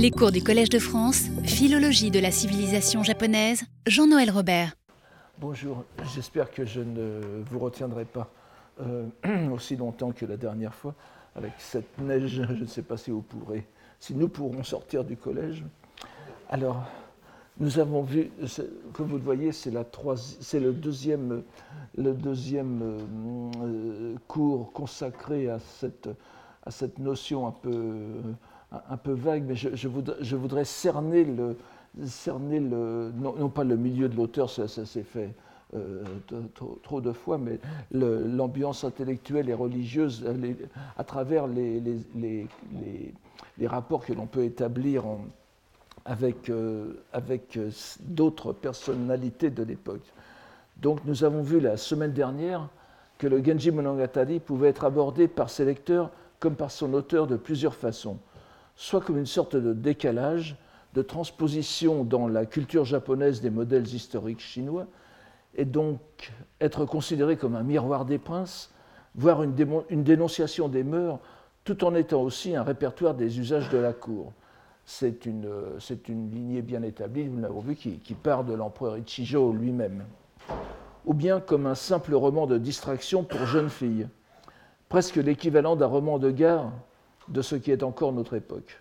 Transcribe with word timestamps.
Les 0.00 0.12
cours 0.12 0.30
du 0.30 0.44
Collège 0.44 0.68
de 0.68 0.78
France, 0.78 1.24
Philologie 1.42 2.12
de 2.12 2.20
la 2.20 2.30
civilisation 2.30 3.02
japonaise, 3.02 3.64
Jean-Noël 3.84 4.30
Robert. 4.30 4.76
Bonjour, 5.40 5.82
j'espère 6.14 6.52
que 6.52 6.64
je 6.64 6.80
ne 6.80 7.42
vous 7.50 7.58
retiendrai 7.58 8.04
pas 8.04 8.30
euh, 8.80 9.06
aussi 9.52 9.74
longtemps 9.74 10.12
que 10.12 10.24
la 10.24 10.36
dernière 10.36 10.72
fois. 10.72 10.94
Avec 11.34 11.50
cette 11.58 11.98
neige, 11.98 12.44
je 12.46 12.62
ne 12.62 12.66
sais 12.66 12.82
pas 12.82 12.96
si 12.96 13.10
vous 13.10 13.22
pourrez, 13.22 13.66
si 13.98 14.14
nous 14.14 14.28
pourrons 14.28 14.62
sortir 14.62 15.02
du 15.02 15.16
collège. 15.16 15.64
Alors, 16.48 16.84
nous 17.58 17.80
avons 17.80 18.02
vu, 18.02 18.30
comme 18.92 19.08
vous 19.08 19.16
le 19.16 19.24
voyez, 19.24 19.50
c'est 19.50 19.72
le 19.72 20.72
deuxième, 20.74 21.42
le 21.96 22.12
deuxième 22.14 23.00
euh, 23.64 24.14
cours 24.28 24.72
consacré 24.72 25.50
à 25.50 25.58
cette, 25.58 26.08
à 26.64 26.70
cette 26.70 27.00
notion 27.00 27.48
un 27.48 27.52
peu 27.52 28.20
un 28.72 28.96
peu 28.96 29.12
vague, 29.12 29.44
mais 29.46 29.56
je, 29.56 29.88
voudrais, 29.88 30.64
cerner 30.64 31.24
le, 31.24 31.56
cerner 32.04 32.60
le 32.60 33.10
non, 33.16 33.48
pas 33.48 33.64
le 33.64 33.76
milieu 33.76 34.08
de 34.08 34.16
l'auteur, 34.16 34.50
ça, 34.50 34.68
s'est 34.68 35.02
fait 35.02 35.34
euh, 35.74 36.04
trop, 36.82 37.00
de 37.00 37.12
fois, 37.12 37.38
mais 37.38 37.58
l'ambiance 37.90 38.84
intellectuelle 38.84 39.48
et 39.48 39.54
religieuse 39.54 40.24
à 40.96 41.04
travers 41.04 41.46
les, 41.46 41.82
les, 42.14 43.66
rapports 43.66 44.04
que 44.04 44.12
l'on 44.12 44.26
peut 44.26 44.44
établir 44.44 45.04
avec, 46.04 46.48
euh, 46.48 46.94
avec 47.12 47.56
euh, 47.56 47.70
d'autres 48.00 48.52
personnalités 48.52 49.50
de 49.50 49.62
l'époque. 49.62 50.12
Donc 50.80 51.00
nous 51.04 51.24
avons 51.24 51.42
vu 51.42 51.60
la 51.60 51.76
semaine 51.76 52.12
dernière 52.12 52.68
que 53.18 53.26
le 53.26 53.44
Genji 53.44 53.70
Monogatari 53.70 54.40
pouvait 54.40 54.68
être 54.68 54.84
abordé 54.84 55.28
par 55.28 55.50
ses 55.50 55.64
lecteurs 55.64 56.10
comme 56.40 56.54
par 56.54 56.70
son 56.70 56.94
auteur 56.94 57.26
de 57.26 57.36
plusieurs 57.36 57.74
façons 57.74 58.18
soit 58.78 59.00
comme 59.00 59.18
une 59.18 59.26
sorte 59.26 59.56
de 59.56 59.72
décalage, 59.72 60.56
de 60.94 61.02
transposition 61.02 62.04
dans 62.04 62.28
la 62.28 62.46
culture 62.46 62.84
japonaise 62.84 63.40
des 63.40 63.50
modèles 63.50 63.92
historiques 63.92 64.40
chinois, 64.40 64.86
et 65.56 65.64
donc 65.64 65.98
être 66.60 66.84
considéré 66.84 67.36
comme 67.36 67.56
un 67.56 67.64
miroir 67.64 68.04
des 68.04 68.18
princes, 68.18 68.72
voire 69.16 69.42
une, 69.42 69.52
dénonciation 70.04 70.68
des 70.68 70.84
mœurs, 70.84 71.18
tout 71.64 71.82
en 71.82 71.92
étant 71.96 72.22
aussi 72.22 72.54
un 72.54 72.62
répertoire 72.62 73.14
des 73.14 73.40
usages 73.40 73.68
de 73.68 73.78
la 73.78 73.92
cour. 73.92 74.32
C'est 74.84 75.26
une, 75.26 75.50
lignée 76.08 76.62
bien 76.62 76.82
établie, 76.84 77.24
nous 77.24 77.40
l'avons 77.40 77.60
vu, 77.60 77.74
qui, 77.74 77.98
qui, 77.98 78.14
part 78.14 78.44
de 78.44 78.54
l'empereur 78.54 78.96
Ichijo 78.96 79.52
lui-même. 79.52 80.04
Ou 81.04 81.14
bien 81.14 81.40
comme 81.40 81.66
un 81.66 81.74
simple 81.74 82.14
roman 82.14 82.46
de 82.46 82.58
distraction 82.58 83.24
pour 83.24 83.44
jeunes 83.44 83.70
filles, 83.70 84.06
presque 84.88 85.16
l'équivalent 85.16 85.74
d'un 85.74 85.86
roman 85.86 86.20
de 86.20 86.30
gare 86.30 86.70
de 87.28 87.42
ce 87.42 87.56
qui 87.56 87.70
est 87.70 87.82
encore 87.82 88.12
notre 88.12 88.34
époque. 88.34 88.80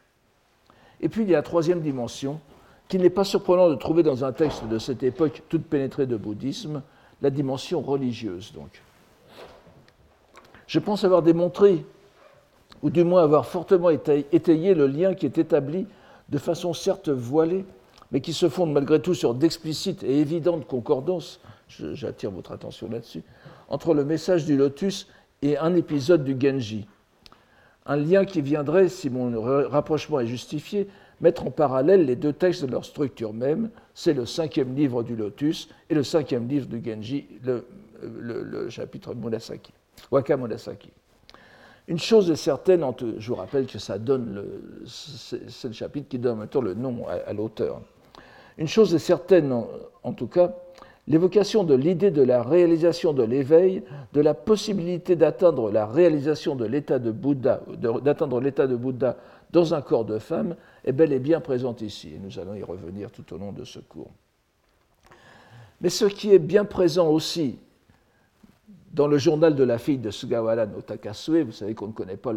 Et 1.02 1.10
puis 1.10 1.24
il 1.24 1.30
y 1.30 1.34
a 1.34 1.38
la 1.38 1.44
troisième 1.44 1.82
dimension, 1.82 2.40
qu'il 2.88 3.02
n'est 3.02 3.10
pas 3.10 3.24
surprenant 3.24 3.70
de 3.70 3.76
trouver 3.76 4.04
dans 4.04 4.24
un 4.24 4.32
texte 4.32 4.66
de 4.68 4.80
cette 4.80 5.04
époque 5.04 5.44
toute 5.50 5.66
pénétrée 5.66 6.06
de 6.06 6.16
bouddhisme, 6.16 6.82
la 7.22 7.30
dimension 7.30 7.82
religieuse 7.82 8.54
donc. 8.54 8.82
Je 10.68 10.80
pense 10.80 11.04
avoir 11.04 11.22
démontré, 11.22 11.86
ou 12.84 12.90
du 12.90 13.04
moins 13.04 13.24
avoir 13.24 13.46
fortement 13.46 13.90
étayé 13.90 14.74
le 14.74 14.88
lien 14.88 15.16
qui 15.16 15.26
est 15.26 15.38
établi 15.38 15.88
de 16.30 16.38
façon 16.38 16.74
certes 16.74 17.10
voilée, 17.10 17.66
mais 18.12 18.22
qui 18.22 18.34
se 18.34 18.50
fonde 18.50 18.72
malgré 18.72 19.02
tout 19.02 19.14
sur 19.14 19.34
d'explicites 19.34 20.04
et 20.04 20.20
évidentes 20.20 20.68
concordances, 20.68 21.40
j'attire 21.68 22.32
votre 22.32 22.52
attention 22.52 22.90
là-dessus, 22.90 23.24
entre 23.70 23.94
le 23.94 24.06
message 24.06 24.46
du 24.46 24.58
lotus 24.58 25.08
et 25.42 25.58
un 25.58 25.76
épisode 25.76 26.24
du 26.24 26.38
Genji, 26.40 26.88
un 27.88 27.96
lien 27.96 28.26
qui 28.26 28.42
viendrait, 28.42 28.90
si 28.90 29.10
mon 29.10 29.42
rapprochement 29.70 30.20
est 30.20 30.28
justifié, 30.28 30.88
mettre 31.22 31.48
en 31.48 31.52
parallèle 31.52 32.06
les 32.06 32.16
deux 32.16 32.34
textes 32.34 32.64
de 32.66 32.72
leur 32.72 32.86
structure 32.86 33.34
même. 33.34 33.70
C'est 33.94 34.14
le 34.14 34.26
cinquième 34.26 34.76
livre 34.76 35.04
du 35.04 35.16
Lotus 35.16 35.70
et 35.90 35.96
le 35.96 36.04
cinquième 36.04 36.48
livre 36.48 36.68
du 36.68 36.84
Genji, 36.84 37.28
le, 37.44 38.70
chapitre 38.70 39.16
Murasaki, 39.16 39.74
Waka 40.12 40.38
Murasaki. 40.38 40.92
Une 41.88 41.98
chose 41.98 42.30
est 42.30 42.36
certaine, 42.36 42.86
je 43.18 43.28
vous 43.30 43.36
rappelle 43.36 43.66
que 43.66 43.80
ça 43.80 43.98
donne 43.98 44.44
c'est 44.86 45.68
le 45.70 45.74
chapitre 45.74 46.10
qui 46.10 46.20
donne 46.20 46.34
en 46.34 46.40
même 46.42 46.50
temps 46.50 46.62
le 46.62 46.74
nom 46.74 47.06
à, 47.08 47.32
l'auteur. 47.32 47.82
Une 48.58 48.68
chose 48.68 48.94
est 48.94 49.00
certaine, 49.00 49.54
en 50.04 50.14
tout 50.14 50.28
cas, 50.28 50.54
l'évocation 51.08 51.64
de 51.64 51.74
l'idée 51.74 52.12
de 52.12 52.22
la 52.22 52.44
réalisation 52.44 53.14
de 53.14 53.24
l'éveil, 53.24 53.82
de 54.14 54.22
la 54.22 54.34
possibilité 54.34 55.16
d'atteindre 55.16 55.72
la 55.72 55.86
réalisation 55.86 56.56
de 56.56 56.66
l'état 56.66 57.00
de 57.00 57.12
Bouddha, 57.12 57.62
d'atteindre 58.04 58.42
l'état 58.42 58.68
de 58.68 58.76
Bouddha 58.76 59.16
dans 59.52 59.74
un 59.74 59.82
corps 59.82 60.06
de 60.06 60.20
femme, 60.20 60.56
est 60.84 60.92
bel 60.92 61.14
et 61.14 61.20
bien 61.20 61.40
présente 61.40 61.82
ici, 61.82 62.10
et 62.10 62.20
nous 62.20 62.38
allons 62.40 62.56
y 62.56 62.64
revenir 62.64 63.10
tout 63.12 63.34
au 63.34 63.38
long 63.38 63.54
de 63.54 63.64
ce 63.64 63.80
cours. 63.80 64.12
Mais 65.80 65.90
ce 65.90 66.06
qui 66.06 66.34
est 66.34 66.40
bien 66.40 66.66
présent 66.66 67.08
aussi 67.08 67.58
dans 68.92 69.08
le 69.08 69.18
journal 69.18 69.56
de 69.56 69.64
la 69.64 69.78
fille 69.78 70.00
de 70.00 70.10
Sugawara 70.12 70.66
no 70.66 70.82
Takasue, 70.82 71.44
vous 71.44 71.52
savez 71.52 71.76
qu'on 71.76 71.88
ne 71.88 71.94
connaît 71.94 72.18
pas 72.18 72.34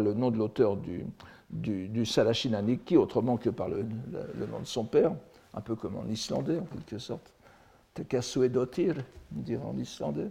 le 0.00 0.14
nom 0.14 0.30
de 0.30 0.36
l'auteur 0.36 0.76
du, 0.76 1.04
du, 1.50 1.88
du 1.88 2.96
autrement 2.96 3.36
que 3.36 3.50
par 3.50 3.68
le 3.68 3.82
nom 3.82 4.60
de 4.60 4.66
son 4.66 4.84
père, 4.84 5.12
un 5.56 5.60
peu 5.60 5.74
comme 5.76 5.96
en 5.96 6.06
islandais 6.06 6.58
en 6.58 6.64
quelque 6.64 6.98
sorte. 6.98 7.32
Tekasuedotir, 7.94 8.96
dire 9.30 9.64
en 9.64 9.76
islandais. 9.76 10.30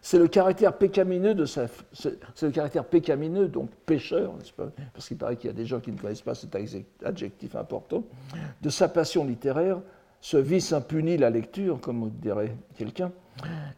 C'est 0.00 0.18
le 0.18 0.28
caractère 0.28 0.78
pécamineux 0.78 1.34
de 1.34 1.44
sa, 1.44 1.66
c'est 1.92 2.18
le 2.42 2.50
caractère 2.50 2.84
pécamineux, 2.84 3.48
donc 3.48 3.68
pécheur, 3.84 4.32
pas? 4.56 4.68
Parce 4.94 5.08
qu'il 5.08 5.18
paraît 5.18 5.36
qu'il 5.36 5.48
y 5.48 5.52
a 5.52 5.56
des 5.56 5.66
gens 5.66 5.80
qui 5.80 5.92
ne 5.92 5.98
connaissent 5.98 6.22
pas 6.22 6.34
cet 6.34 6.56
adjectif 7.04 7.56
important, 7.56 8.04
de 8.62 8.70
sa 8.70 8.88
passion 8.88 9.24
littéraire, 9.24 9.80
ce 10.20 10.36
vice 10.36 10.72
impuni 10.72 11.18
la 11.18 11.30
lecture, 11.30 11.80
comme 11.80 12.10
dirait 12.10 12.56
quelqu'un. 12.76 13.12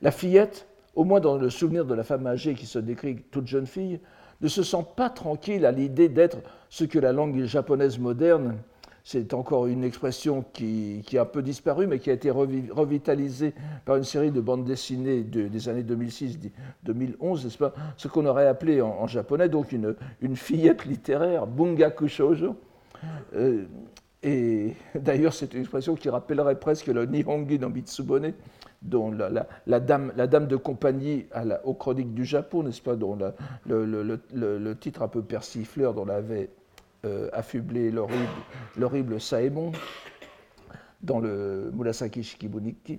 La 0.03 0.11
fillette, 0.11 0.69
au 0.94 1.05
moins 1.05 1.21
dans 1.21 1.37
le 1.37 1.50
souvenir 1.50 1.84
de 1.84 1.94
la 1.94 2.05
femme 2.05 2.27
âgée 2.27 2.55
qui 2.55 2.67
se 2.67 2.78
décrit 2.78 3.22
toute 3.31 3.47
jeune 3.47 3.67
fille, 3.67 3.99
ne 4.41 4.49
se 4.49 4.62
sent 4.62 4.84
pas 4.94 5.11
tranquille 5.11 5.67
à 5.67 5.72
l'idée 5.72 6.09
d'être 6.09 6.38
ce 6.69 6.84
que 6.84 6.99
la 6.99 7.12
langue 7.12 7.43
japonaise 7.44 7.99
moderne 7.99 8.56
c'est 9.11 9.33
encore 9.33 9.69
une 9.69 9.85
expression 9.85 10.45
qui, 10.53 11.03
a 11.17 11.23
un 11.23 11.25
peu 11.25 11.41
disparu, 11.41 11.87
mais 11.87 11.99
qui 11.99 12.11
a 12.11 12.13
été 12.13 12.31
revitalisée 12.31 13.55
par 13.87 13.97
une 13.97 14.05
série 14.05 14.31
de 14.31 14.43
bandes 14.43 14.67
dessinées 14.67 15.23
des 15.23 15.69
années 15.71 15.83
2006-2011, 15.83 17.45
n'est-ce 17.45 17.57
pas? 17.57 17.73
Ce 17.97 18.07
qu'on 18.07 18.27
aurait 18.27 18.47
appelé 18.47 18.83
en, 18.83 19.07
japonais 19.07 19.49
donc 19.49 19.73
une, 19.73 19.97
une, 20.21 20.37
fillette 20.37 20.85
littéraire, 20.85 21.47
bungaku 21.47 22.07
shoujo. 22.07 22.57
Euh, 23.35 23.65
et 24.23 24.75
d'ailleurs, 24.95 25.33
c'est 25.33 25.55
une 25.55 25.61
expression 25.61 25.95
qui 25.95 26.11
rappellerait 26.11 26.61
presque 26.61 26.89
le 26.89 27.07
Nihongi 27.07 27.59
no 27.59 27.71
Mitsubone, 27.71 28.35
dont 28.83 29.11
la, 29.11 29.81
dame, 29.81 30.13
la 30.17 30.27
dame 30.27 30.49
de 30.49 30.57
compagnie 30.57 31.25
à 31.33 31.47
la, 31.47 31.67
aux 31.67 31.73
chroniques 31.73 32.13
du 32.13 32.27
Japon, 32.27 32.63
n'est-ce 32.63 32.83
pas, 32.83 32.95
dont 32.95 33.17
le, 33.65 33.87
le, 34.35 34.77
titre 34.77 35.01
un 35.01 35.09
peu 35.09 35.23
persifleur 35.23 35.95
dont 35.95 36.05
l'avait 36.05 36.51
euh, 37.05 37.29
affubler 37.33 37.93
l'horrible 38.77 39.21
Saemon 39.21 39.71
dans 41.01 41.21
le 41.21 41.71
Murasaki 41.73 42.25
Shikibuniki. 42.25 42.99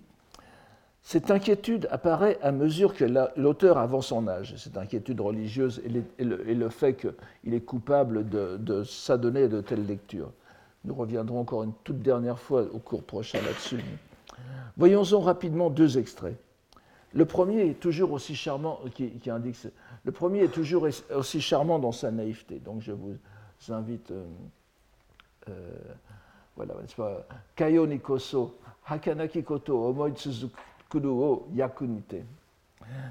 Cette 1.02 1.32
inquiétude 1.32 1.88
apparaît 1.92 2.38
à 2.42 2.52
mesure 2.52 2.94
que 2.94 3.04
l'auteur 3.36 3.78
avance 3.78 4.12
en 4.12 4.28
âge, 4.28 4.56
cette 4.58 4.78
inquiétude 4.78 5.20
religieuse 5.20 5.82
et, 6.18 6.24
le, 6.24 6.70
fait 6.70 6.94
qu'il 6.94 7.54
est 7.54 7.62
coupable 7.62 8.30
de, 8.30 8.84
s'adonner 8.84 9.44
à 9.44 9.48
de 9.48 9.60
telles 9.60 9.86
lectures. 9.86 10.32
Nous 10.86 10.94
reviendrons 10.94 11.40
encore 11.40 11.64
une 11.64 11.74
toute 11.84 12.02
dernière 12.02 12.40
fois 12.40 12.64
au 12.72 12.80
cours 12.80 13.04
prochain 13.04 13.40
là-dessus. 13.42 13.84
Voyons-en 14.78 15.20
rapidement 15.20 15.70
deux 15.70 15.98
extraits. 15.98 16.38
Le 17.14 17.26
premier 17.26 17.72
est 17.72 17.80
toujours 17.80 18.12
aussi 18.12 18.36
charmant, 18.36 18.80
qui, 18.94 19.10
qui 19.10 19.30
indique, 19.30 19.58
le 20.06 20.12
premier 20.12 20.44
est 20.44 20.54
toujours 20.54 20.88
aussi 21.14 21.42
charmant 21.42 21.80
dans 21.80 21.92
sa 21.92 22.12
naïveté. 22.12 22.60
Donc 22.60 22.82
je 22.82 22.92
vous, 22.92 23.18
j'invite, 23.66 24.12
euh, 24.12 24.26
euh, 25.50 25.72
voilà, 26.56 26.76
n'est-ce 26.82 26.96
pas, 26.96 27.26
Kayo 27.56 27.86
Nikoso, 27.88 28.58
Hakanaki 28.86 29.44
Koto, 29.44 29.88
Omoi 29.88 30.12
Yakunite. 31.54 32.16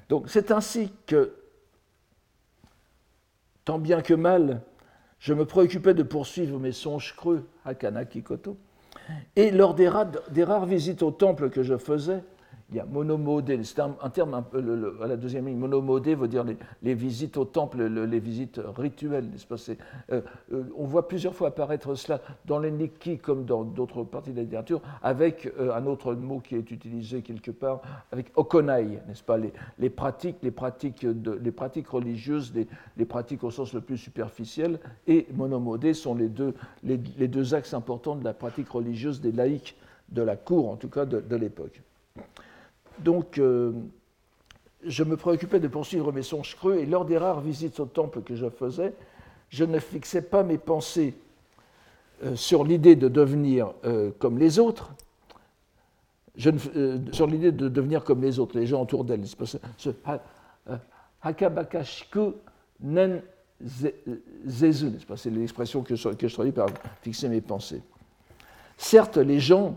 Donc 0.09 0.29
c'est 0.29 0.51
ainsi 0.51 0.93
que, 1.07 1.35
tant 3.65 3.79
bien 3.79 4.03
que 4.03 4.15
mal, 4.15 4.63
je 5.21 5.35
me 5.35 5.45
préoccupais 5.45 5.95
de 5.95 6.03
poursuivre 6.03 6.59
mes 6.59 6.73
songes 6.73 7.15
creux, 7.15 7.47
Hakanaki 7.65 8.23
Koto, 8.23 8.57
et 9.37 9.51
lors 9.51 9.75
des 9.75 9.89
rares 9.89 10.67
visites 10.67 11.03
au 11.03 11.11
temple 11.11 11.51
que 11.51 11.63
je 11.63 11.77
faisais, 11.77 12.23
il 12.71 12.77
y 12.77 12.81
a 12.81 12.85
monomodé, 12.85 13.59
c'est 13.65 13.81
un, 13.81 14.11
terme 14.11 14.35
à 14.35 15.07
la 15.07 15.17
deuxième 15.17 15.47
ligne, 15.47 15.57
monomodé 15.57 16.15
veut 16.15 16.29
dire 16.29 16.45
les, 16.83 16.95
visites 16.95 17.39
au 17.39 17.47
temple, 17.47 17.83
les 17.83 18.21
visites 18.21 18.61
rituelles, 18.77 19.27
n'est-ce 19.31 19.47
pas 19.47 19.57
euh, 20.13 20.21
euh, 20.53 20.65
On 20.77 20.85
voit 20.85 21.09
plusieurs 21.09 21.35
fois 21.35 21.49
apparaître 21.49 21.95
cela 21.95 22.21
dans 22.45 22.59
les 22.59 22.71
Nikki 22.71 23.19
comme 23.19 23.47
dans 23.47 23.65
d'autres 23.65 24.05
parties 24.05 24.33
de 24.33 24.37
la 24.37 24.43
littérature, 24.43 24.83
avec 25.03 25.51
euh, 25.59 25.75
un 25.75 25.87
autre 25.87 26.13
mot 26.13 26.41
qui 26.41 26.57
est 26.57 26.71
utilisé 26.71 27.23
quelque 27.23 27.51
part, 27.51 27.81
avec 28.13 28.33
okonai, 28.37 29.01
n'est-ce 29.09 29.23
pas 29.23 29.39
les, 29.39 29.91
pratiques, 29.91 30.37
les 30.43 30.51
pratiques 30.51 31.89
religieuses, 31.89 32.53
les, 32.97 33.05
pratiques 33.07 33.45
au 33.45 33.51
sens 33.51 33.73
le 33.73 33.81
plus 33.81 33.97
superficiel, 33.97 34.79
et 35.07 35.27
monomodé 35.33 35.95
sont 35.95 36.15
les 36.15 36.29
deux, 36.29 36.53
les, 36.83 36.99
deux 36.99 37.55
axes 37.55 37.73
importants 37.73 38.15
de 38.15 38.25
la 38.25 38.35
pratique 38.35 38.69
religieuse 38.69 39.23
des 39.23 39.33
laïcs 39.33 39.75
de 40.11 40.21
la 40.21 40.37
cour, 40.37 40.69
en 40.69 40.77
tout 40.77 40.91
cas 40.91 41.07
de 41.07 41.37
l'époque. 41.37 41.81
Donc, 43.01 43.39
euh, 43.39 43.73
je 44.85 45.05
me 45.05 45.17
préoccupais 45.17 45.61
de 45.61 45.69
poursuivre 45.69 46.13
mes 46.13 46.23
songes 46.23 46.57
creux, 46.57 46.77
et 46.77 46.87
lors 46.87 47.05
des 47.05 47.19
rares 47.19 47.41
visites 47.41 47.79
au 47.81 47.87
temple 47.87 48.23
que 48.23 48.35
je 48.35 48.49
faisais, 48.49 48.95
je 49.49 49.65
ne 49.65 49.79
fixais 49.79 50.23
pas 50.23 50.43
mes 50.43 50.59
pensées 50.59 51.15
euh, 52.25 52.37
sur 52.37 52.65
l'idée 52.65 52.97
de 52.97 53.09
devenir 53.09 53.73
euh, 53.85 54.11
comme 54.19 54.39
les 54.39 54.59
autres, 54.59 54.91
sur 56.37 57.27
l'idée 57.27 57.51
de 57.51 57.69
devenir 57.69 58.05
comme 58.05 58.23
les 58.23 58.39
autres, 58.39 58.57
les 58.59 58.67
gens 58.67 58.83
autour 58.83 59.05
d'elle. 59.05 59.25
Hakabakashiku 61.21 62.35
nen 62.81 63.23
zezu, 64.47 64.93
c'est 65.17 65.31
l'expression 65.31 65.83
que 65.83 65.97
je 65.97 66.29
traduis 66.29 66.53
par 66.53 66.69
fixer 67.03 67.29
mes 67.29 67.41
pensées. 67.41 67.83
Certes, 68.81 69.17
les 69.17 69.41
gens, 69.41 69.75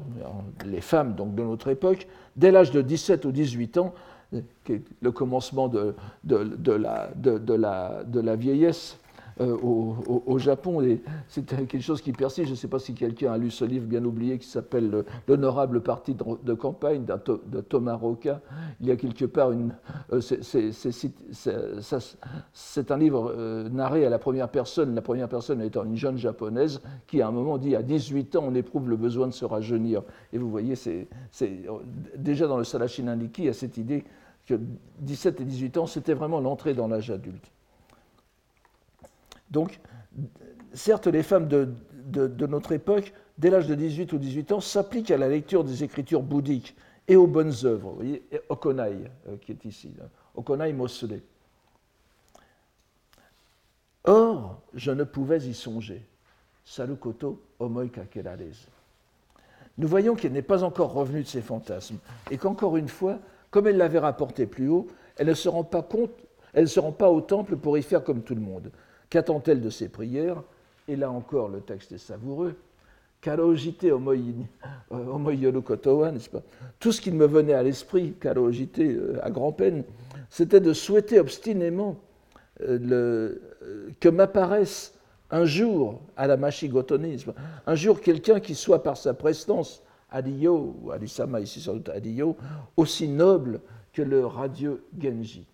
les 0.64 0.80
femmes 0.80 1.16
donc 1.16 1.34
de 1.34 1.42
notre 1.42 1.70
époque, 1.70 2.08
dès 2.36 2.52
l'âge 2.52 2.70
de 2.70 2.82
17 2.82 3.26
ou 3.26 3.32
18 3.32 3.80
ans, 3.80 3.96
le 5.02 5.12
commencement 5.12 5.68
de 5.68 5.96
la, 6.24 8.36
vieillesse, 8.36 9.00
euh, 9.40 9.58
au, 9.62 10.38
Japon. 10.38 10.82
Et 10.82 11.02
c'est 11.28 11.46
quelque 11.46 11.80
chose 11.80 12.02
qui 12.02 12.12
persiste. 12.12 12.48
Je 12.48 12.52
ne 12.52 12.58
sais 12.58 12.68
pas 12.68 12.80
si 12.80 12.94
quelqu'un 12.94 13.32
a 13.32 13.38
lu 13.38 13.52
ce 13.52 13.64
livre 13.66 13.86
bien 13.86 14.04
oublié 14.04 14.38
qui 14.38 14.48
s'appelle 14.48 15.04
L'honorable 15.28 15.82
parti 15.82 16.16
de, 16.16 16.54
campagne 16.54 17.06
de 17.06 17.62
Thomas 17.62 17.96
Roca. 17.96 18.42
Il 18.80 18.88
y 18.88 18.92
a 18.92 18.96
quelque 18.96 19.26
part 19.26 19.52
une. 19.52 19.74
Euh, 20.12 20.20
c'est 22.54 22.92
un 22.92 22.98
livre 22.98 23.34
euh, 23.36 23.70
narré 23.70 24.06
à 24.06 24.10
la 24.10 24.20
première 24.20 24.50
personne, 24.50 24.96
la 24.96 25.02
première 25.02 25.30
personne 25.30 25.62
étant 25.62 25.84
une 25.84 25.96
jeune 25.96 26.18
japonaise 26.18 26.82
qui, 27.08 27.22
à 27.22 27.28
un 27.28 27.32
moment, 27.32 27.58
dit 27.58 27.76
à 27.76 27.84
18 27.84 28.36
ans, 28.36 28.44
on 28.48 28.56
éprouve 28.56 28.90
le 28.90 28.98
besoin 28.98 29.28
de 29.28 29.34
se 29.34 29.46
rajeunir. 29.46 30.04
Et 30.34 30.38
vous 30.38 30.50
voyez, 30.50 30.76
c'est 30.76 31.08
déjà 32.18 32.48
dans 32.48 32.58
le 32.58 32.64
Salashinandiki, 32.64 33.44
il 33.44 33.46
y 33.46 33.50
a 33.50 33.54
cette 33.54 33.78
idée 33.78 34.04
que 34.46 34.60
17 35.00 35.42
et 35.42 35.46
18 35.46 35.78
ans, 35.78 35.86
c'était 35.86 36.14
vraiment 36.14 36.40
l'entrée 36.40 36.74
dans 36.74 36.88
l'âge 36.88 37.12
adulte. 37.12 37.52
Donc, 39.52 39.80
certes, 40.74 41.08
les 41.08 41.24
femmes 41.24 41.48
de, 41.48 42.46
notre 42.48 42.72
époque, 42.72 43.14
dès 43.38 43.50
l'âge 43.50 43.68
de 43.68 43.76
18 43.76 44.14
ou 44.14 44.18
18 44.18 44.52
ans, 44.54 44.62
s'appliquent 44.62 45.12
à 45.12 45.18
la 45.18 45.30
lecture 45.30 45.64
des 45.64 45.84
écritures 45.84 46.24
bouddhiques 46.24 46.76
et 47.08 47.16
aux 47.16 47.28
bonnes 47.28 47.54
œuvres. 47.64 47.90
Vous 47.90 47.96
voyez, 47.96 48.24
Okonai, 48.50 49.12
euh, 49.28 49.38
qui 49.42 49.52
est 49.52 49.66
ici, 49.66 49.94
Okonai 50.36 50.74
Mosule. 50.74 51.22
Or, 54.04 54.62
je 54.74 54.92
ne 54.92 55.04
pouvais 55.04 55.40
y 55.40 55.54
songer. 55.54 56.04
Salukoto 56.64 57.42
omoi 57.60 57.88
kakerarez. 57.90 58.68
Nous 59.78 59.88
voyons 59.88 60.16
qu'elle 60.16 60.32
n'est 60.32 60.42
pas 60.42 60.64
encore 60.64 60.94
revenue 60.94 61.24
de 61.24 61.28
ses 61.28 61.42
fantasmes 61.42 61.98
et 62.30 62.38
qu'encore 62.38 62.78
une 62.78 62.88
fois, 62.88 63.20
comme 63.50 63.68
elle 63.68 63.78
l'avait 63.78 64.00
rapporté 64.00 64.46
plus 64.46 64.70
haut, 64.70 64.88
elle 65.18 65.28
ne 65.28 65.34
se 65.34 65.50
rend 65.50 65.64
pas 65.64 65.82
compte, 65.82 66.12
elle 66.54 66.64
ne 66.64 66.68
se 66.68 66.80
rend 66.80 66.92
pas 66.92 67.10
au 67.10 67.22
temple 67.22 67.58
pour 67.58 67.78
y 67.78 67.84
faire 67.84 68.04
comme 68.04 68.22
tout 68.22 68.36
le 68.36 68.42
monde. 68.42 68.72
Qu'attend-elle 69.12 69.62
de 69.62 69.70
ses 69.70 69.90
prières? 69.90 70.42
Et 70.88 70.96
là 70.96 71.12
encore, 71.12 71.50
le 71.50 71.60
texte 71.60 71.92
est 71.92 71.98
savoureux. 71.98 72.56
Karojite 73.20 73.86
omoyolokotowa, 74.90 76.12
n'est-ce 76.12 76.30
pas? 76.30 76.42
Tout 76.80 76.94
ce 76.94 77.02
qui 77.02 77.12
me 77.12 77.28
venait 77.28 77.54
à 77.54 77.62
l'esprit, 77.62 78.14
karojite 78.14 78.80
euh, 78.80 79.20
à 79.22 79.30
grand-peine, 79.30 79.84
c'était 80.30 80.62
de 80.62 80.72
souhaiter 80.74 81.20
obstinément 81.20 81.98
euh, 82.62 83.36
euh, 83.62 83.90
que 84.00 84.08
m'apparaisse 84.10 84.94
un 85.30 85.44
jour 85.44 86.02
à 86.16 86.26
la 86.26 86.38
machigotonisme, 86.38 87.34
un 87.68 87.76
jour 87.76 88.00
quelqu'un 88.00 88.40
qui 88.40 88.56
soit 88.56 88.82
par 88.82 88.96
sa 88.96 89.14
prestance, 89.14 89.84
Adiyo, 90.10 90.76
ou 90.82 90.92
Adisama 90.92 91.42
ici 91.42 91.60
sans 91.60 91.74
doute 91.74 91.90
Adiyo, 91.90 92.38
aussi 92.78 93.10
noble 93.10 93.60
que 93.94 94.02
le 94.02 94.26
radieux 94.26 94.84
Genji. 94.98 95.46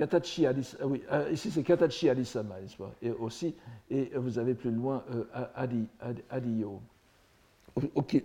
Katachi 0.00 0.46
Alis, 0.46 0.76
oui, 0.82 1.02
ah, 1.10 1.28
ici 1.30 1.50
c'est 1.50 1.62
Katachi 1.62 2.08
Alisama, 2.08 2.54
Et 3.02 3.10
aussi, 3.10 3.54
et 3.90 4.10
vous 4.14 4.38
avez 4.38 4.54
plus 4.54 4.70
loin 4.70 5.04
euh, 5.14 5.44
Adi, 5.54 5.84
Adiyo, 6.30 6.80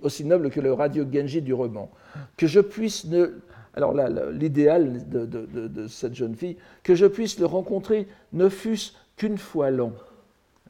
aussi 0.01 0.23
noble 0.23 0.51
que 0.51 0.61
le 0.61 0.71
radio 0.71 1.05
Genji 1.11 1.41
du 1.41 1.53
roman. 1.53 1.91
Que 2.37 2.47
je 2.47 2.61
puisse 2.61 3.03
ne. 3.07 3.41
Alors 3.73 3.93
là, 3.93 4.07
l'idéal 4.31 5.09
de, 5.09 5.25
de, 5.25 5.87
cette 5.87 6.15
jeune 6.15 6.35
fille, 6.35 6.55
que 6.81 6.95
je 6.95 7.07
puisse 7.07 7.39
le 7.39 7.45
rencontrer 7.45 8.07
ne 8.31 8.47
fût-ce 8.47 8.93
qu'une 9.17 9.37
fois 9.37 9.69
l'an. 9.69 9.91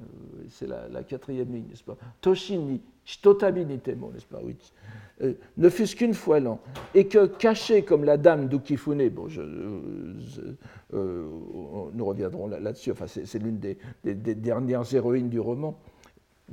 Euh, 0.02 0.06
c'est 0.50 0.66
la, 0.66 0.88
la, 0.90 1.04
quatrième 1.04 1.54
ligne, 1.54 1.66
n'est-ce 1.70 1.84
pas? 1.84 1.98
Toshini, 2.20 2.82
Euh, 5.22 5.34
ne 5.56 5.70
fût-ce 5.70 5.96
qu'une 5.96 6.14
fois 6.14 6.42
l'an, 6.42 6.60
et 6.94 7.08
que 7.08 7.26
caché 7.26 7.84
comme 7.84 8.04
la 8.04 8.18
dame 8.18 8.50
d'Ukifune, 8.50 9.08
bon, 9.10 9.30
je, 9.30 9.42
euh, 10.94 11.30
nous 11.94 12.06
reviendrons 12.06 12.48
là-dessus, 12.48 12.92
enfin, 12.92 13.06
c'est 13.08 13.40
l'une 13.40 13.58
des, 13.60 13.78
dernières 14.04 14.94
héroïnes 14.94 15.30
du 15.30 15.40
roman, 15.40 15.80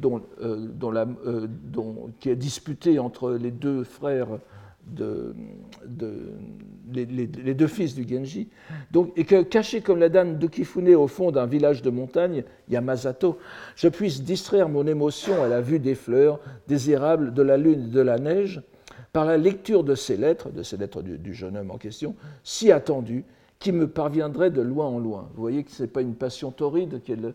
euh, 0.04 0.68
dont, 0.78 2.12
qui 2.20 2.30
est 2.30 2.36
disputée 2.36 3.00
entre 3.00 3.32
les 3.32 3.50
deux 3.50 3.82
frères 3.82 4.38
de, 4.86 5.34
les, 6.92 7.54
deux 7.54 7.66
fils 7.66 7.94
du 7.94 8.06
Genji, 8.08 8.48
donc, 8.90 9.12
et 9.16 9.24
que 9.24 9.42
caché 9.42 9.80
comme 9.80 9.98
la 9.98 10.08
dame 10.08 10.38
d'Ukifune 10.38 10.94
au 10.94 11.06
fond 11.06 11.30
d'un 11.30 11.46
village 11.46 11.82
de 11.82 11.90
montagne, 11.90 12.44
Yamazato, 12.68 13.38
je 13.76 13.88
puisse 13.88 14.22
distraire 14.22 14.68
mon 14.68 14.86
émotion 14.86 15.42
à 15.42 15.48
la 15.48 15.60
vue 15.60 15.78
des 15.78 15.94
fleurs, 15.94 16.40
des 16.68 16.90
érables, 16.90 17.32
de 17.32 17.42
la 17.42 17.56
lune 17.56 17.86
et 17.88 17.92
de 17.92 18.00
la 18.00 18.18
neige, 18.18 18.62
par 19.12 19.24
la 19.24 19.36
lecture 19.36 19.84
de 19.84 19.94
ces 19.94 20.16
lettres, 20.16 20.50
de 20.50 20.62
ces 20.62 20.76
lettres 20.76 21.02
du, 21.02 21.34
jeune 21.34 21.56
homme 21.56 21.70
en 21.70 21.78
question, 21.78 22.14
si 22.42 22.72
attendues, 22.72 23.24
qui 23.62 23.70
me 23.70 23.86
parviendraient 23.86 24.50
de 24.50 24.60
loin 24.60 24.86
en 24.86 24.98
loin. 24.98 25.28
Vous 25.34 25.40
voyez 25.40 25.62
que 25.62 25.70
ce 25.70 25.84
n'est 25.84 25.88
pas 25.88 26.02
une 26.02 26.16
passion 26.16 26.50
torride 26.50 27.00
qu'elle 27.04 27.32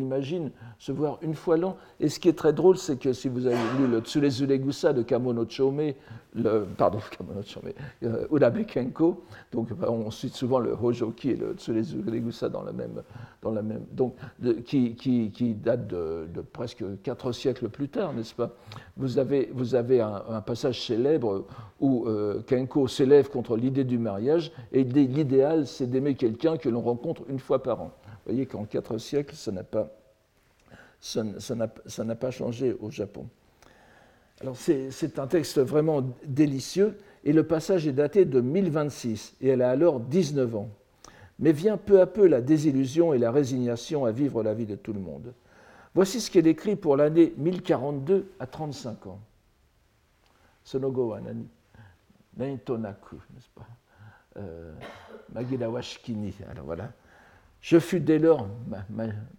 imagine 0.00 0.52
se 0.78 0.92
voir 0.92 1.18
une 1.20 1.34
fois 1.34 1.56
l'an. 1.56 1.76
Et 1.98 2.08
ce 2.08 2.20
qui 2.20 2.28
est 2.28 2.38
très 2.38 2.52
drôle, 2.52 2.76
c'est 2.76 2.96
que 2.96 3.12
si 3.12 3.28
vous 3.28 3.46
avez 3.46 3.56
lu 3.78 3.88
le 3.88 3.98
Tsulezulegusa 3.98 4.92
de 4.92 5.02
Kamono 5.02 5.46
Chome, 5.48 5.94
le, 6.34 6.64
pardon, 6.76 6.98
euh, 8.04 8.64
Kenko, 8.68 9.24
donc 9.50 9.68
on 9.86 10.10
cite 10.12 10.34
souvent 10.34 10.60
le 10.60 10.76
Hojoki 10.80 11.30
et 11.30 11.36
le 11.36 11.54
Tsulezulegusa 11.54 12.48
dans 12.48 12.62
la 12.62 12.72
même, 12.72 13.02
dans 13.42 13.50
la 13.50 13.62
même 13.62 13.84
donc, 13.90 14.14
qui, 14.64 14.94
qui, 14.94 15.32
qui, 15.32 15.54
date 15.54 15.88
de, 15.88 16.26
presque 16.52 16.84
quatre 17.02 17.32
siècles 17.32 17.68
plus 17.68 17.88
tard, 17.88 18.12
n'est-ce 18.12 18.34
pas? 18.34 18.50
Vous 18.96 19.18
avez, 19.18 19.50
vous 19.52 19.74
avez 19.74 20.00
un, 20.00 20.40
passage 20.44 20.86
célèbre 20.86 21.46
où 21.80 22.06
euh, 22.06 22.42
Kenko 22.46 22.86
s'élève 22.86 23.28
contre 23.28 23.56
l'idée 23.56 23.84
du 23.84 23.98
mariage 23.98 24.52
et 24.72 24.84
l'idéal, 24.84 25.63
c'est 25.64 25.86
d'aimer 25.86 26.14
quelqu'un 26.14 26.56
que 26.56 26.68
l'on 26.68 26.80
rencontre 26.80 27.22
une 27.28 27.38
fois 27.38 27.62
par 27.62 27.82
an. 27.82 27.92
Vous 28.06 28.32
voyez 28.32 28.46
qu'en 28.46 28.64
quatre 28.64 28.98
siècles, 28.98 29.34
ça 29.34 29.52
n'a 29.52 29.64
pas, 29.64 29.90
ça 31.00 31.24
pas 32.18 32.30
changé 32.30 32.76
au 32.80 32.90
Japon. 32.90 33.26
Alors 34.40 34.56
c'est 34.56 35.18
un 35.18 35.26
texte 35.26 35.58
vraiment 35.60 36.02
délicieux 36.26 36.98
et 37.24 37.32
le 37.32 37.46
passage 37.46 37.86
est 37.86 37.92
daté 37.92 38.24
de 38.24 38.40
1026 38.40 39.36
et 39.40 39.48
elle 39.48 39.62
a 39.62 39.70
alors 39.70 40.00
19 40.00 40.56
ans. 40.56 40.68
Mais 41.38 41.52
vient 41.52 41.76
peu 41.76 42.00
à 42.00 42.06
peu 42.06 42.26
la 42.26 42.40
désillusion 42.40 43.12
et 43.12 43.18
la 43.18 43.32
résignation 43.32 44.04
à 44.04 44.12
vivre 44.12 44.42
la 44.42 44.54
vie 44.54 44.66
de 44.66 44.76
tout 44.76 44.92
le 44.92 45.00
monde. 45.00 45.34
Voici 45.94 46.20
ce 46.20 46.30
qu'elle 46.30 46.46
écrit 46.46 46.76
pour 46.76 46.96
l'année 46.96 47.32
1042 47.36 48.26
à 48.38 48.46
35 48.46 49.06
ans. 49.06 49.20
Sonogo 50.64 51.10
wa 51.10 51.20
Naitonaku, 52.36 53.16
n'est-ce 53.34 53.48
pas? 53.54 53.66
Euh, 54.36 54.72
Magilawashikini. 55.32 56.34
Alors 56.50 56.64
voilà. 56.64 56.92
Je 57.60 57.78
fus 57.78 58.00
dès 58.00 58.18
lors, 58.18 58.46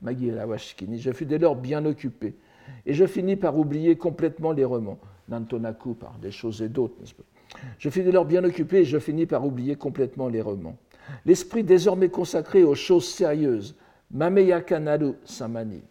je 0.01 1.11
fus 1.11 1.25
dès 1.25 1.37
lors 1.37 1.55
bien 1.55 1.85
occupé 1.85 2.35
et 2.85 2.93
je 2.93 3.05
finis 3.05 3.35
par 3.35 3.57
oublier 3.57 3.97
complètement 3.97 4.51
les 4.51 4.65
romans. 4.65 4.99
Nantonaku 5.29 5.93
par 5.95 6.17
des 6.19 6.31
choses 6.31 6.61
et 6.61 6.69
d'autres, 6.69 6.95
Je 7.79 7.89
finis 7.89 8.09
alors 8.09 8.25
bien 8.25 8.43
occupé 8.43 8.77
et 8.77 8.85
je 8.85 8.99
finis 8.99 9.25
par 9.25 9.45
oublier 9.45 9.75
complètement 9.75 10.27
les 10.27 10.41
romans. 10.41 10.77
L'esprit 11.25 11.63
désormais 11.63 12.09
consacré 12.09 12.63
aux 12.63 12.75
choses 12.75 13.07
sérieuses, 13.07 13.75
Mameyaka 14.11 14.79
Naru 14.79 15.13
Samani, 15.23 15.81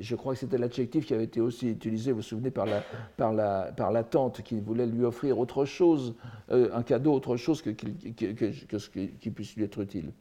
je 0.00 0.14
crois 0.16 0.34
que 0.34 0.40
c'était 0.40 0.58
l'adjectif 0.58 1.06
qui 1.06 1.14
avait 1.14 1.24
été 1.24 1.40
aussi 1.40 1.70
utilisé, 1.70 2.12
vous 2.12 2.18
vous 2.18 2.22
souvenez, 2.22 2.50
par 2.50 2.66
la, 2.66 2.82
par 3.16 3.32
la, 3.32 3.72
par 3.76 3.92
la 3.92 4.04
tante 4.04 4.42
qui 4.42 4.60
voulait 4.60 4.86
lui 4.86 5.04
offrir 5.04 5.38
autre 5.38 5.64
chose, 5.64 6.14
un 6.50 6.82
cadeau, 6.82 7.12
autre 7.12 7.36
chose 7.36 7.62
que, 7.62 7.70
ce 7.70 8.88
qui 8.90 9.30
puisse 9.30 9.56
lui 9.56 9.64
être 9.64 9.80
utile. 9.80 10.12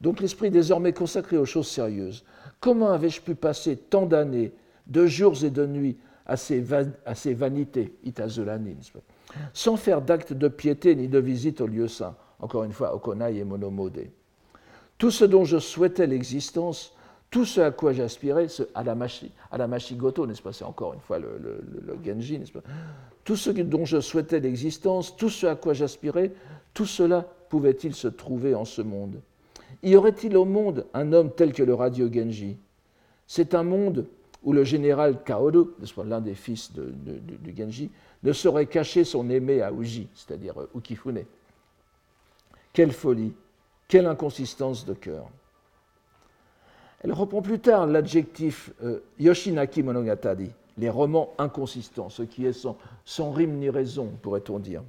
Donc 0.00 0.20
l'esprit 0.20 0.50
désormais 0.50 0.92
consacré 0.92 1.36
aux 1.36 1.46
choses 1.46 1.68
sérieuses. 1.68 2.24
Comment 2.60 2.90
avais-je 2.90 3.20
pu 3.20 3.34
passer 3.34 3.76
tant 3.76 4.06
d'années, 4.06 4.52
de 4.86 5.06
jours 5.06 5.42
et 5.44 5.50
de 5.50 5.66
nuits, 5.66 5.96
à 6.26 6.36
ces, 6.36 6.64
à 7.06 7.14
ces 7.14 7.34
vanités, 7.34 7.92
sans 9.52 9.76
faire 9.76 10.02
d'acte 10.02 10.32
de 10.32 10.48
piété 10.48 10.94
ni 10.94 11.08
de 11.08 11.18
visite 11.18 11.60
au 11.60 11.66
lieu 11.66 11.88
saint, 11.88 12.14
encore 12.38 12.64
une 12.64 12.72
fois, 12.72 12.94
Okonai 12.94 13.36
et 13.36 13.44
Monomode. 13.44 14.06
Tout 14.98 15.10
ce 15.10 15.24
dont 15.24 15.44
je 15.44 15.58
souhaitais 15.58 16.06
l'existence, 16.06 16.94
tout 17.30 17.44
ce 17.44 17.60
à 17.60 17.70
quoi 17.70 17.92
j'aspirais, 17.92 18.48
à 18.74 18.82
la, 18.82 18.96
la 19.56 19.66
Mashigoto, 19.68 20.26
n'est-ce 20.26 20.42
pas 20.42 20.52
C'est 20.52 20.64
encore 20.64 20.94
une 20.94 21.00
fois 21.00 21.18
le, 21.18 21.62
Genji, 22.04 22.38
n'est-ce 22.38 22.52
pas 22.52 22.62
Tout 23.24 23.36
ce 23.36 23.50
dont 23.50 23.84
je 23.84 24.00
souhaitais 24.00 24.40
l'existence, 24.40 25.16
tout 25.16 25.30
ce 25.30 25.46
à 25.46 25.54
quoi 25.54 25.72
j'aspirais, 25.72 26.32
tout 26.74 26.86
cela 26.86 27.26
pouvait-il 27.48 27.94
se 27.94 28.08
trouver 28.08 28.54
en 28.54 28.64
ce 28.64 28.82
monde? 28.82 29.20
Y 29.82 29.94
aurait-il 29.94 30.36
au 30.36 30.44
monde 30.44 30.86
un 30.92 31.12
homme 31.12 31.30
tel 31.30 31.52
que 31.52 31.62
le 31.62 31.74
radio 31.74 32.12
Genji? 32.12 32.56
C'est 33.26 33.54
un 33.54 33.62
monde 33.62 34.06
où 34.42 34.52
le 34.52 34.64
général 34.64 35.22
Kaoru, 35.22 35.66
l'un 36.04 36.20
des 36.20 36.34
fils 36.34 36.72
du 36.72 37.54
Genji, 37.56 37.90
ne 38.22 38.32
saurait 38.32 38.66
cacher 38.66 39.04
son 39.04 39.30
aimé 39.30 39.62
à 39.62 39.72
Uji, 39.72 40.08
c'est-à-dire 40.14 40.60
euh, 40.60 40.68
Ukifune. 40.74 41.24
Quelle 42.72 42.92
folie, 42.92 43.32
quelle 43.88 44.06
inconsistance 44.06 44.84
de 44.84 44.94
cœur. 44.94 45.28
Elle 47.00 47.12
reprend 47.12 47.40
plus 47.40 47.60
tard 47.60 47.86
l'adjectif 47.86 48.72
euh, 48.84 49.00
Yoshinaki 49.18 49.82
Monogatari, 49.82 50.50
les 50.76 50.90
romans 50.90 51.32
inconsistants, 51.38 52.10
ce 52.10 52.22
qui 52.22 52.44
est 52.46 52.52
sans, 52.52 53.30
rime 53.30 53.58
ni 53.58 53.70
raison, 53.70 54.10
pourrait-on 54.22 54.58
dire. 54.58 54.82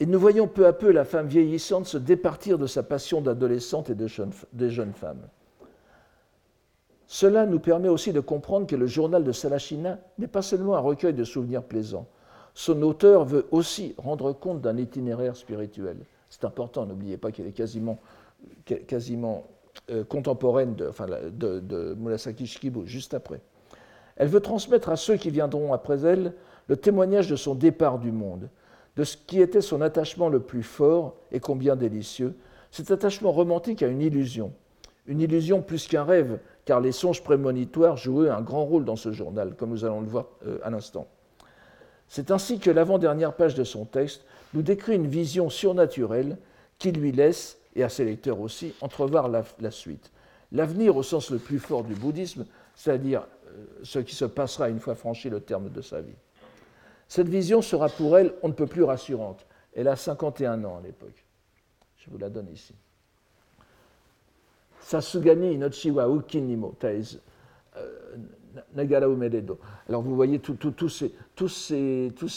Et 0.00 0.06
nous 0.06 0.18
voyons 0.18 0.48
peu 0.48 0.66
à 0.66 0.72
peu 0.72 0.90
la 0.90 1.04
femme 1.04 1.26
vieillissante 1.26 1.86
se 1.86 1.98
départir 1.98 2.56
de 2.56 2.66
sa 2.66 2.82
passion 2.82 3.20
d'adolescente 3.20 3.90
et 3.90 3.94
de 3.94 4.06
jeune, 4.06 4.92
femme. 4.94 5.20
Cela 7.06 7.44
nous 7.44 7.58
permet 7.58 7.88
aussi 7.88 8.14
de 8.14 8.20
comprendre 8.20 8.66
que 8.66 8.76
le 8.76 8.86
journal 8.86 9.22
de 9.22 9.32
Salachina 9.32 9.98
n'est 10.16 10.28
pas 10.28 10.40
seulement 10.42 10.76
un 10.76 10.80
recueil 10.80 11.12
de 11.12 11.24
souvenirs 11.24 11.64
plaisants. 11.64 12.06
Son 12.54 12.80
auteur 12.80 13.24
veut 13.26 13.46
aussi 13.50 13.94
rendre 13.98 14.32
compte 14.32 14.62
d'un 14.62 14.78
itinéraire 14.78 15.36
spirituel. 15.36 15.98
C'est 16.30 16.44
important, 16.44 16.86
n'oubliez 16.86 17.18
pas 17.18 17.32
qu'elle 17.32 17.48
est 17.48 17.52
quasiment, 17.52 17.98
quasiment 18.86 19.46
euh, 19.90 20.04
contemporaine 20.04 20.74
de, 20.74 20.88
enfin, 20.88 21.06
de, 21.06 22.16
Shikibu, 22.16 22.86
juste 22.86 23.14
après. 23.14 23.40
Elle 24.16 24.28
veut 24.28 24.40
transmettre 24.40 24.88
à 24.88 24.96
ceux 24.96 25.16
qui 25.16 25.30
viendront 25.30 25.72
après 25.72 26.04
elle 26.04 26.34
le 26.68 26.76
témoignage 26.76 27.28
de 27.28 27.36
son 27.36 27.54
départ 27.54 27.98
du 27.98 28.12
monde, 28.12 28.48
de 28.96 29.04
ce 29.04 29.16
qui 29.16 29.40
était 29.40 29.60
son 29.60 29.80
attachement 29.80 30.28
le 30.28 30.40
plus 30.40 30.62
fort 30.62 31.16
et 31.32 31.40
combien 31.40 31.76
délicieux, 31.76 32.34
cet 32.70 32.90
attachement 32.90 33.32
romantique 33.32 33.82
à 33.82 33.88
une 33.88 34.02
illusion, 34.02 34.52
une 35.06 35.20
illusion 35.20 35.62
plus 35.62 35.88
qu'un 35.88 36.04
rêve, 36.04 36.38
car 36.64 36.80
les 36.80 36.92
songes 36.92 37.24
prémonitoires 37.24 37.96
jouaient 37.96 38.28
un 38.28 38.42
grand 38.42 38.64
rôle 38.64 38.84
dans 38.84 38.96
ce 38.96 39.12
journal, 39.12 39.54
comme 39.56 39.70
nous 39.70 39.84
allons 39.84 40.00
le 40.00 40.06
voir 40.06 40.26
euh, 40.46 40.58
à 40.62 40.70
l'instant. 40.70 41.06
C'est 42.06 42.30
ainsi 42.30 42.58
que 42.58 42.70
l'avant-dernière 42.70 43.34
page 43.34 43.54
de 43.54 43.64
son 43.64 43.84
texte 43.84 44.24
nous 44.54 44.62
décrit 44.62 44.96
une 44.96 45.06
vision 45.06 45.48
surnaturelle 45.48 46.36
qui 46.78 46.92
lui 46.92 47.12
laisse, 47.12 47.59
et 47.74 47.82
à 47.82 47.88
ses 47.88 48.04
lecteurs 48.04 48.40
aussi, 48.40 48.74
entrevoir 48.80 49.28
la, 49.28 49.70
suite. 49.70 50.10
L'avenir 50.52 50.96
au 50.96 51.02
sens 51.02 51.30
le 51.30 51.38
plus 51.38 51.58
fort 51.58 51.84
du 51.84 51.94
bouddhisme, 51.94 52.46
c'est-à-dire 52.74 53.26
euh, 53.46 53.64
ce 53.82 53.98
qui 53.98 54.14
se 54.14 54.24
passera 54.24 54.68
une 54.68 54.80
fois 54.80 54.94
franchi 54.94 55.30
le 55.30 55.40
terme 55.40 55.70
de 55.70 55.80
sa 55.80 56.00
vie. 56.00 56.16
Cette 57.08 57.28
vision 57.28 57.62
sera 57.62 57.88
pour 57.88 58.18
elle 58.18 58.32
on 58.42 58.48
ne 58.48 58.52
peut 58.52 58.66
plus 58.66 58.84
rassurante. 58.84 59.46
Elle 59.74 59.88
a 59.88 59.96
51 59.96 60.64
ans 60.64 60.78
à 60.78 60.80
l'époque. 60.80 61.24
Je 61.96 62.10
vous 62.10 62.18
la 62.18 62.28
donne 62.28 62.48
ici. 62.52 62.74
Sasugani 64.80 65.54
inochi 65.54 65.90
wa 65.90 66.08
ukinimo 66.08 66.74
taiz 66.78 67.20
euh, 67.76 68.16
nagara 68.74 69.08
umeredo. 69.08 69.58
Alors 69.88 70.02
vous 70.02 70.16
voyez 70.16 70.40
tous 70.40 70.88
ces, 70.88 71.12
tous 72.16 72.28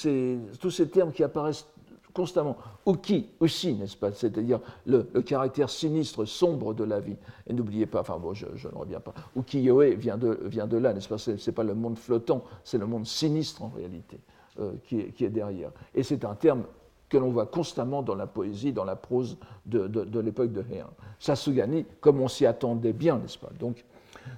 ces 0.71 0.87
termes 0.91 1.11
qui 1.11 1.23
apparaissent 1.23 1.65
constamment. 2.13 2.57
Uki, 2.85 3.27
ushi, 3.41 3.73
n'est-ce 3.73 3.97
pas 3.97 4.11
C'est-à-dire 4.11 4.59
le, 4.85 5.03
caractère 5.25 5.69
sinistre, 5.69 6.25
sombre 6.25 6.73
de 6.73 6.83
la 6.83 6.99
vie. 6.99 7.15
Et 7.47 7.53
n'oubliez 7.53 7.85
pas, 7.85 8.01
enfin 8.01 8.17
bon, 8.17 8.33
je, 8.33 8.45
ne 8.45 8.75
reviens 8.75 8.99
pas, 8.99 9.13
ukiyoe 9.35 9.95
vient 9.95 10.17
de, 10.17 10.39
vient 10.45 10.67
de 10.67 10.77
là, 10.77 10.93
n'est-ce 10.93 11.09
pas 11.09 11.17
Ce 11.17 11.31
n'est 11.31 11.55
pas 11.55 11.63
le 11.63 11.73
monde 11.73 11.97
flottant, 11.97 12.43
c'est 12.63 12.77
le 12.77 12.85
monde 12.85 13.05
sinistre 13.05 13.63
en 13.63 13.69
réalité. 13.69 14.19
Euh, 14.59 14.73
qui, 14.85 14.99
est, 14.99 15.29
derrière. 15.29 15.71
Et 15.95 16.03
c'est 16.03 16.23
un 16.23 16.35
terme 16.35 16.65
que 17.09 17.17
l'on 17.17 17.31
voit 17.31 17.47
constamment 17.47 18.03
dans 18.03 18.13
la 18.13 18.27
poésie, 18.27 18.71
dans 18.71 18.83
la 18.85 18.95
prose 18.95 19.37
de, 19.65 20.19
l'époque 20.19 20.51
de 20.51 20.61
Heian. 20.71 20.91
Sasugani, 21.19 21.87
comme 21.99 22.21
on 22.21 22.27
s'y 22.27 22.45
attendait 22.45 22.93
bien, 22.93 23.17
n'est-ce 23.17 23.39
pas 23.39 23.49
Donc, 23.59 23.83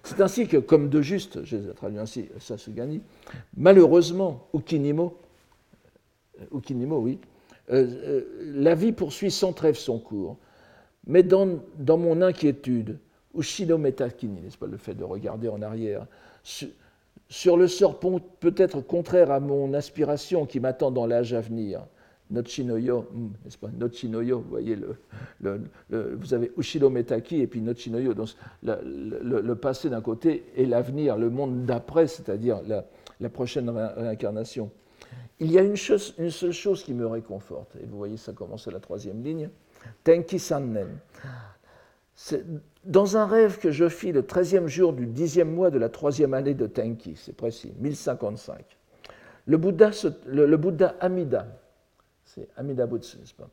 c'est 0.03 0.21
ainsi 0.21 0.47
que, 0.47 0.55
comme 0.55 0.87
de 0.87 1.01
juste, 1.01 1.43
je 1.43 1.57
traduit 1.71 1.99
ainsi 1.99 2.29
Sasugani, 2.39 3.01
malheureusement, 3.57 4.47
Ukinimo, 4.53 5.17
euh, 6.39 6.57
Ukinimo, 6.57 6.99
oui, 6.99 7.19
euh, 7.71 8.21
la 8.41 8.75
vie 8.75 8.91
poursuit 8.91 9.31
sans 9.31 9.53
trêve 9.53 9.75
son 9.75 9.99
cours. 9.99 10.37
Mais 11.07 11.23
dans, 11.23 11.59
dans 11.77 11.97
mon 11.97 12.21
inquiétude, 12.21 12.97
Ushino 13.37 13.77
Metakini, 13.77 14.41
n'est-ce 14.41 14.57
pas, 14.57 14.67
le 14.67 14.77
fait 14.77 14.93
de 14.93 15.03
regarder 15.03 15.49
en 15.49 15.61
arrière, 15.61 16.07
sur 17.29 17.57
le 17.57 17.67
sort 17.67 17.99
peut-être 18.39 18.81
contraire 18.81 19.31
à 19.31 19.39
mon 19.39 19.73
aspiration 19.73 20.45
qui 20.45 20.59
m'attend 20.59 20.91
dans 20.91 21.05
l'âge 21.05 21.33
à 21.33 21.41
venir. 21.41 21.81
Nochinoyo, 22.31 23.05
hmm, 23.13 23.27
n'est-ce 23.43 23.57
pas 23.57 23.69
Nochinoyo, 23.77 24.39
vous 24.39 24.49
voyez, 24.49 24.75
le, 25.39 25.61
vous 26.15 26.33
avez 26.33 26.51
Ushiro 26.57 26.89
Metaki 26.89 27.41
et 27.41 27.47
puis 27.47 27.61
Nochinoyo, 27.61 28.15
donc 28.15 28.29
le, 28.63 29.53
passé 29.53 29.89
d'un 29.89 30.01
côté 30.01 30.43
et 30.55 30.65
l'avenir, 30.65 31.17
le 31.17 31.29
monde 31.29 31.65
d'après, 31.65 32.07
c'est-à-dire 32.07 32.61
la, 32.67 33.29
prochaine 33.29 33.69
réincarnation. 33.69 34.71
Il 35.39 35.51
y 35.51 35.59
a 35.59 35.61
une, 35.61 35.75
seule 35.75 36.53
chose 36.53 36.83
qui 36.83 36.93
me 36.93 37.05
réconforte, 37.05 37.75
et 37.81 37.85
vous 37.85 37.97
voyez, 37.97 38.17
ça 38.17 38.31
commence 38.31 38.67
à 38.67 38.71
la 38.71 38.79
troisième 38.79 39.21
ligne, 39.21 39.49
Tenki 40.03 40.39
Sannen. 40.39 40.97
Dans 42.85 43.17
un 43.17 43.25
rêve 43.25 43.59
que 43.59 43.71
je 43.71 43.89
fis 43.89 44.13
le 44.13 44.21
13e 44.21 44.67
jour 44.67 44.93
du 44.93 45.05
10e 45.05 45.43
mois 45.43 45.71
de 45.71 45.77
la 45.77 45.89
troisième 45.89 46.33
année 46.33 46.53
de 46.53 46.67
Tenki, 46.67 47.15
c'est 47.17 47.35
précis, 47.35 47.73
1055, 47.79 48.63
le 49.47 49.57
Bouddha, 49.57 49.91
le, 50.25 50.55
Bouddha 50.55 50.95
Amida, 51.01 51.47
c'est 52.23 52.47
Amida 52.55 52.85
Butsu, 52.87 53.17
n'est-ce 53.17 53.33
pas? 53.33 53.49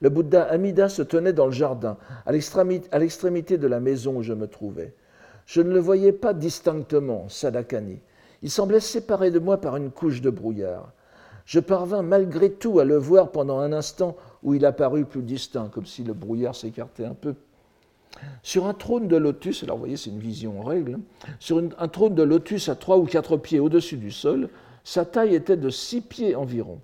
Le 0.00 0.08
Bouddha 0.08 0.44
Amida 0.44 0.88
se 0.88 1.02
tenait 1.02 1.32
dans 1.32 1.46
le 1.46 1.52
jardin, 1.52 1.96
à 2.26 2.32
l'extrémité 2.32 3.58
de 3.58 3.66
la 3.66 3.80
maison 3.80 4.16
où 4.16 4.22
je 4.22 4.32
me 4.32 4.46
trouvais. 4.46 4.94
Je 5.46 5.60
ne 5.60 5.72
le 5.72 5.80
voyais 5.80 6.12
pas 6.12 6.32
distinctement, 6.32 7.28
Sadakani. 7.28 8.00
Il 8.42 8.50
semblait 8.50 8.80
séparé 8.80 9.30
de 9.30 9.38
moi 9.38 9.60
par 9.60 9.76
une 9.76 9.90
couche 9.90 10.20
de 10.20 10.30
brouillard. 10.30 10.92
Je 11.44 11.60
parvins 11.60 12.02
malgré 12.02 12.52
tout 12.52 12.78
à 12.78 12.84
le 12.84 12.96
voir 12.96 13.30
pendant 13.30 13.58
un 13.58 13.72
instant 13.72 14.16
où 14.42 14.54
il 14.54 14.64
apparut 14.64 15.04
plus 15.04 15.22
distinct, 15.22 15.68
comme 15.68 15.86
si 15.86 16.04
le 16.04 16.12
brouillard 16.12 16.54
s'écartait 16.54 17.04
un 17.04 17.14
peu. 17.14 17.34
Sur 18.42 18.66
un 18.66 18.74
trône 18.74 19.08
de 19.08 19.16
lotus, 19.16 19.62
alors 19.62 19.76
vous 19.76 19.82
voyez, 19.82 19.96
c'est 19.96 20.10
une 20.10 20.18
vision 20.18 20.60
en 20.60 20.64
règle, 20.64 20.98
sur 21.40 21.62
un 21.78 21.88
trône 21.88 22.14
de 22.14 22.22
lotus 22.22 22.68
à 22.68 22.74
trois 22.74 22.98
ou 22.98 23.04
quatre 23.04 23.36
pieds 23.36 23.60
au-dessus 23.60 23.96
du 23.96 24.10
sol, 24.10 24.48
sa 24.84 25.04
taille 25.04 25.34
était 25.34 25.56
de 25.56 25.70
six 25.70 26.00
pieds 26.00 26.34
environ. 26.34 26.80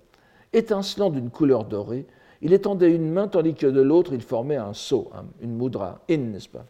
Étincelant 0.53 1.09
d'une 1.09 1.29
couleur 1.29 1.65
dorée, 1.65 2.05
il 2.41 2.53
étendait 2.53 2.93
une 2.93 3.11
main 3.11 3.27
tandis 3.27 3.53
que 3.53 3.67
de 3.67 3.81
l'autre 3.81 4.13
il 4.13 4.21
formait 4.21 4.55
un 4.55 4.73
sceau, 4.73 5.11
une 5.41 5.55
mudra, 5.55 5.99
in, 6.09 6.17
n'est-ce 6.17 6.49
pas? 6.49 6.65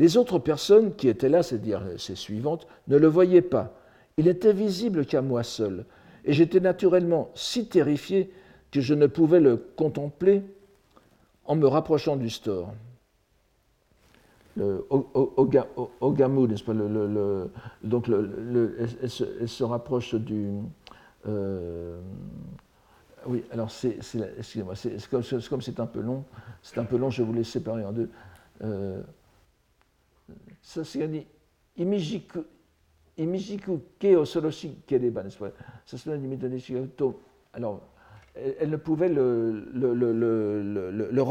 Les 0.00 0.16
autres 0.16 0.38
personnes 0.38 0.94
qui 0.94 1.08
étaient 1.08 1.28
là, 1.28 1.42
c'est-à-dire 1.42 1.82
ses 1.98 2.14
suivantes, 2.14 2.66
ne 2.88 2.96
le 2.96 3.06
voyaient 3.06 3.42
pas. 3.42 3.74
Il 4.16 4.24
n'était 4.24 4.54
visible 4.54 5.04
qu'à 5.04 5.20
moi 5.20 5.42
seul, 5.42 5.84
et 6.24 6.32
j'étais 6.32 6.58
naturellement 6.58 7.30
si 7.34 7.66
terrifié 7.66 8.32
que 8.70 8.80
je 8.80 8.94
ne 8.94 9.06
pouvais 9.06 9.40
le 9.40 9.58
contempler 9.58 10.42
en 11.44 11.54
me 11.54 11.66
rapprochant 11.66 12.16
du 12.16 12.30
store. 12.30 12.72
Le 14.56 14.86
Ogamu, 16.00 16.48
n'est-ce 16.48 16.64
pas 16.64 16.72
Donc, 17.84 18.08
elle 18.08 19.10
se, 19.10 19.64
rapproche 19.64 20.14
du. 20.14 20.48
Euh, 21.28 22.00
oui, 23.26 23.44
alors, 23.52 23.70
c'est, 23.70 23.98
excusez-moi, 24.38 24.76
c'est, 24.76 24.96
comme, 25.10 25.60
c'est 25.60 25.78
un 25.78 25.86
peu 25.86 26.00
long, 26.00 26.24
c'est 26.62 26.78
un 26.78 26.84
peu 26.84 26.96
long, 26.96 27.10
je 27.10 27.22
vous 27.22 27.34
les 27.34 27.44
séparer 27.44 27.84
en 27.84 27.92
deux. 27.92 28.08
Euh, 28.62 29.02
Alors, 37.52 37.80
elle 38.34 38.70
ne 38.70 38.76
pouvait 38.76 39.08
le, 39.08 39.64
le, 39.74 41.22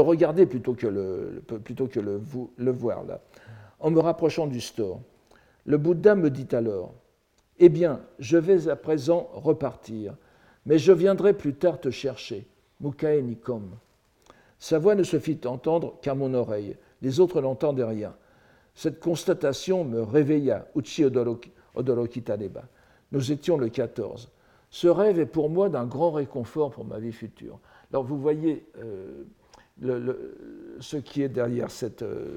regarder 0.00 0.46
plutôt 0.46 0.74
que 0.74 0.86
le, 0.86 1.42
plutôt 1.64 1.86
que 1.86 2.00
le, 2.00 2.70
voir. 2.70 3.04
En 3.80 3.90
me 3.90 4.00
rapprochant 4.00 4.46
du 4.46 4.60
store, 4.60 5.00
le 5.66 5.76
Bouddha 5.76 6.14
me 6.14 6.30
dit 6.30 6.54
alors 6.54 6.94
Eh 7.58 7.68
bien, 7.68 8.00
je 8.18 8.38
vais 8.38 8.68
à 8.68 8.76
présent 8.76 9.28
repartir, 9.32 10.14
mais 10.64 10.78
je 10.78 10.92
viendrai 10.92 11.34
plus 11.34 11.54
tard 11.54 11.80
te 11.80 11.90
chercher. 11.90 12.46
Sa 14.60 14.78
voix 14.78 14.94
ne 14.94 15.02
se 15.02 15.18
fit 15.18 15.40
entendre 15.44 15.98
qu'à 16.00 16.14
mon 16.14 16.34
oreille. 16.34 16.76
Les 17.02 17.20
autres 17.20 17.40
n'entendaient 17.40 17.84
rien. 17.84 18.14
Cette 18.78 19.00
constatation 19.00 19.84
me 19.84 20.02
réveilla. 20.02 20.68
Uchi 20.76 21.04
Odoroki, 21.04 21.50
Nous 23.10 23.32
étions 23.32 23.58
le 23.58 23.70
14. 23.70 24.30
Ce 24.70 24.86
rêve 24.86 25.18
est 25.18 25.26
pour 25.26 25.50
moi 25.50 25.68
d'un 25.68 25.84
grand 25.84 26.12
réconfort 26.12 26.70
pour 26.70 26.84
ma 26.84 27.00
vie 27.00 27.10
future. 27.10 27.58
Alors 27.90 28.04
vous 28.04 28.16
voyez 28.20 28.64
euh, 28.78 29.24
ce 30.78 30.96
qui 30.96 31.22
est 31.22 31.28
derrière 31.28 31.72
cette, 31.72 32.02
euh, 32.02 32.36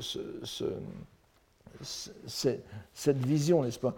vision, 3.08 3.64
n'est-ce 3.64 3.78
pas? 3.78 3.94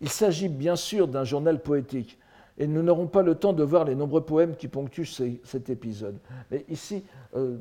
Il 0.00 0.08
s'agit 0.08 0.48
bien 0.48 0.76
sûr 0.76 1.08
d'un 1.08 1.24
journal 1.24 1.60
poétique, 1.60 2.16
et 2.58 2.68
nous 2.68 2.84
n'aurons 2.84 3.08
pas 3.08 3.24
le 3.24 3.34
temps 3.34 3.52
de 3.52 3.64
voir 3.64 3.84
les 3.84 3.96
nombreux 3.96 4.24
poèmes 4.24 4.54
qui 4.54 4.68
ponctuent 4.68 5.40
cet 5.42 5.68
épisode. 5.68 6.18
Mais 6.52 6.64
ici, 6.68 7.02
euh, 7.34 7.56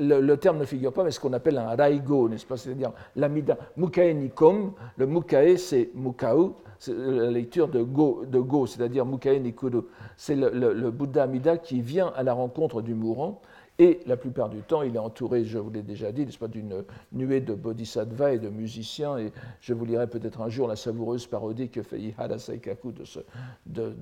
le, 0.00 0.34
terme 0.36 0.58
ne 0.58 0.64
figure 0.64 0.92
pas, 0.92 1.04
mais 1.04 1.10
ce 1.10 1.20
qu'on 1.20 1.32
appelle 1.32 1.58
un 1.58 1.74
raigo, 1.74 2.28
n'est-ce 2.28 2.46
pas? 2.46 2.56
C'est-à-dire 2.56 2.92
l'amida. 3.16 3.56
Mukae 3.76 4.12
nikom, 4.14 4.72
le 4.96 5.06
mukae 5.06 5.56
c'est 5.56 5.90
mukau, 5.94 6.56
c'est 6.78 6.94
la 6.94 7.30
lecture 7.30 7.68
de 7.68 7.82
go, 7.82 8.66
c'est-à-dire 8.66 9.06
mukae 9.06 9.38
nikuru. 9.40 9.82
C'est 10.16 10.34
le, 10.36 10.50
le, 10.50 10.90
Bouddha 10.90 11.24
Amida 11.24 11.56
qui 11.56 11.80
vient 11.80 12.12
à 12.16 12.22
la 12.22 12.32
rencontre 12.32 12.82
du 12.82 12.94
mourant 12.94 13.40
et 13.78 14.00
la 14.06 14.16
plupart 14.16 14.50
du 14.50 14.62
temps, 14.62 14.82
il 14.82 14.94
est 14.94 15.00
entouré, 15.00 15.44
je 15.44 15.58
vous 15.58 15.70
l'ai 15.70 15.82
déjà 15.82 16.12
dit, 16.12 16.26
d'une 16.48 16.84
nuée 17.10 17.40
de 17.40 17.54
bodhisattvas 17.54 18.34
et 18.34 18.38
de 18.38 18.48
musiciens. 18.48 19.18
Et 19.18 19.32
je 19.60 19.74
vous 19.74 19.84
lirai 19.84 20.06
peut-être 20.06 20.42
un 20.42 20.48
jour 20.48 20.68
la 20.68 20.76
savoureuse 20.76 21.26
parodie 21.26 21.70
que 21.70 21.82
fait 21.82 21.98
Ihara 21.98 22.38
Saikaku 22.38 22.92
de, 23.66 23.92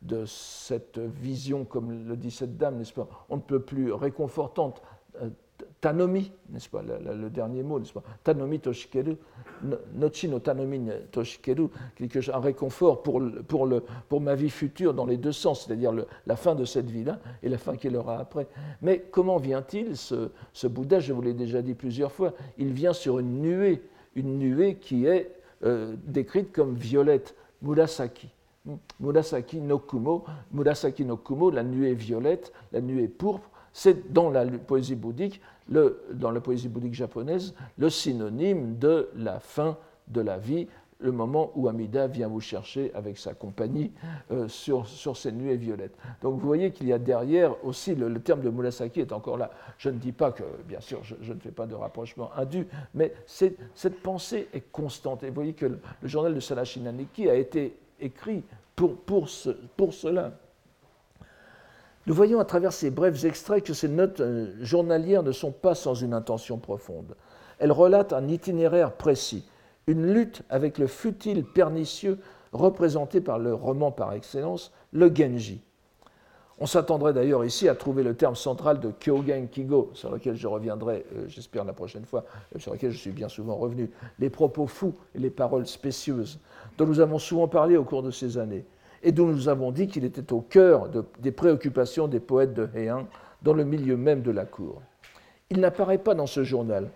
de, 0.00 0.24
cette 0.24 0.98
vision, 0.98 1.66
comme 1.66 2.08
le 2.08 2.16
dit 2.16 2.30
cette 2.30 2.56
dame, 2.56 2.78
n'est-ce 2.78 2.94
pas? 2.94 3.08
On 3.28 3.36
ne 3.36 3.42
peut 3.42 3.60
plus 3.60 3.92
réconfortante, 3.92 4.80
euh, 5.20 5.28
Tanomi, 5.84 6.32
n'est-ce 6.48 6.70
pas, 6.70 6.80
le, 6.80 7.28
dernier 7.28 7.62
mot, 7.62 7.78
n'est-ce 7.78 7.92
pas 7.92 8.02
Tanomi 8.22 8.58
Toshikeru, 8.58 9.18
Nochi 9.94 10.30
no 10.30 10.38
Tanomi 10.38 10.80
Toshikeru, 11.10 11.68
un 12.32 12.38
réconfort 12.38 13.02
pour, 13.02 13.20
pour, 13.46 13.66
le, 13.66 13.84
pour 14.08 14.22
ma 14.22 14.34
vie 14.34 14.48
future 14.48 14.94
dans 14.94 15.04
les 15.04 15.18
deux 15.18 15.32
sens, 15.32 15.66
c'est-à-dire 15.66 15.92
la 16.26 16.36
fin 16.36 16.54
de 16.54 16.64
cette 16.64 16.88
vie-là 16.88 17.18
et 17.42 17.50
la 17.50 17.58
fin 17.58 17.76
qu'il 17.76 17.94
aura 17.98 18.18
après. 18.18 18.46
Mais 18.80 19.04
comment 19.10 19.36
vient-il, 19.36 19.94
ce, 19.94 20.30
ce, 20.54 20.66
Bouddha 20.66 21.00
Je 21.00 21.12
vous 21.12 21.20
l'ai 21.20 21.34
déjà 21.34 21.60
dit 21.60 21.74
plusieurs 21.74 22.12
fois, 22.12 22.32
il 22.56 22.72
vient 22.72 22.94
sur 22.94 23.18
une 23.18 23.42
nuée, 23.42 23.82
une 24.14 24.38
nuée 24.38 24.76
qui 24.76 25.04
est 25.04 25.32
euh, 25.64 25.96
décrite 26.06 26.50
comme 26.50 26.76
violette, 26.76 27.34
Murasaki. 27.60 28.30
Murasaki 29.00 29.60
no 29.60 29.80
Kumo, 29.80 30.24
Murasaki 30.50 31.04
no 31.04 31.18
Kumo, 31.18 31.50
la 31.50 31.62
nuée 31.62 31.92
violette, 31.92 32.54
la 32.72 32.80
nuée 32.80 33.06
pourpre, 33.06 33.50
c'est 33.74 34.12
dans 34.12 34.30
la 34.30 34.46
poésie 34.46 34.94
bouddhique, 34.94 35.42
dans 35.68 36.30
la 36.30 36.40
poésie 36.40 36.68
bouddhique 36.68 36.94
japonaise, 36.94 37.54
le 37.78 37.90
synonyme 37.90 38.78
de 38.78 39.08
la 39.16 39.40
fin 39.40 39.76
de 40.08 40.20
la 40.20 40.38
vie, 40.38 40.68
le 41.00 41.12
moment 41.12 41.52
où 41.54 41.68
Amida 41.68 42.06
vient 42.06 42.28
vous 42.28 42.40
chercher 42.40 42.90
avec 42.94 43.18
sa 43.18 43.34
compagnie 43.34 43.92
euh, 44.30 44.48
sur, 44.48 44.86
sur 44.86 45.16
ces 45.16 45.32
nuées 45.32 45.56
violettes. 45.56 45.96
Donc 46.22 46.34
vous 46.40 46.46
voyez 46.46 46.70
qu'il 46.70 46.88
y 46.88 46.92
a 46.92 46.98
derrière 46.98 47.62
aussi, 47.64 47.94
le, 47.94 48.18
terme 48.20 48.40
de 48.40 48.48
Murasaki 48.48 49.00
est 49.00 49.12
encore 49.12 49.36
là. 49.36 49.50
Je 49.76 49.90
ne 49.90 49.98
dis 49.98 50.12
pas 50.12 50.32
que, 50.32 50.44
bien 50.66 50.80
sûr, 50.80 51.02
je, 51.02 51.32
ne 51.32 51.38
fais 51.38 51.50
pas 51.50 51.66
de 51.66 51.74
rapprochement 51.74 52.30
indu, 52.36 52.66
mais 52.94 53.12
cette 53.26 54.02
pensée 54.02 54.48
est 54.54 54.72
constante. 54.72 55.22
Et 55.24 55.28
vous 55.28 55.34
voyez 55.34 55.52
que 55.52 55.66
le, 55.66 55.78
journal 56.04 56.34
de 56.34 56.40
Salashinaniki 56.40 57.28
a 57.28 57.34
été 57.34 57.76
écrit 58.00 58.42
pour, 58.74 58.96
pour 58.96 59.28
cela. 59.28 60.32
Nous 62.06 62.14
voyons 62.14 62.38
à 62.38 62.44
travers 62.44 62.72
ces 62.72 62.90
brefs 62.90 63.24
extraits 63.24 63.64
que 63.64 63.72
ces 63.72 63.88
notes 63.88 64.20
euh, 64.20 64.52
journalières 64.60 65.22
ne 65.22 65.32
sont 65.32 65.52
pas 65.52 65.74
sans 65.74 65.94
une 65.94 66.12
intention 66.12 66.58
profonde. 66.58 67.16
Elles 67.58 67.72
relatent 67.72 68.12
un 68.12 68.28
itinéraire 68.28 68.92
précis, 68.92 69.48
une 69.86 70.12
lutte 70.12 70.42
avec 70.50 70.76
le 70.76 70.86
futile 70.86 71.44
pernicieux 71.44 72.18
représenté 72.52 73.22
par 73.22 73.38
le 73.38 73.54
roman 73.54 73.90
par 73.90 74.12
excellence, 74.12 74.70
le 74.92 75.12
Genji. 75.14 75.62
On 76.58 76.66
s'attendrait 76.66 77.14
d'ailleurs 77.14 77.44
ici 77.44 77.68
à 77.68 77.74
trouver 77.74 78.02
le 78.02 78.14
terme 78.14 78.36
central 78.36 78.80
de 78.80 78.90
Kyogen 78.90 79.48
Kigo, 79.48 79.90
sur 79.94 80.10
lequel 80.12 80.36
je 80.36 80.46
reviendrai, 80.46 81.06
euh, 81.16 81.24
j'espère, 81.26 81.64
la 81.64 81.72
prochaine 81.72 82.04
fois, 82.04 82.24
euh, 82.54 82.58
sur 82.58 82.74
lequel 82.74 82.92
je 82.92 82.98
suis 82.98 83.10
bien 83.10 83.28
souvent 83.28 83.56
revenu, 83.56 83.90
les 84.18 84.30
propos 84.30 84.66
fous 84.66 84.94
et 85.14 85.18
les 85.18 85.30
paroles 85.30 85.66
spécieuses, 85.66 86.38
dont 86.76 86.86
nous 86.86 87.00
avons 87.00 87.18
souvent 87.18 87.48
parlé 87.48 87.78
au 87.78 87.84
cours 87.84 88.02
de 88.02 88.10
ces 88.10 88.36
années 88.36 88.66
et 89.04 89.12
dont 89.12 89.26
nous 89.26 89.48
avons 89.48 89.70
dit 89.70 89.86
qu'il 89.86 90.04
était 90.04 90.32
au 90.32 90.40
cœur 90.40 90.88
des 91.18 91.30
préoccupations 91.30 92.08
des 92.08 92.20
poètes 92.20 92.54
de 92.54 92.68
Heian 92.74 93.06
dans 93.42 93.52
le 93.52 93.64
milieu 93.64 93.96
même 93.96 94.22
de 94.22 94.30
la 94.30 94.46
cour. 94.46 94.82
Il 95.50 95.60
n'apparaît 95.60 95.98
pas 95.98 96.14
dans 96.14 96.26
ce 96.26 96.42
journal, 96.42 96.90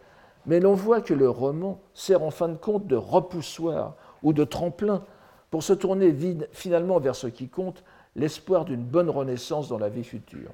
mais 0.46 0.58
l'on 0.58 0.72
voit 0.72 1.02
que 1.02 1.12
le 1.12 1.28
roman 1.28 1.78
sert 1.92 2.22
en 2.22 2.30
fin 2.30 2.48
de 2.48 2.56
compte 2.56 2.86
de 2.86 2.96
repoussoir 2.96 3.94
ou 4.22 4.32
de 4.32 4.44
tremplin 4.44 5.04
pour 5.50 5.62
se 5.62 5.74
tourner 5.74 6.14
finalement 6.52 6.98
vers 6.98 7.14
ce 7.14 7.26
qui 7.26 7.48
compte, 7.48 7.84
l'espoir 8.16 8.64
d'une 8.64 8.82
bonne 8.82 9.10
renaissance 9.10 9.68
dans 9.68 9.78
la 9.78 9.90
vie 9.90 10.04
future. 10.04 10.50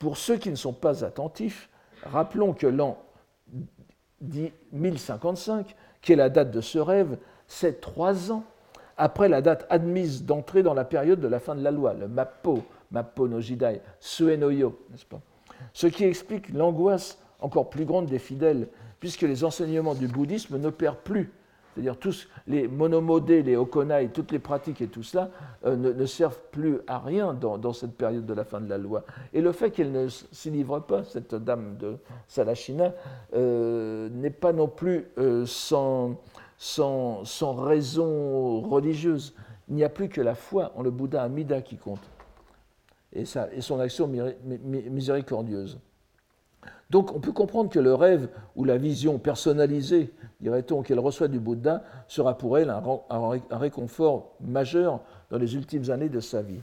Pour 0.00 0.16
ceux 0.16 0.36
qui 0.36 0.50
ne 0.50 0.56
sont 0.56 0.72
pas 0.72 1.04
attentifs, 1.04 1.68
rappelons 2.02 2.52
que 2.52 2.66
l'an 2.66 2.98
1055, 4.72 5.74
qui 6.02 6.12
est 6.12 6.16
la 6.16 6.28
date 6.28 6.50
de 6.50 6.60
ce 6.60 6.78
rêve, 6.78 7.16
c'est 7.46 7.80
trois 7.80 8.32
ans 8.32 8.44
après 8.98 9.28
la 9.28 9.40
date 9.40 9.66
admise 9.70 10.24
d'entrée 10.24 10.62
dans 10.62 10.74
la 10.74 10.84
période 10.84 11.20
de 11.20 11.28
la 11.28 11.38
fin 11.38 11.54
de 11.54 11.62
la 11.62 11.70
loi, 11.70 11.94
le 11.94 12.08
Mappo, 12.08 12.64
Mappo 12.90 13.28
no 13.28 13.40
Jidai, 13.40 13.80
Suenoyo, 14.00 14.78
n'est-ce 14.90 15.06
pas? 15.06 15.20
Ce 15.72 15.86
qui 15.86 16.04
explique 16.04 16.52
l'angoisse 16.52 17.18
encore 17.40 17.70
plus 17.70 17.84
grande 17.84 18.06
des 18.06 18.18
fidèles, 18.18 18.68
puisque 19.00 19.22
les 19.22 19.44
enseignements 19.44 19.94
du 19.94 20.08
bouddhisme 20.08 20.58
n'opèrent 20.58 20.96
plus. 20.96 21.32
C'est-à-dire 21.74 21.96
tous 21.96 22.28
les 22.48 22.66
monomodés, 22.66 23.44
les 23.44 23.56
okonai, 23.56 24.08
toutes 24.08 24.32
les 24.32 24.40
pratiques 24.40 24.80
et 24.80 24.88
tout 24.88 25.04
cela 25.04 25.30
euh, 25.64 25.76
ne, 25.76 26.06
servent 26.06 26.40
plus 26.50 26.78
à 26.88 26.98
rien 26.98 27.34
dans, 27.34 27.72
cette 27.72 27.96
période 27.96 28.26
de 28.26 28.34
la 28.34 28.44
fin 28.44 28.60
de 28.60 28.68
la 28.68 28.78
loi. 28.78 29.04
Et 29.32 29.40
le 29.40 29.52
fait 29.52 29.70
qu'elle 29.70 29.92
ne 29.92 30.08
s'y 30.08 30.50
livre 30.50 30.80
pas, 30.80 31.04
cette 31.04 31.36
dame 31.36 31.76
de 31.78 31.96
Salachina, 32.26 32.94
euh, 33.34 34.08
n'est 34.08 34.30
pas 34.30 34.52
non 34.52 34.66
plus 34.66 35.06
euh, 35.18 35.46
sans, 35.46 36.16
sans, 36.58 37.54
raison 37.54 38.60
religieuse. 38.60 39.34
Il 39.68 39.76
n'y 39.76 39.84
a 39.84 39.88
plus 39.88 40.08
que 40.08 40.20
la 40.20 40.34
foi 40.34 40.72
en 40.76 40.82
le 40.82 40.90
Bouddha 40.90 41.22
Amida 41.22 41.62
qui 41.62 41.76
compte. 41.76 42.02
Et, 43.12 43.24
son 43.24 43.80
action 43.80 44.10
miséricordieuse. 44.64 45.78
Donc 46.90 47.14
on 47.14 47.20
peut 47.20 47.32
comprendre 47.32 47.70
que 47.70 47.78
le 47.78 47.94
rêve 47.94 48.28
ou 48.56 48.64
la 48.64 48.76
vision 48.76 49.18
personnalisée, 49.18 50.10
dirait-on, 50.40 50.82
qu'elle 50.82 50.98
reçoit 50.98 51.28
du 51.28 51.38
Bouddha 51.38 51.84
sera 52.06 52.36
pour 52.36 52.58
elle 52.58 52.70
un, 52.70 52.82
un, 53.10 53.58
réconfort 53.58 54.34
majeur 54.40 55.00
dans 55.30 55.38
les 55.38 55.54
ultimes 55.54 55.90
années 55.90 56.08
de 56.08 56.20
sa 56.20 56.42
vie. 56.42 56.60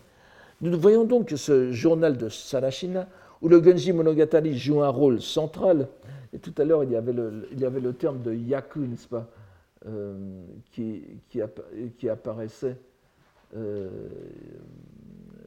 Nous 0.62 0.80
voyons 0.80 1.06
donc 1.06 1.28
que 1.28 1.36
ce 1.36 1.72
journal 1.72 2.18
de 2.18 2.30
Sarashina, 2.30 3.08
où 3.42 3.50
le 3.50 3.64
Genji 3.64 3.94
Monogatari 3.94 4.58
joue 4.58 4.82
un 4.82 4.90
rôle 4.90 5.22
central, 5.22 5.88
et 6.34 6.40
tout 6.40 6.54
à 6.58 6.64
l'heure 6.64 6.84
il, 6.84 6.92
y 6.92 6.96
avait 6.96 7.14
le, 7.14 7.48
il 7.52 7.60
y 7.60 7.66
avait 7.66 7.80
le 7.80 7.94
terme 7.94 8.22
de 8.22 8.34
yaku, 8.34 8.80
n'est-ce 8.80 9.08
pas? 9.08 9.28
Euh, 9.88 10.14
qui, 10.72 11.04
qui, 11.30 12.10
apparaissait. 12.10 12.78
Euh, 13.56 13.90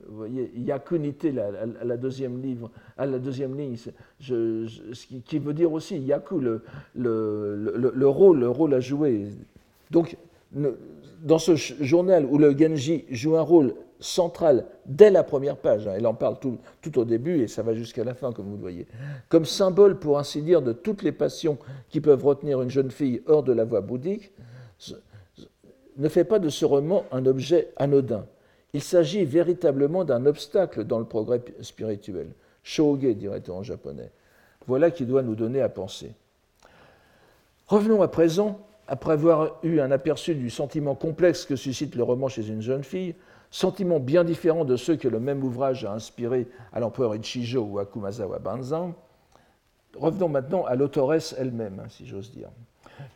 vous 0.07 0.17
voyez, 0.17 0.51
Yakunité, 0.57 1.33
la, 1.33 1.51
la, 1.67 1.97
deuxième 1.97 2.41
livre, 2.41 2.71
à 2.97 3.05
la 3.05 3.19
deuxième 3.19 3.57
ligne, 3.57 3.77
je, 4.21 4.67
qui 5.27 5.39
veut 5.39 5.53
dire 5.53 5.73
aussi 5.73 5.99
Yaku, 5.99 6.39
le, 6.41 6.63
le, 6.95 7.93
le, 7.95 8.09
rôle, 8.09 8.41
le 8.41 8.49
rôle 8.49 8.75
à 8.75 8.81
jouer. 8.81 9.27
Donc, 9.91 10.17
dans 11.23 11.39
ce 11.39 11.57
journal 11.57 12.25
où 12.25 12.39
le 12.39 12.57
Genji 12.57 13.05
joue 13.11 13.37
un 13.37 13.43
rôle 13.43 13.75
centrale 14.01 14.67
dès 14.87 15.11
la 15.11 15.23
première 15.23 15.57
page. 15.57 15.87
Hein. 15.87 15.95
Elle 15.97 16.07
en 16.07 16.15
parle 16.15 16.39
tout, 16.39 16.59
tout, 16.81 16.99
au 16.99 17.05
début 17.05 17.41
et 17.43 17.49
ça 17.49 17.63
va 17.63 17.75
jusqu'à 17.75 18.05
la 18.05 18.15
fin, 18.15 18.33
comme 18.33 18.47
vous 18.47 18.57
le 18.57 18.61
voyez. 18.61 18.87
Comme 19.29 19.45
symbole, 19.45 19.99
pour 19.99 20.19
ainsi 20.19 20.43
dire, 20.43 20.63
de 20.63 20.73
toutes 20.73 21.03
les 21.03 21.13
passions 21.13 21.59
qui 21.89 22.01
peuvent 22.01 22.25
retenir 22.25 22.63
une 22.63 22.71
jeune 22.71 22.91
fille 22.91 23.23
hors 23.27 23.43
de 23.43 23.53
la 23.53 23.65
voie 23.65 23.81
bouddhique, 23.81 24.33
ne 25.97 26.09
fait 26.09 26.25
pas 26.25 26.39
de 26.39 26.49
ce 26.49 26.65
roman 26.65 27.05
un 27.11 27.27
objet 27.27 27.73
anodin. 27.77 28.25
Il 28.73 28.83
s'agit 28.83 29.25
véritablement 29.25 30.05
d'un 30.05 30.27
obstacle 30.27 30.85
dans 30.85 30.99
le 30.99 31.05
progrès 31.05 31.43
spirituel. 31.63 32.29
Shoge, 32.63 33.01
dirait-on 33.01 33.59
en 33.59 33.63
japonais. 33.63 34.11
Voilà 34.67 34.91
qui 34.91 35.07
doit 35.07 35.23
nous 35.23 35.35
donner 35.35 35.63
à 35.63 35.69
penser. 35.69 36.13
Revenons 37.67 38.03
à 38.03 38.09
présent, 38.09 38.61
après 38.87 39.13
avoir 39.13 39.59
eu 39.63 39.81
un 39.81 39.91
aperçu 39.91 40.35
du 40.35 40.51
sentiment 40.51 40.95
complexe 40.95 41.45
que 41.45 41.57
suscite 41.57 41.95
le 41.95 42.03
roman 42.03 42.29
chez 42.29 42.49
une 42.49 42.63
jeune 42.63 42.85
fille, 42.85 43.15
sentiment 43.51 44.01
bien 44.01 44.25
différent 44.25 44.65
de 44.65 44.77
ceux 44.77 44.97
que 44.97 45.09
le 45.09 45.21
même 45.21 45.43
ouvrage 45.43 45.85
a 45.85 45.93
inspiré 45.93 46.49
à 46.73 46.81
l'empereur 46.81 47.17
Ichijo 47.17 47.63
ou 47.63 47.79
à 47.79 47.87
Kumazawa 47.87 48.39
Banzan. 48.39 48.95
Revenons 49.97 50.29
maintenant 50.29 50.65
à 50.65 50.75
l'autoresse 50.75 51.35
elle-même, 51.39 51.81
hein, 51.81 51.89
si 51.89 52.07
j'ose 52.07 52.31
dire. 52.31 52.51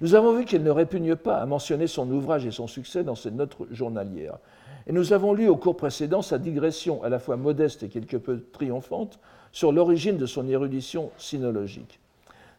Nous 0.01 0.15
avons 0.15 0.37
vu 0.37 0.45
qu'elle 0.45 0.63
ne 0.63 0.71
répugne 0.71 1.17
pas 1.17 1.39
à 1.39 1.47
mentionner 1.47 1.87
son 1.87 2.11
ouvrage 2.11 2.47
et 2.47 2.51
son 2.51 2.67
succès 2.67 3.05
dans 3.05 3.15
ses 3.15 3.31
notes 3.31 3.57
journalières. 3.71 4.39
Et 4.87 4.93
nous 4.93 5.13
avons 5.13 5.33
lu 5.33 5.49
au 5.49 5.57
cours 5.57 5.77
précédent 5.77 6.23
sa 6.23 6.39
digression 6.39 7.03
à 7.03 7.09
la 7.09 7.19
fois 7.19 7.37
modeste 7.37 7.83
et 7.83 7.89
quelque 7.89 8.17
peu 8.17 8.45
triomphante 8.53 9.21
sur 9.53 9.71
l'origine 9.71 10.17
de 10.17 10.27
son 10.27 10.49
érudition 10.49 11.11
sinologique. 11.19 12.01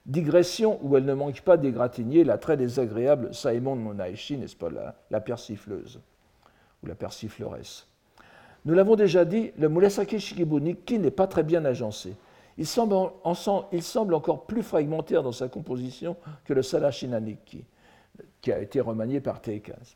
Digression 0.05 0.79
où 0.83 0.95
elle 0.95 1.05
ne 1.05 1.13
manque 1.13 1.41
pas 1.41 1.57
d'égratigner 1.57 2.23
la 2.23 2.37
très 2.37 2.55
désagréable 2.55 3.33
Saemon 3.33 3.75
Monaishi, 3.75 4.37
n'est-ce 4.37 4.55
pas, 4.55 4.69
la, 4.69 4.95
la 5.11 5.21
persifleuse 5.21 5.99
ou 6.83 6.87
la 6.87 6.95
persifleresse. 6.95 7.87
Nous 8.65 8.73
l'avons 8.73 8.95
déjà 8.95 9.25
dit, 9.25 9.51
le 9.57 9.67
Murasaki 9.69 10.19
Shikibu 10.19 10.61
Nikki 10.61 10.99
n'est 10.99 11.11
pas 11.11 11.27
très 11.27 11.43
bien 11.43 11.65
agencé. 11.65 12.15
Il 12.57 12.67
semble, 12.67 14.13
encore 14.13 14.45
plus 14.45 14.63
fragmentaire 14.63 15.23
dans 15.23 15.31
sa 15.31 15.47
composition 15.47 16.15
que 16.45 16.53
le 16.53 16.61
Salashina 16.61 17.19
Nikki, 17.19 17.63
qui 18.41 18.51
a 18.51 18.59
été 18.59 18.79
remanié 18.79 19.19
par 19.19 19.41
Teikaz. 19.41 19.95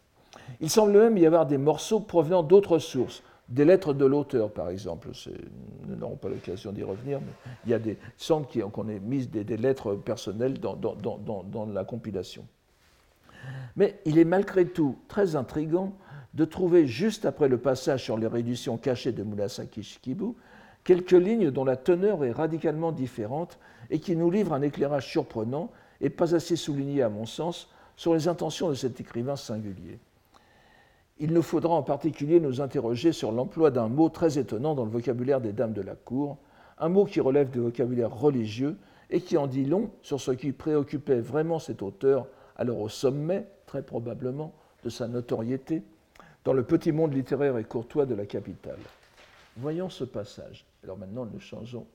Il 0.60 0.70
semble 0.70 0.94
même 0.98 1.18
y 1.18 1.26
avoir 1.26 1.46
des 1.46 1.58
morceaux 1.58 2.00
provenant 2.00 2.44
d'autres 2.44 2.80
sources, 2.80 3.24
des 3.48 3.64
lettres 3.64 3.94
de 3.94 4.06
l'auteur, 4.06 4.52
par 4.52 4.70
exemple. 4.70 5.10
Nous 5.88 5.96
n'aurons 5.96 6.16
pas 6.16 6.30
l'occasion 6.30 6.72
d'y 6.72 6.84
revenir, 6.84 7.20
mais 7.66 7.78
il 7.78 7.96
semble 8.18 8.48
qu'on 8.48 8.90
ait 8.90 9.00
mis 9.00 9.28
des, 9.28 9.58
lettres 9.58 9.94
personnelles 9.94 10.60
dans, 10.60 10.76
dans, 10.76 11.66
la 11.66 11.84
compilation. 11.84 12.46
Mais 13.76 14.00
il 14.06 14.18
est 14.18 14.26
malgré 14.26 14.66
tout 14.66 14.98
très 15.08 15.36
intrigant 15.36 15.94
de 16.34 16.46
trouver, 16.46 16.88
juste 16.88 17.26
après 17.26 17.48
le 17.48 17.58
passage 17.58 18.04
sur 18.04 18.18
les 18.18 18.28
réductions 18.28 18.78
cachées 18.78 19.12
de 19.12 19.24
Murasaki 19.24 19.84
Shikibu, 19.84 20.34
quelques 20.84 21.12
lignes 21.12 21.52
dont 21.52 21.66
la 21.66 21.76
teneur 21.76 22.24
est 22.24 22.32
radicalement 22.32 22.92
différente 22.92 23.60
et 23.90 24.00
qui 24.00 24.16
nous 24.16 24.32
livrent 24.32 24.54
un 24.54 24.62
éclairage 24.62 25.10
surprenant 25.10 25.72
et 26.02 26.10
pas 26.10 26.36
assez 26.36 26.56
souligné 26.56 27.02
à 27.02 27.10
mon 27.10 27.26
sens 27.26 27.70
sur 27.96 28.14
les 28.14 28.28
intentions 28.28 28.70
de 28.70 28.76
cet 28.76 29.02
écrivain 29.02 29.36
singulier. 29.36 30.00
Il 31.20 31.34
nous 31.34 31.42
faudra 31.42 31.74
en 31.74 31.82
particulier 31.82 32.40
nous 32.40 32.62
interroger 32.62 33.12
sur 33.12 33.32
l'emploi 33.32 33.72
d'un 33.72 33.88
mot 33.88 34.10
très 34.10 34.38
étonnant 34.38 34.76
dans 34.76 34.86
le 34.86 34.92
vocabulaire 34.92 35.42
des 35.42 35.52
dames 35.52 35.74
de 35.74 35.82
la 35.82 35.96
cour, 35.96 36.38
un 36.78 36.90
mot 36.90 37.06
qui 37.06 37.20
relève 37.20 37.50
du 37.50 37.60
vocabulaire 37.60 38.16
religieux 38.16 38.78
et 39.10 39.22
qui 39.22 39.36
en 39.38 39.48
dit 39.48 39.66
long 39.66 39.90
sur 40.04 40.22
ce 40.22 40.32
qui 40.32 40.52
préoccupait 40.52 41.20
vraiment 41.20 41.58
cet 41.58 41.82
auteur, 41.82 42.28
alors 42.56 42.80
au 42.80 42.90
sommet, 42.90 43.48
très 43.66 43.82
probablement, 43.82 44.54
de 44.84 44.90
sa 44.90 45.08
notoriété, 45.08 45.82
dans 46.48 46.54
le 46.54 46.64
petit 46.64 46.94
monde 46.94 47.14
littéraire 47.14 47.58
et 47.58 47.66
courtois 47.66 48.06
de 48.06 48.16
la 48.16 48.26
capitale. 48.26 48.80
Voyons 49.58 49.90
ce 49.90 50.06
passage. 50.06 50.66
Alors 50.82 50.98
maintenant, 50.98 51.26
nous 51.26 51.42
changeons, 51.42 51.86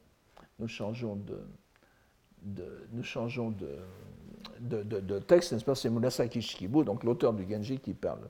nous 0.59 0.69
changeons 0.69 1.17
de, 1.17 2.67
nous 2.93 3.03
changeons 3.03 3.55
de, 4.61 4.85
de, 4.85 5.19
texte, 5.21 5.53
n'est-ce 5.53 5.65
pas? 5.65 5.75
C'est 5.75 5.89
Murasaki 5.89 6.43
Shikibu, 6.43 6.85
donc 6.85 7.03
l'auteur 7.03 7.33
du 7.33 7.49
Genji, 7.49 7.79
qui 7.79 7.95
parle. 7.95 8.29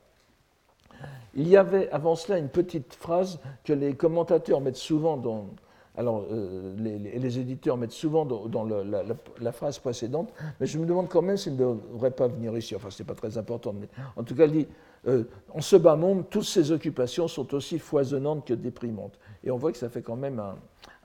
Il 1.35 1.49
y 1.49 1.57
avait 1.57 1.91
avant 1.91 2.15
cela 2.15 2.39
une 2.39 2.51
petite 2.51 2.95
phrase 2.95 3.41
que 3.65 3.73
les 3.73 3.95
commentateurs 3.95 4.61
mettent 4.61 4.77
souvent 4.77 5.17
dans. 5.17 5.49
Alors, 5.97 6.25
euh, 6.31 6.77
les, 6.79 7.39
éditeurs 7.41 7.77
mettent 7.77 7.91
souvent 7.91 8.25
dans, 8.25 8.65
la, 8.65 9.53
phrase 9.53 9.81
précédente, 9.81 10.33
mais 10.61 10.67
je 10.67 10.79
me 10.79 10.87
demande 10.87 11.09
quand 11.09 11.21
même 11.21 11.37
s'il 11.37 11.55
ne 11.55 11.59
devrait 11.59 12.13
pas 12.13 12.29
venir 12.29 12.57
ici. 12.57 12.77
Enfin, 12.77 12.91
ce 12.91 13.03
n'est 13.03 13.07
pas 13.09 13.17
très 13.17 13.37
important, 13.39 13.73
mais 13.73 13.89
en 14.15 14.23
tout 14.23 14.37
cas, 14.37 14.47
il 14.47 14.53
dit 14.53 14.69
euh, 15.07 15.25
En 15.53 15.61
ce 15.61 15.77
bas 15.77 15.97
monde, 15.97 16.29
toutes 16.31 16.45
ces 16.45 16.71
occupations 16.71 17.29
sont 17.29 17.55
aussi 17.55 17.79
foisonnantes 17.79 18.47
que 18.47 18.55
déprimantes. 18.55 19.19
Et 19.45 19.51
on 19.51 19.57
voit 19.57 19.73
que 19.73 19.79
ça 19.79 19.89
fait 19.89 20.03
quand 20.03 20.17
même 20.17 20.41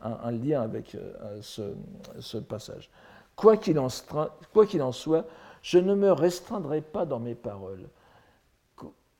un, 0.02 0.32
lien 0.32 0.62
avec 0.62 0.96
euh, 0.96 1.42
ce, 1.42 2.38
passage. 2.38 2.90
Quoi 3.36 3.58
qu'il 3.58 3.80
en, 3.80 3.90
soit, 3.90 5.26
je 5.62 5.80
ne 5.80 5.96
me 5.96 6.12
restreindrai 6.12 6.82
pas 6.82 7.06
dans 7.06 7.20
mes 7.20 7.36
paroles 7.36 7.88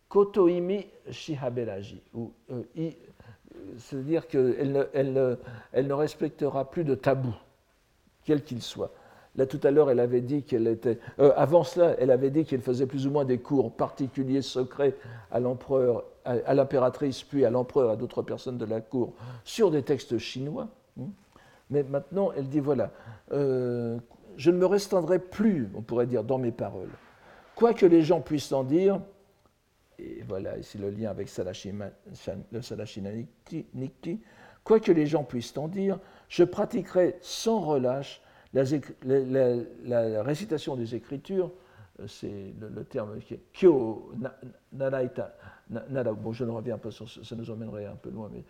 Kotoimi 0.10 0.88
Shihaberaji, 1.12 2.02
euh, 2.52 2.92
c'est-à-dire 3.78 4.28
qu'elle 4.28 4.72
ne, 4.94 5.36
ne, 5.82 5.94
respectera 5.94 6.70
plus 6.70 6.86
de 6.86 6.96
tabou, 6.96 7.36
quel 8.24 8.44
qu'il 8.44 8.62
soit. 8.62 8.92
Là, 9.38 9.46
tout 9.46 9.60
à 9.64 9.70
l'heure, 9.70 9.92
elle 9.92 10.00
avait 10.00 10.22
dit 10.22 10.44
qu'elle 10.44 10.68
était. 10.68 10.98
Euh, 11.20 11.32
avant 11.36 11.64
cela, 11.64 11.96
elle 12.00 12.10
avait 12.10 12.32
dit 12.32 12.44
qu'elle 12.44 12.62
faisait 12.62 12.88
plus 12.88 13.06
ou 13.06 13.12
moins 13.12 13.24
des 13.24 13.38
cours 13.38 13.72
particuliers, 13.72 14.42
secrets 14.42 14.96
à 15.32 15.40
l'empereur, 15.40 16.06
à, 16.26 16.54
l'impératrice, 16.56 17.24
puis 17.24 17.46
à 17.46 17.52
l'empereur, 17.52 17.92
à 17.92 17.96
d'autres 17.96 18.24
personnes 18.24 18.58
de 18.58 18.66
la 18.66 18.82
cour, 18.82 19.14
sur 19.44 19.70
des 19.70 19.84
textes 19.84 20.18
chinois. 20.18 20.68
Hein. 21.00 21.06
Mais 21.70 21.84
maintenant, 21.84 22.32
elle 22.36 22.50
dit 22.50 22.60
voilà, 22.60 22.92
euh, 23.32 23.98
je 24.38 24.50
ne 24.50 24.58
me 24.58 24.66
restreindrai 24.66 25.20
plus, 25.20 25.70
on 25.76 25.82
pourrait 25.82 26.08
dire, 26.08 26.24
dans 26.24 26.40
mes 26.40 26.52
paroles. 26.52 26.90
Quoi 27.56 27.74
que 27.74 27.86
les 27.86 28.02
gens 28.02 28.22
puissent 28.22 28.52
en 28.52 28.64
dire, 28.64 29.00
et 30.00 30.24
voilà 30.28 30.58
ici 30.58 30.80
le 30.80 30.90
lien 30.90 31.10
avec 31.12 31.28
le 32.52 32.62
Salashina 32.62 33.12
Nikti, 33.74 34.20
quoi 34.64 34.80
que 34.80 34.92
les 34.92 35.06
gens 35.06 35.24
puissent 35.24 35.58
en 35.58 35.68
dire, 35.68 36.00
je 36.28 36.44
pratiquerai 36.44 37.18
sans 37.22 37.60
relâche 37.60 38.22
la, 38.54 40.24
récitation 40.24 40.76
des 40.76 40.96
Écritures, 40.96 41.52
euh, 42.00 42.08
c'est 42.08 42.54
le, 42.60 42.84
terme 42.84 43.20
qui 43.20 43.36
est 43.36 43.42
Kyo 43.54 44.14
Naraita, 44.72 45.36
bon 45.70 46.34
je 46.34 46.46
ne 46.46 46.52
reviens 46.52 46.78
pas 46.78 46.92
ça, 46.92 47.06
nous 47.36 47.52
emmènerait 47.52 47.86
un 47.86 47.96
peu 47.96 48.10
loin, 48.10 48.30
mais 48.32 48.44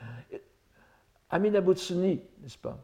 Aminabutsuni, 1.30 2.22
n'est-ce 2.42 2.58
pas? 2.58 2.78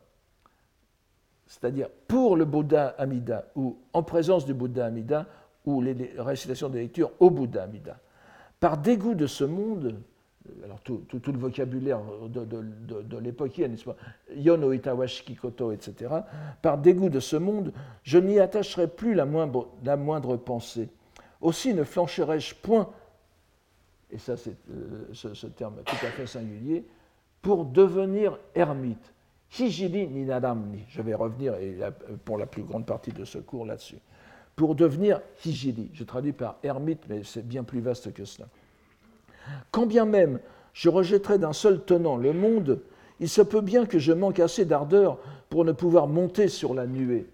C'est-à-dire 1.47 1.89
pour 2.07 2.35
le 2.35 2.45
Bouddha 2.45 2.89
Amida, 2.97 3.45
ou 3.55 3.77
en 3.93 4.03
présence 4.03 4.45
du 4.45 4.53
Bouddha 4.53 4.85
Amida, 4.85 5.27
ou 5.65 5.81
les 5.81 6.13
récitations 6.17 6.69
des 6.69 6.79
lectures 6.81 7.11
au 7.19 7.29
Bouddha 7.29 7.63
Amida. 7.63 7.99
Par 8.59 8.77
dégoût 8.77 9.13
de 9.13 9.27
ce 9.27 9.43
monde, 9.43 10.01
alors 10.63 10.79
tout, 10.81 11.05
le 11.11 11.37
vocabulaire 11.37 11.99
de, 12.27 12.43
de, 12.43 13.17
l'époque, 13.17 13.61
Yono 14.35 14.73
Itawashi 14.73 15.35
Koto, 15.35 15.71
etc., 15.71 16.13
par 16.61 16.77
dégoût 16.77 17.09
de 17.09 17.19
ce 17.19 17.35
monde, 17.35 17.73
je 18.03 18.17
n'y 18.17 18.39
attacherai 18.39 18.87
plus 18.87 19.13
la 19.13 19.25
moindre, 19.25 20.37
pensée. 20.37 20.89
Aussi 21.41 21.73
ne 21.73 21.83
flancherai-je 21.83 22.55
point, 22.55 22.89
et 24.11 24.17
ça 24.17 24.37
c'est 24.37 24.55
euh, 24.69 25.07
ce, 25.13 25.47
terme 25.47 25.75
tout 25.85 26.05
à 26.05 26.09
fait 26.09 26.27
singulier, 26.27 26.85
pour 27.41 27.65
devenir 27.65 28.39
ermite. 28.55 29.13
Hijiri 29.59 30.07
ni 30.07 30.25
naramni. 30.25 30.83
Je 30.89 31.01
vais 31.01 31.13
revenir 31.13 31.55
pour 32.25 32.37
la 32.37 32.47
plus 32.47 32.63
grande 32.63 32.85
partie 32.85 33.11
de 33.11 33.23
ce 33.23 33.37
cours 33.37 33.65
là-dessus 33.65 33.99
pour 34.55 34.75
devenir 34.75 35.21
hijiri. 35.45 35.89
Je 35.93 36.03
traduis 36.03 36.33
par 36.33 36.57
ermite, 36.63 37.03
mais 37.09 37.23
c'est 37.23 37.45
bien 37.47 37.63
plus 37.63 37.79
vaste 37.79 38.13
que 38.13 38.25
cela. 38.25 38.47
Quand 39.71 39.85
bien 39.85 40.05
même 40.05 40.39
je 40.73 40.89
rejetterai 40.89 41.37
d'un 41.37 41.53
seul 41.53 41.83
tenant 41.83 42.17
le 42.17 42.33
monde, 42.33 42.81
il 43.19 43.29
se 43.29 43.41
peut 43.41 43.61
bien 43.61 43.85
que 43.85 43.99
je 43.99 44.11
manque 44.11 44.39
assez 44.39 44.65
d'ardeur 44.65 45.19
pour 45.49 45.65
ne 45.65 45.71
pouvoir 45.71 46.07
monter 46.07 46.47
sur 46.47 46.73
la 46.73 46.87
nuée. 46.87 47.27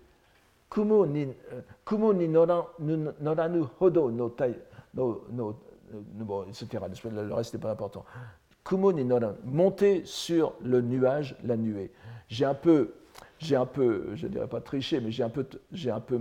Kumo 0.70 1.08
ni, 1.08 1.26
euh, 1.52 3.12
noranu 3.22 3.64
hodo 3.80 4.12
no 4.12 4.30
tai, 4.30 4.54
no, 4.94 5.24
no, 5.32 5.56
bon, 5.92 6.44
etc. 6.44 6.84
Le 7.12 7.34
reste 7.34 7.56
n'est 7.56 7.60
pas 7.60 7.72
important. 7.72 8.06
Kumo 8.64 8.92
ni 8.92 9.04
noranu, 9.04 9.34
monter 9.46 10.04
sur 10.06 10.54
le 10.62 10.82
nuage, 10.82 11.36
la 11.44 11.58
nuée. 11.58 11.92
J'ai 12.28 12.46
un 12.46 12.54
peu, 12.54 12.94
j'ai 13.40 13.56
un 13.56 13.66
peu, 13.66 14.10
je 14.14 14.28
dirais 14.28 14.48
pas 14.48 14.62
triché, 14.62 15.00
mais 15.00 15.12
j'ai 15.12 15.24
un 15.24 15.30
peu, 15.30 15.46
j'ai 15.72 15.90
un 15.90 16.02
peu 16.02 16.20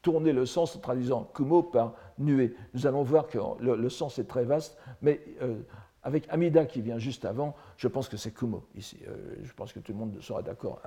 tourner 0.00 0.32
le 0.32 0.46
sens 0.46 0.76
en 0.76 0.78
traduisant 0.78 1.28
Kumo 1.34 1.62
par 1.62 1.94
Nous 2.18 2.86
allons 2.86 3.02
voir 3.02 3.26
que 3.26 3.38
le, 3.60 3.88
sens 3.88 4.18
est 4.18 4.24
très 4.24 4.44
vaste, 4.44 4.76
mais 5.00 5.20
euh, 5.42 5.54
avec 6.02 6.26
Amida 6.30 6.64
qui 6.66 6.80
vient 6.80 6.98
juste 6.98 7.24
avant, 7.24 7.54
je 7.76 7.88
pense 7.88 8.08
que 8.08 8.16
c'est 8.16 8.32
Kumo 8.32 8.64
ici. 8.74 8.98
Euh, 9.06 9.36
je 9.42 9.52
pense 9.52 9.72
que 9.72 9.78
tout 9.78 9.92
le 9.92 9.98
monde 9.98 10.20
sera 10.20 10.42
d'accord 10.42 10.82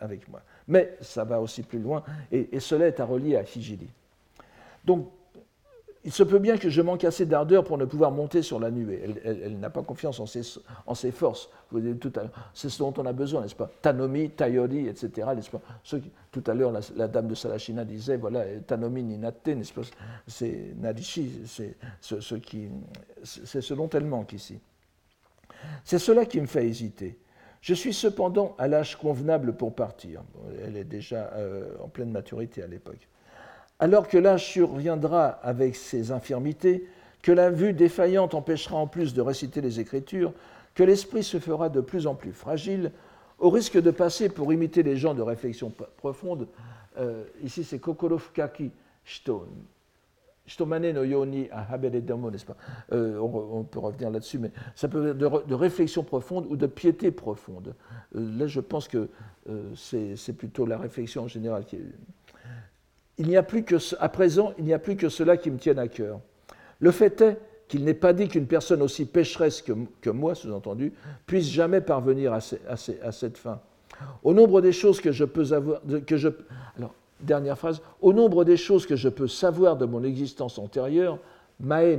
avec, 0.00 0.28
moi. 0.28 0.40
Mais 0.68 0.96
ça 1.00 1.24
va 1.24 1.40
aussi 1.40 1.62
plus 1.62 1.78
loin, 1.78 2.02
et, 2.32 2.58
cela 2.60 2.86
est 2.86 3.00
à 3.00 3.04
relier 3.04 3.36
à 3.36 3.42
Hijiri. 3.42 3.88
Donc, 4.84 5.10
il 6.04 6.12
se 6.12 6.22
peut 6.22 6.38
bien 6.38 6.58
que 6.58 6.68
je 6.68 6.82
manque 6.82 7.04
assez 7.04 7.24
d'ardeur 7.24 7.64
pour 7.64 7.78
ne 7.78 7.86
pouvoir 7.86 8.10
monter 8.10 8.42
sur 8.42 8.60
la 8.60 8.70
nuée. 8.70 9.02
Elle, 9.24 9.58
n'a 9.58 9.70
pas 9.70 9.82
confiance 9.82 10.20
en 10.20 10.26
ses, 10.26 10.42
en 10.86 10.94
ses 10.94 11.10
forces. 11.10 11.48
C'est 12.52 12.68
ce 12.68 12.78
dont 12.78 12.92
on 12.98 13.06
a 13.06 13.12
besoin, 13.14 13.40
n'est-ce 13.40 13.54
pas? 13.54 13.70
Tanomi, 13.80 14.30
Tayori, 14.30 14.86
etc. 14.86 15.28
Tout 16.30 16.44
à 16.46 16.54
l'heure, 16.54 16.72
la, 16.94 17.08
dame 17.08 17.28
de 17.28 17.34
Salachina 17.34 17.86
disait, 17.86 18.18
voilà, 18.18 18.44
Tanomi 18.66 19.02
ni 19.02 19.16
Natte, 19.16 19.46
n'est-ce 19.46 19.72
pas? 19.72 19.80
C'est 20.26 20.74
Nadishi, 20.76 21.42
c'est 21.46 21.74
ce, 22.02 22.20
ce, 22.20 23.60
ce 23.60 23.74
dont 23.74 23.88
elle 23.88 24.04
manque 24.04 24.34
ici. 24.34 24.60
C'est 25.84 25.98
cela 25.98 26.26
qui 26.26 26.38
me 26.38 26.46
fait 26.46 26.66
hésiter. 26.66 27.18
Je 27.62 27.72
suis 27.72 27.94
cependant 27.94 28.54
à 28.58 28.68
l'âge 28.68 28.96
convenable 28.96 29.54
pour 29.56 29.74
partir. 29.74 30.22
Elle 30.62 30.76
est 30.76 30.84
déjà 30.84 31.32
euh, 31.32 31.74
en 31.82 31.88
pleine 31.88 32.10
maturité 32.10 32.62
à 32.62 32.66
l'époque. 32.66 33.08
Alors 33.78 34.08
que 34.08 34.18
l'âge 34.18 34.46
surviendra 34.46 35.26
avec 35.26 35.76
ses 35.76 36.12
infirmités, 36.12 36.88
que 37.22 37.32
la 37.32 37.50
vue 37.50 37.72
défaillante 37.72 38.34
empêchera 38.34 38.76
en 38.76 38.86
plus 38.86 39.14
de 39.14 39.20
réciter 39.20 39.60
les 39.60 39.80
Écritures, 39.80 40.32
que 40.74 40.82
l'esprit 40.82 41.22
se 41.22 41.38
fera 41.38 41.68
de 41.68 41.80
plus 41.80 42.06
en 42.06 42.14
plus 42.14 42.32
fragile, 42.32 42.92
au 43.38 43.50
risque 43.50 43.80
de 43.80 43.90
passer 43.90 44.28
pour 44.28 44.52
imiter 44.52 44.82
les 44.82 44.96
gens 44.96 45.14
de 45.14 45.22
réflexion 45.22 45.72
profonde. 45.96 46.48
Euh, 46.98 47.24
ici, 47.42 47.64
c'est 47.64 47.78
Kokorofkaki 47.78 48.70
Shito. 49.04 49.46
Shtomane 50.46 50.92
no 50.92 51.04
yoni 51.04 51.48
n'est-ce 51.48 52.44
pas? 52.44 52.56
Euh, 52.92 53.18
on, 53.18 53.64
peut 53.64 53.78
revenir 53.78 54.10
là-dessus, 54.10 54.38
mais 54.38 54.50
ça 54.74 54.88
peut 54.88 55.08
être 55.08 55.46
de, 55.46 55.54
réflexion 55.54 56.04
profonde 56.04 56.46
ou 56.50 56.56
de 56.56 56.66
piété 56.66 57.10
profonde. 57.10 57.74
Euh, 58.14 58.38
là, 58.38 58.46
je 58.46 58.60
pense 58.60 58.86
que 58.86 59.08
c'est 59.74 60.36
plutôt 60.36 60.66
la 60.66 60.76
réflexion 60.76 61.22
en 61.22 61.28
général 61.28 61.64
qui 61.64 61.76
est. 61.76 61.92
Il 63.18 63.28
n'y 63.28 63.36
a 63.36 63.42
plus 63.42 63.64
que, 63.64 63.76
à 64.00 64.08
présent, 64.08 64.52
il 64.58 64.64
n'y 64.64 64.74
a 64.74 64.78
plus 64.78 64.96
que 64.96 65.08
cela 65.08 65.36
qui 65.36 65.50
me 65.50 65.58
tienne 65.58 65.78
à 65.78 65.88
cœur. 65.88 66.20
Le 66.80 66.90
fait 66.90 67.20
est 67.20 67.38
qu'il 67.68 67.84
n'est 67.84 67.94
pas 67.94 68.12
dit 68.12 68.28
qu'une 68.28 68.46
personne 68.46 68.82
aussi 68.82 69.04
pécheresse 69.04 69.62
que, 69.62 70.10
moi, 70.10 70.34
sous-entendu, 70.34 70.92
puisse 71.26 71.48
jamais 71.48 71.80
parvenir 71.80 72.32
à, 72.32 72.40
cette 72.40 73.38
fin. 73.38 73.60
Au 74.22 74.34
nombre 74.34 74.60
des 74.60 74.72
choses 74.72 75.00
que 75.00 75.12
je 75.12 75.24
peux 75.24 75.52
avoir, 75.52 75.80
que 76.06 76.16
je, 76.16 76.28
alors, 76.76 76.94
dernière 77.20 77.56
phrase, 77.56 77.80
au 78.00 78.12
nombre 78.12 78.44
des 78.44 78.56
choses 78.56 78.86
que 78.86 78.96
je 78.96 79.08
peux 79.08 79.28
savoir 79.28 79.76
de 79.76 79.86
mon 79.86 80.02
existence 80.04 80.58
antérieure, 80.58 81.18
mae 81.60 81.96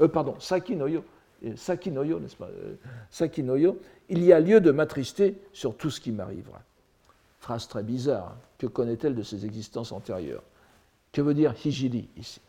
euh, 0.00 0.08
pardon, 0.08 0.34
saki 0.38 0.76
noyo, 0.76 1.04
saki 1.56 1.90
noyo, 1.90 2.20
n'est-ce 2.20 2.36
pas, 2.36 2.48
euh, 2.48 2.74
saki 3.10 3.44
il 4.08 4.24
y 4.24 4.32
a 4.32 4.40
lieu 4.40 4.60
de 4.60 4.70
m'attrister 4.70 5.36
sur 5.52 5.76
tout 5.76 5.90
ce 5.90 6.00
qui 6.00 6.12
m'arrivera. 6.12 6.60
Phrase 7.40 7.66
très 7.66 7.82
bizarre. 7.82 8.36
Hein. 8.36 8.51
Que 8.62 8.68
connaît-elle 8.68 9.16
de 9.16 9.24
ses 9.24 9.44
existences 9.44 9.90
antérieures? 9.90 10.44
Que 11.10 11.20
veut 11.20 11.34
dire 11.34 11.52
hijili 11.64 12.08
ici? 12.16 12.40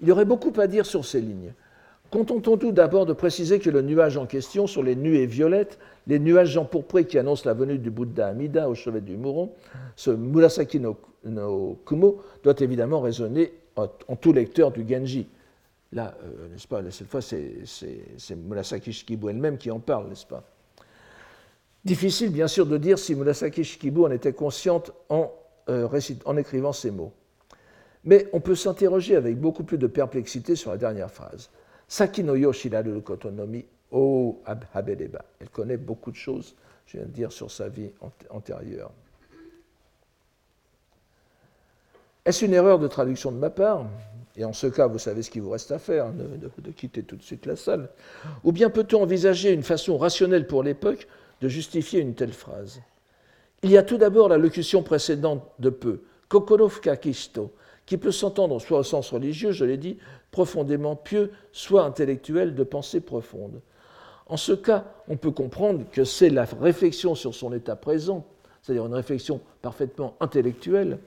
Il 0.00 0.08
y 0.08 0.10
aurait 0.10 0.24
beaucoup 0.24 0.52
à 0.58 0.66
dire 0.66 0.84
sur 0.84 1.04
ces 1.04 1.20
lignes. 1.20 1.52
Contentons-nous 2.10 2.72
d'abord 2.72 3.06
de 3.06 3.12
préciser 3.12 3.60
que 3.60 3.70
le 3.70 3.80
nuage 3.80 4.16
en 4.16 4.26
question 4.26 4.66
sont 4.66 4.82
les 4.82 4.96
nuées 4.96 5.26
violettes, 5.26 5.78
les 6.08 6.18
nuages 6.18 6.56
empourprés 6.58 7.06
qui 7.06 7.16
annoncent 7.16 7.44
la 7.44 7.54
venue 7.54 7.78
du 7.78 7.92
Bouddha 7.92 8.26
Amida 8.26 8.68
au 8.68 8.74
chevet 8.74 9.00
du 9.00 9.16
Mouron. 9.16 9.52
Ce 9.94 10.10
Murasaki 10.10 10.80
no, 10.80 10.98
Kumo 11.86 12.20
doit 12.42 12.56
évidemment 12.58 13.00
résonner 13.00 13.52
en, 13.76 13.86
tout 14.16 14.32
lecteur 14.32 14.72
du 14.72 14.84
Genji. 14.84 15.28
Là, 15.92 16.12
euh, 16.24 16.48
n'est-ce 16.48 16.66
pas, 16.66 16.82
cette 16.90 17.06
fois, 17.06 17.20
c'est 17.22 18.34
Murasaki 18.34 18.92
Shikibu 18.92 19.30
elle-même 19.30 19.58
qui 19.58 19.70
en 19.70 19.78
parle, 19.78 20.08
n'est-ce 20.08 20.26
pas? 20.26 20.42
Difficile, 21.84 22.30
bien 22.30 22.46
sûr, 22.46 22.66
de 22.66 22.76
dire 22.78 22.98
si 22.98 23.14
Murasaki 23.14 23.64
Shikibu 23.64 24.04
en 24.04 24.10
était 24.12 24.32
consciente 24.32 24.92
en, 25.08 25.32
euh, 25.68 25.88
en 26.24 26.36
écrivant 26.36 26.72
ces 26.72 26.92
mots. 26.92 27.12
Mais 28.04 28.28
on 28.32 28.40
peut 28.40 28.54
s'interroger 28.54 29.16
avec 29.16 29.38
beaucoup 29.38 29.64
plus 29.64 29.78
de 29.78 29.86
perplexité 29.86 30.54
sur 30.54 30.70
la 30.70 30.76
dernière 30.76 31.10
phrase. 31.10 31.50
Saki 31.88 32.22
no 32.22 32.36
yoshiraru 32.36 33.02
kotonomi 33.02 33.64
o 33.90 34.40
habedeba. 34.72 35.24
Elle 35.40 35.50
connaît 35.50 35.76
beaucoup 35.76 36.10
de 36.10 36.16
choses, 36.16 36.54
je 36.86 36.98
viens 36.98 37.06
de 37.06 37.12
dire, 37.12 37.32
sur 37.32 37.50
sa 37.50 37.68
vie 37.68 37.90
antérieure. 38.30 38.92
Est-ce 42.24 42.44
une 42.44 42.54
erreur 42.54 42.78
de 42.78 42.86
traduction 42.86 43.32
de 43.32 43.38
ma 43.38 43.50
part? 43.50 43.86
Et 44.36 44.44
en 44.44 44.52
ce 44.52 44.68
cas, 44.68 44.86
vous 44.86 44.98
savez 44.98 45.22
ce 45.22 45.30
qu'il 45.30 45.42
vous 45.42 45.50
reste 45.50 45.72
à 45.72 45.78
faire, 45.78 46.06
hein, 46.06 46.14
de 46.58 46.70
quitter 46.70 47.02
tout 47.02 47.16
de 47.16 47.22
suite 47.22 47.44
la 47.44 47.56
salle. 47.56 47.90
Ou 48.44 48.52
bien 48.52 48.70
peut-on 48.70 49.02
envisager 49.02 49.52
une 49.52 49.64
façon 49.64 49.98
rationnelle 49.98 50.46
pour 50.46 50.62
l'époque 50.62 51.08
de 51.42 51.48
justifier 51.48 52.00
une 52.00 52.14
telle 52.14 52.32
phrase 52.32 52.80
Il 53.62 53.70
y 53.70 53.76
a 53.76 53.82
tout 53.82 53.98
d'abord 53.98 54.28
la 54.28 54.38
locution 54.38 54.82
précédente 54.82 55.44
de 55.58 55.70
peu, 55.70 56.02
Kokorov 56.28 56.80
kakisto, 56.80 57.52
qui 57.84 57.98
peut 57.98 58.12
s'entendre 58.12 58.60
soit 58.60 58.78
au 58.78 58.84
sens 58.84 59.10
religieux, 59.10 59.50
je 59.50 59.64
l'ai 59.64 59.76
dit, 59.76 59.98
profondément 60.30 60.94
pieux, 60.94 61.32
soit 61.50 61.84
intellectuel 61.84 62.54
de 62.54 62.62
pensée 62.62 63.00
profonde. 63.00 63.60
En 64.26 64.36
ce 64.36 64.52
cas, 64.52 64.84
on 65.08 65.16
peut 65.16 65.32
comprendre 65.32 65.84
que 65.90 66.04
c'est 66.04 66.30
la 66.30 66.44
réflexion 66.44 67.16
sur 67.16 67.34
son 67.34 67.52
état 67.52 67.74
présent, 67.74 68.24
c'est-à-dire 68.62 68.86
une 68.86 68.94
réflexion 68.94 69.40
parfaitement 69.60 70.14
intellectuelle. 70.20 70.98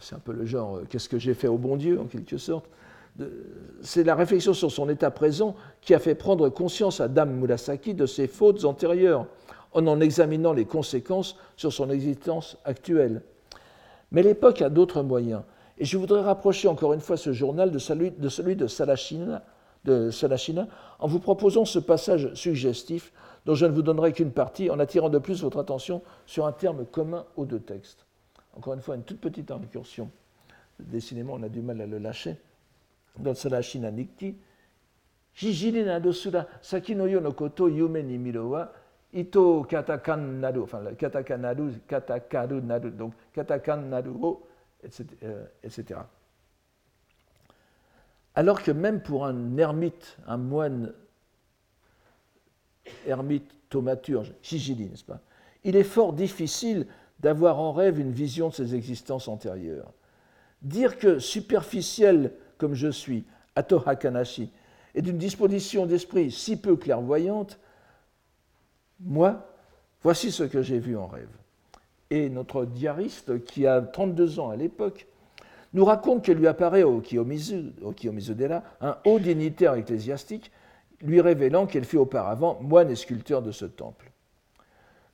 C'est 0.00 0.14
un 0.14 0.20
peu 0.20 0.32
le 0.32 0.46
genre 0.46 0.76
euh, 0.76 0.86
qu'est-ce 0.88 1.08
que 1.08 1.18
j'ai 1.18 1.34
fait 1.34 1.48
au 1.48 1.58
bon 1.58 1.76
Dieu, 1.76 1.98
en 1.98 2.04
quelque 2.04 2.38
sorte. 2.38 2.66
C'est 3.82 4.04
la 4.04 4.14
réflexion 4.14 4.54
sur 4.54 4.70
son 4.70 4.88
état 4.88 5.10
présent 5.10 5.54
qui 5.80 5.94
a 5.94 5.98
fait 5.98 6.14
prendre 6.14 6.48
conscience 6.48 7.00
à 7.00 7.08
Dame 7.08 7.32
Murasaki 7.32 7.94
de 7.94 8.06
ses 8.06 8.26
fautes 8.26 8.64
antérieures, 8.64 9.26
en 9.72 9.86
en 9.86 10.00
examinant 10.00 10.52
les 10.52 10.64
conséquences 10.64 11.36
sur 11.56 11.72
son 11.72 11.90
existence 11.90 12.58
actuelle. 12.64 13.22
Mais 14.10 14.22
l'époque 14.22 14.62
a 14.62 14.68
d'autres 14.68 15.02
moyens. 15.02 15.42
Et 15.78 15.84
je 15.84 15.96
voudrais 15.96 16.20
rapprocher 16.20 16.68
encore 16.68 16.92
une 16.92 17.00
fois 17.00 17.16
ce 17.16 17.32
journal 17.32 17.70
de 17.70 17.78
celui 17.78 18.10
de, 18.10 18.54
de 19.84 20.10
Salachina 20.10 20.68
en 20.98 21.06
vous 21.06 21.18
proposant 21.18 21.64
ce 21.64 21.78
passage 21.78 22.32
suggestif 22.34 23.12
dont 23.46 23.54
je 23.54 23.66
ne 23.66 23.72
vous 23.72 23.82
donnerai 23.82 24.12
qu'une 24.12 24.30
partie 24.30 24.70
en 24.70 24.78
attirant 24.78 25.08
de 25.08 25.18
plus 25.18 25.42
votre 25.42 25.58
attention 25.58 26.02
sur 26.26 26.46
un 26.46 26.52
terme 26.52 26.84
commun 26.84 27.24
aux 27.36 27.46
deux 27.46 27.60
textes. 27.60 28.06
Encore 28.56 28.74
une 28.74 28.80
fois, 28.80 28.94
une 28.94 29.02
toute 29.02 29.20
petite 29.20 29.50
incursion. 29.50 30.10
Décidément, 30.78 31.34
on 31.34 31.42
a 31.42 31.48
du 31.48 31.62
mal 31.62 31.80
à 31.80 31.86
le 31.86 31.98
lâcher. 31.98 32.36
Dans 33.18 33.34
Salachina 33.34 33.90
Nikki, 33.90 34.34
Jijiri 35.34 35.84
na 35.84 36.00
dosura 36.00 36.46
saki 36.60 36.94
no 36.94 37.06
yo 37.06 37.20
no 37.20 37.32
koto 37.32 37.68
yume 37.68 38.02
ni 38.02 38.18
miro 38.18 38.50
wa 38.50 38.72
ito 39.12 39.64
katakan 39.64 40.40
naru, 40.40 40.62
enfin 40.64 40.94
katakan 40.96 41.40
naru, 41.40 41.72
katakaru 41.86 42.60
naru, 42.60 42.90
donc 42.90 43.14
katakan 43.34 43.88
naru, 43.88 44.36
etc., 44.82 45.04
etc. 45.62 46.00
Alors 48.34 48.62
que 48.62 48.70
même 48.70 49.02
pour 49.02 49.26
un 49.26 49.56
ermite, 49.58 50.16
un 50.26 50.38
moine 50.38 50.92
ermite 53.06 53.50
thaumaturge, 53.68 54.32
Shijili, 54.42 54.88
n'est-ce 54.88 55.04
pas, 55.04 55.20
il 55.64 55.76
est 55.76 55.84
fort 55.84 56.12
difficile 56.12 56.86
d'avoir 57.20 57.58
en 57.58 57.72
rêve 57.72 58.00
une 58.00 58.12
vision 58.12 58.48
de 58.48 58.54
ses 58.54 58.74
existences 58.74 59.28
antérieures. 59.28 59.92
Dire 60.62 60.98
que 60.98 61.18
superficiel 61.18 62.32
comme 62.62 62.74
je 62.74 62.92
suis, 62.92 63.24
Ato 63.56 63.82
Hakanashi, 63.84 64.48
est 64.94 65.02
d'une 65.02 65.18
disposition 65.18 65.84
d'esprit 65.84 66.30
si 66.30 66.56
peu 66.56 66.76
clairvoyante 66.76 67.58
moi, 69.00 69.48
voici 70.00 70.30
ce 70.30 70.44
que 70.44 70.62
j'ai 70.62 70.78
vu 70.78 70.96
en 70.96 71.08
rêve. 71.08 71.26
Et 72.10 72.28
notre 72.28 72.64
diariste, 72.64 73.44
qui 73.44 73.66
a 73.66 73.80
32 73.80 74.38
ans 74.38 74.50
à 74.50 74.54
l'époque, 74.54 75.08
nous 75.72 75.84
raconte 75.84 76.24
que 76.24 76.30
lui 76.30 76.46
apparaît 76.46 76.84
au 76.84 77.00
Kiyomizu, 77.00 77.72
au 77.82 77.92
un 78.80 78.96
haut 79.04 79.18
dignitaire 79.18 79.74
ecclésiastique, 79.74 80.52
lui 81.00 81.20
révélant 81.20 81.66
qu'elle 81.66 81.84
fut 81.84 81.96
auparavant 81.96 82.60
moine 82.60 82.92
et 82.92 82.96
sculpteur 82.96 83.42
de 83.42 83.50
ce 83.50 83.64
temple. 83.64 84.11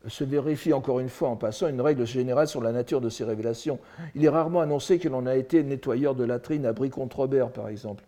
Se 0.07 0.23
vérifie 0.23 0.73
encore 0.73 1.01
une 1.01 1.09
fois 1.09 1.29
en 1.29 1.37
passant 1.37 1.69
une 1.69 1.81
règle 1.81 2.07
générale 2.07 2.47
sur 2.47 2.63
la 2.63 2.71
nature 2.71 3.01
de 3.01 3.09
ces 3.09 3.25
révélations. 3.25 3.81
Il 4.15 4.25
est 4.25 4.29
rarement 4.29 4.61
annoncé 4.61 4.99
que 4.99 5.09
l'on 5.09 5.27
a 5.27 5.35
été 5.35 5.63
nettoyeur 5.65 6.15
de 6.15 6.25
latrines 6.25 6.67
à 6.67 6.73
Brie-contre-Robert, 6.73 7.51
par 7.51 7.69
exemple. 7.69 8.05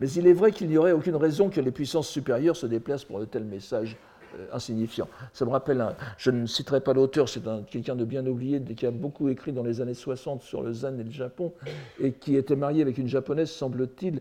Mais 0.00 0.10
il 0.10 0.26
est 0.26 0.32
vrai 0.32 0.50
qu'il 0.50 0.68
n'y 0.68 0.76
aurait 0.76 0.92
aucune 0.92 1.14
raison 1.14 1.48
que 1.48 1.60
les 1.60 1.70
puissances 1.70 2.08
supérieures 2.08 2.56
se 2.56 2.66
déplacent 2.66 3.04
pour 3.04 3.20
de 3.20 3.24
tels 3.24 3.44
messages 3.44 3.96
euh, 4.36 4.46
insignifiant. 4.52 5.08
Ça 5.32 5.44
me 5.44 5.50
rappelle, 5.50 5.94
je 6.18 6.32
ne 6.32 6.44
citerai 6.44 6.80
pas 6.80 6.92
l'auteur, 6.92 7.28
c'est 7.28 7.42
quelqu'un 7.70 7.94
de 7.94 8.04
bien 8.04 8.26
oublié, 8.26 8.60
qui 8.60 8.84
a 8.84 8.90
beaucoup 8.90 9.28
écrit 9.28 9.52
dans 9.52 9.62
les 9.62 9.80
années 9.80 9.94
60 9.94 10.42
sur 10.42 10.62
le 10.62 10.72
zen 10.72 10.98
et 10.98 11.04
le 11.04 11.12
Japon, 11.12 11.52
et 12.00 12.12
qui 12.12 12.36
était 12.36 12.56
marié 12.56 12.82
avec 12.82 12.98
une 12.98 13.08
japonaise, 13.08 13.50
semble-t-il, 13.50 14.20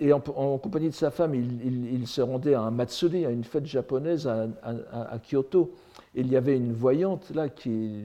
et 0.00 0.12
en, 0.12 0.20
compagnie 0.58 0.88
de 0.88 0.94
sa 0.94 1.10
femme, 1.10 1.34
il, 1.34 2.06
se 2.06 2.20
rendait 2.20 2.54
à 2.54 2.60
un 2.60 2.70
matsuri, 2.70 3.26
à 3.26 3.30
une 3.30 3.42
fête 3.42 3.66
japonaise 3.66 4.28
à, 4.28 5.18
Kyoto. 5.28 5.74
Il 6.20 6.32
y 6.32 6.36
avait 6.36 6.56
une 6.56 6.72
voyante 6.72 7.30
là 7.32 7.48
qui, 7.48 8.04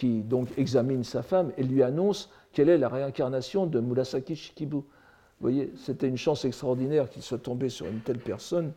donc 0.00 0.46
examine 0.56 1.02
sa 1.02 1.22
femme 1.22 1.50
et 1.56 1.64
lui 1.64 1.82
annonce 1.82 2.30
quelle 2.52 2.68
est 2.68 2.78
la 2.78 2.88
réincarnation 2.88 3.66
de 3.66 3.80
Murasaki 3.80 4.36
Shikibu. 4.36 4.76
Voyez, 5.40 5.72
c'était 5.76 6.06
une 6.06 6.16
chance 6.16 6.44
extraordinaire 6.44 7.10
qu'il 7.10 7.20
soit 7.22 7.42
tombé 7.42 7.68
sur 7.68 7.86
une 7.86 7.98
telle 7.98 8.20
personne. 8.20 8.70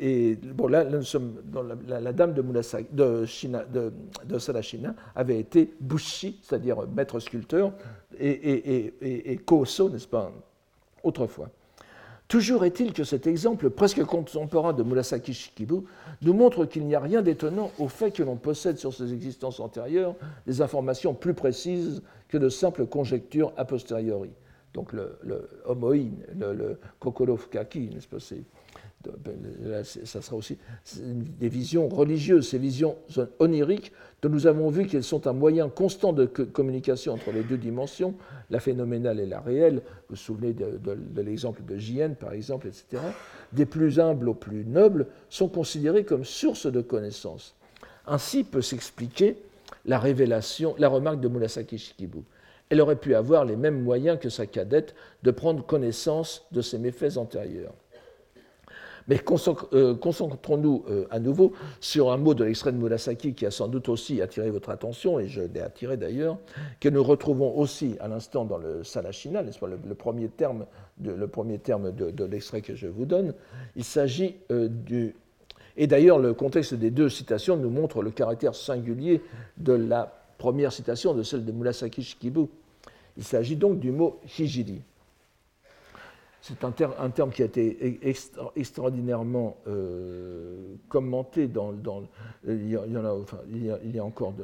Et 0.00 0.36
là, 0.68 0.82
la, 0.82 2.12
dame 2.12 2.34
de, 2.34 2.42
de, 2.42 3.92
de, 4.24 4.38
Sarashina 4.40 4.94
avait 5.14 5.38
été 5.38 5.72
Bushi, 5.78 6.40
c'est-à-dire 6.42 6.88
maître 6.88 7.20
sculpteur, 7.20 7.72
et, 8.18 8.90
et, 9.02 9.38
n'est-ce 9.38 10.08
pas, 10.08 10.32
autrefois. 11.04 11.48
Toujours 12.28 12.64
est-il 12.64 12.92
que 12.92 13.04
cet 13.04 13.26
exemple 13.26 13.68
presque 13.70 14.02
contemporain 14.04 14.72
de 14.72 14.82
Murasaki 14.82 15.34
Shikibu 15.34 15.82
nous 16.22 16.32
montre 16.32 16.64
qu'il 16.64 16.86
n'y 16.86 16.94
a 16.94 17.00
rien 17.00 17.20
d'étonnant 17.20 17.70
au 17.78 17.88
fait 17.88 18.10
que 18.12 18.22
l'on 18.22 18.36
possède 18.36 18.78
sur 18.78 18.94
ses 18.94 19.12
existences 19.12 19.60
antérieures 19.60 20.14
des 20.46 20.62
informations 20.62 21.12
plus 21.14 21.34
précises 21.34 22.02
que 22.28 22.38
de 22.38 22.48
simples 22.48 22.86
conjectures 22.86 23.52
a 23.56 23.64
posteriori. 23.64 24.30
Donc 24.72 24.92
le, 24.92 25.18
homoïne, 25.66 26.24
le, 26.36 26.52
le 26.54 26.78
n'est-ce 27.00 28.08
pas, 28.08 28.18
ça 29.82 30.22
sera 30.22 30.36
aussi 30.36 30.58
des 30.96 31.48
visions 31.48 31.88
religieuses, 31.88 32.48
ces 32.48 32.58
visions 32.58 32.96
oniriques 33.38 33.92
dont 34.22 34.28
nous 34.28 34.46
avons 34.46 34.70
vu 34.70 34.86
qu'elles 34.86 35.04
sont 35.04 35.26
un 35.26 35.32
moyen 35.32 35.68
constant 35.68 36.12
de 36.12 36.24
communication 36.24 37.12
entre 37.12 37.30
les 37.30 37.42
deux 37.42 37.58
dimensions, 37.58 38.14
la 38.50 38.60
phénoménale 38.60 39.20
et 39.20 39.26
la 39.26 39.40
réelle. 39.40 39.76
Vous 39.76 40.10
vous 40.10 40.16
souvenez 40.16 40.54
de, 40.54 41.20
l'exemple 41.20 41.62
de 41.64 41.76
JN, 41.76 42.14
par 42.14 42.32
exemple, 42.32 42.68
etc. 42.68 43.02
Des 43.52 43.66
plus 43.66 44.00
humbles 44.00 44.28
aux 44.28 44.34
plus 44.34 44.64
nobles 44.64 45.06
sont 45.28 45.48
considérés 45.48 46.04
comme 46.04 46.24
source 46.24 46.66
de 46.66 46.80
connaissances. 46.80 47.54
Ainsi 48.06 48.44
peut 48.44 48.62
s'expliquer 48.62 49.36
la 49.84 49.98
révélation, 49.98 50.74
la 50.78 50.88
remarque 50.88 51.20
de 51.20 51.28
Murasaki 51.28 51.78
Shikibu. 51.78 52.20
Elle 52.70 52.80
aurait 52.80 52.96
pu 52.96 53.14
avoir 53.14 53.44
les 53.44 53.56
mêmes 53.56 53.82
moyens 53.82 54.18
que 54.18 54.30
sa 54.30 54.46
cadette 54.46 54.94
de 55.22 55.30
prendre 55.30 55.64
connaissance 55.64 56.46
de 56.52 56.62
ses 56.62 56.78
méfaits 56.78 57.16
antérieurs. 57.16 57.74
Mais 59.08 59.20
euh, 59.72 59.94
concentrons-nous 59.94 60.84
euh, 60.88 61.06
à 61.10 61.18
nouveau 61.18 61.52
sur 61.80 62.10
un 62.10 62.16
mot 62.16 62.34
de 62.34 62.44
l'extrait 62.44 62.72
de 62.72 62.78
Murasaki 62.78 63.34
qui 63.34 63.44
a 63.44 63.50
sans 63.50 63.68
doute 63.68 63.88
aussi 63.88 64.22
attiré 64.22 64.50
votre 64.50 64.70
attention, 64.70 65.18
et 65.18 65.28
je 65.28 65.42
l'ai 65.42 65.60
attiré 65.60 65.96
d'ailleurs, 65.96 66.38
que 66.80 66.88
nous 66.88 67.02
retrouvons 67.02 67.56
aussi 67.56 67.96
à 68.00 68.08
l'instant 68.08 68.44
dans 68.44 68.58
le 68.58 68.82
Salashina, 68.82 69.42
n'est-ce 69.42 69.58
pas, 69.58 69.68
le, 69.68 69.94
premier 69.94 70.28
terme 70.28 70.66
de, 70.98 71.12
le 71.12 71.26
premier 71.28 71.58
terme 71.58 71.92
de, 71.92 72.24
l'extrait 72.24 72.62
que 72.62 72.74
je 72.74 72.86
vous 72.86 73.04
donne. 73.04 73.34
Il 73.76 73.84
s'agit 73.84 74.36
euh, 74.50 74.68
du. 74.68 75.14
Et 75.76 75.86
d'ailleurs, 75.86 76.18
le 76.18 76.32
contexte 76.34 76.74
des 76.74 76.90
deux 76.90 77.08
citations 77.08 77.56
nous 77.56 77.70
montre 77.70 78.00
le 78.00 78.10
caractère 78.10 78.54
singulier 78.54 79.20
de 79.58 79.72
la 79.72 80.12
première 80.38 80.72
citation, 80.72 81.14
de 81.14 81.22
celle 81.22 81.44
de 81.44 81.52
Murasaki 81.52 82.02
Shikibu. 82.02 82.46
Il 83.16 83.24
s'agit 83.24 83.56
donc 83.56 83.80
du 83.80 83.90
mot 83.90 84.20
hijiri. 84.38 84.82
C'est 86.46 86.62
un, 86.62 86.74
un, 86.98 87.08
terme 87.08 87.30
qui 87.30 87.40
a 87.40 87.46
été 87.46 87.98
extraordinairement 88.54 89.56
euh, 89.66 90.74
commenté 90.90 91.46
dans, 91.46 91.72
il, 92.46 92.68
y 92.68 92.76
en 92.76 93.04
a, 93.06 93.14
enfin, 93.14 93.38
il, 93.50 93.64
y 93.64 93.98
a, 93.98 94.04
encore, 94.04 94.34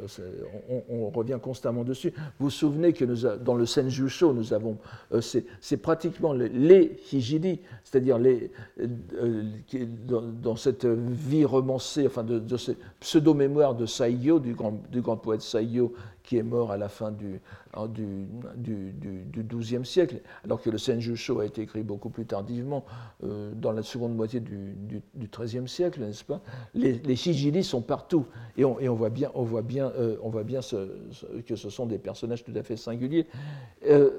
on, 0.88 1.10
revient 1.10 1.36
constamment 1.42 1.84
dessus. 1.84 2.14
Vous 2.38 2.46
vous 2.46 2.50
souvenez 2.50 2.94
que 2.94 3.04
dans 3.04 3.54
le 3.54 3.66
Senjusho, 3.66 4.32
nous 4.32 4.54
avons, 4.54 4.78
euh, 5.12 5.20
c'est 5.20 5.76
pratiquement 5.76 6.32
les, 6.32 6.98
hijiri, 7.12 7.60
c'est-à-dire 7.84 8.16
les, 8.18 8.50
euh, 8.80 9.44
dans, 10.42 10.56
cette 10.56 10.86
vie 10.86 11.44
romancée, 11.44 12.06
enfin 12.06 12.24
de, 12.24 12.38
de 12.38 12.56
ce 12.56 12.72
pseudo-mémoire 13.00 13.74
de 13.74 13.84
Saiyo, 13.84 14.38
du 14.38 14.54
grand, 14.54 15.16
poète 15.18 15.42
Saiyo, 15.42 15.92
qui 16.22 16.36
est 16.36 16.42
mort 16.42 16.70
à 16.72 16.76
la 16.76 16.88
fin 16.88 17.10
du, 17.10 17.40
du, 17.88 18.92
du, 18.92 19.42
XIIe 19.42 19.84
siècle, 19.84 20.20
alors 20.44 20.60
que 20.60 20.70
le 20.70 20.78
Senjusho 20.78 21.40
a 21.40 21.46
été 21.46 21.62
écrit 21.62 21.82
beaucoup 21.82 22.10
plus 22.10 22.26
tardivement, 22.26 22.84
euh, 23.24 23.52
dans 23.54 23.72
la 23.72 23.82
seconde 23.82 24.14
moitié 24.14 24.40
du, 24.40 24.76
XIIIe 25.18 25.68
siècle, 25.68 26.00
n'est-ce 26.00 26.24
pas? 26.24 26.40
Les, 26.74 26.94
les 26.94 27.62
sont 27.62 27.82
partout, 27.82 28.26
et 28.56 28.64
on, 28.64 28.78
et 28.80 28.88
on, 28.88 28.94
voit 28.94 29.10
bien, 29.10 29.30
on 29.34 29.42
voit 29.42 29.62
bien, 29.62 29.92
euh, 29.96 30.16
on 30.22 30.30
voit 30.30 30.44
bien 30.44 30.60
que 30.60 31.56
ce 31.56 31.70
sont 31.70 31.86
des 31.86 31.98
personnages 31.98 32.44
tout 32.44 32.52
à 32.54 32.62
fait 32.62 32.76
singuliers. 32.76 33.26
Euh, 33.86 34.10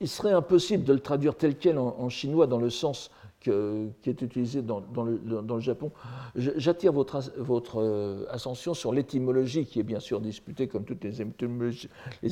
il 0.00 0.08
serait 0.08 0.32
impossible 0.32 0.84
de 0.84 0.92
le 0.92 1.00
traduire 1.00 1.36
tel 1.36 1.56
quel 1.56 1.78
en 1.78 2.08
chinois 2.08 2.46
dans 2.46 2.58
le 2.58 2.70
sens 2.70 3.10
qui 3.40 3.50
est 3.50 4.22
utilisé 4.22 4.62
dans, 4.62 4.82
le, 5.04 5.60
Japon. 5.60 5.92
J'attire 6.34 6.92
votre, 6.92 7.32
votre 7.38 7.80
euh, 7.80 8.26
attention 8.30 8.74
sur 8.74 8.92
l'étymologie, 8.92 9.64
qui 9.64 9.80
est 9.80 9.84
bien 9.84 10.00
sûr 10.00 10.20
disputée 10.20 10.66
comme 10.66 10.84
toutes 10.84 11.04
les 11.04 11.22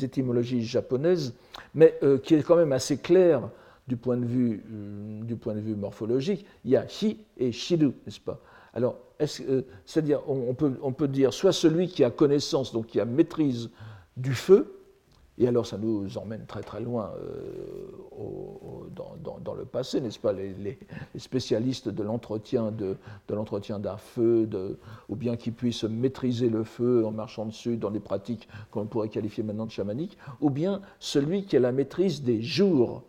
étymologies, 0.04 0.64
japonaises, 0.64 1.34
mais 1.74 1.96
euh, 2.02 2.18
qui 2.18 2.34
est 2.34 2.42
quand 2.42 2.56
même 2.56 2.72
assez 2.72 2.98
claire 2.98 3.48
du 3.86 3.96
point 3.96 4.16
de 4.16 4.24
vue, 4.24 4.64
euh, 4.72 5.22
du 5.22 5.36
point 5.36 5.54
de 5.54 5.60
vue 5.60 5.76
morphologique. 5.76 6.44
Il 6.64 6.72
y 6.72 6.76
a 6.76 6.84
hi 7.02 7.18
et 7.36 7.52
shiru, 7.52 7.92
n'est-ce 8.04 8.20
pas? 8.20 8.40
Alors, 8.74 8.98
c'est-à-dire, 9.18 10.20
on, 10.28 10.52
peut, 10.52 10.74
on 10.82 10.92
peut 10.92 11.08
dire 11.08 11.32
soit 11.32 11.52
celui 11.52 11.88
qui 11.88 12.04
a 12.04 12.10
connaissance, 12.10 12.72
donc 12.72 12.88
qui 12.88 13.00
a 13.00 13.06
maîtrise 13.06 13.70
du 14.18 14.34
feu, 14.34 14.76
et 15.38 15.46
alors 15.48 15.66
ça 15.66 15.76
nous 15.78 16.16
emmène 16.18 16.46
très 16.46 16.62
très 16.62 16.80
loin 16.80 17.12
euh, 17.18 17.86
dans, 19.44 19.54
le 19.54 19.64
passé, 19.64 20.00
n'est-ce 20.00 20.18
pas 20.18 20.32
les, 20.32 20.78
spécialistes 21.16 21.88
de 21.88 22.02
l'entretien 22.02 22.70
de, 22.70 22.96
l'entretien 23.28 23.78
d'un 23.78 23.96
feu, 23.96 24.48
ou 25.08 25.16
bien 25.16 25.36
qui 25.36 25.50
puissent 25.50 25.84
maîtriser 25.84 26.48
le 26.48 26.64
feu 26.64 27.04
en 27.06 27.10
marchant 27.10 27.46
dessus 27.46 27.76
dans 27.76 27.90
des 27.90 28.00
pratiques 28.00 28.48
qu'on 28.70 28.86
pourrait 28.86 29.08
qualifier 29.08 29.42
maintenant 29.42 29.66
de 29.66 29.70
chamaniques, 29.70 30.16
ou 30.40 30.50
bien 30.50 30.80
celui 30.98 31.44
qui 31.44 31.56
a 31.56 31.60
la 31.60 31.72
maîtrise 31.72 32.22
des 32.22 32.42
jours 32.42 33.02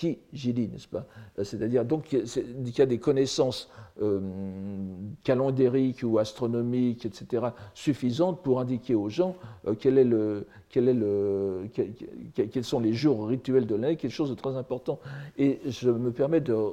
hi, 0.00 0.18
dit, 0.32 0.68
n'est-ce 0.68 0.88
pas 0.88 1.06
C'est-à-dire 1.42 1.84
donc 1.84 2.04
qu'il 2.04 2.78
y 2.78 2.80
a 2.80 2.86
des 2.86 2.98
connaissances 2.98 3.68
euh, 4.00 4.20
calendériques 5.22 6.02
ou 6.02 6.18
astronomiques, 6.18 7.04
etc., 7.04 7.48
suffisantes 7.74 8.42
pour 8.42 8.58
indiquer 8.58 8.94
aux 8.94 9.10
gens 9.10 9.36
euh, 9.66 9.74
quels 10.70 12.64
sont 12.64 12.80
les 12.80 12.94
jours 12.94 13.26
rituels 13.26 13.66
de 13.66 13.74
l'année, 13.74 13.96
quelque 13.96 14.10
chose 14.10 14.30
de 14.30 14.34
très 14.34 14.56
important. 14.56 14.98
Et 15.36 15.60
je 15.66 15.90
me 15.90 16.10
permets 16.10 16.40
de, 16.40 16.70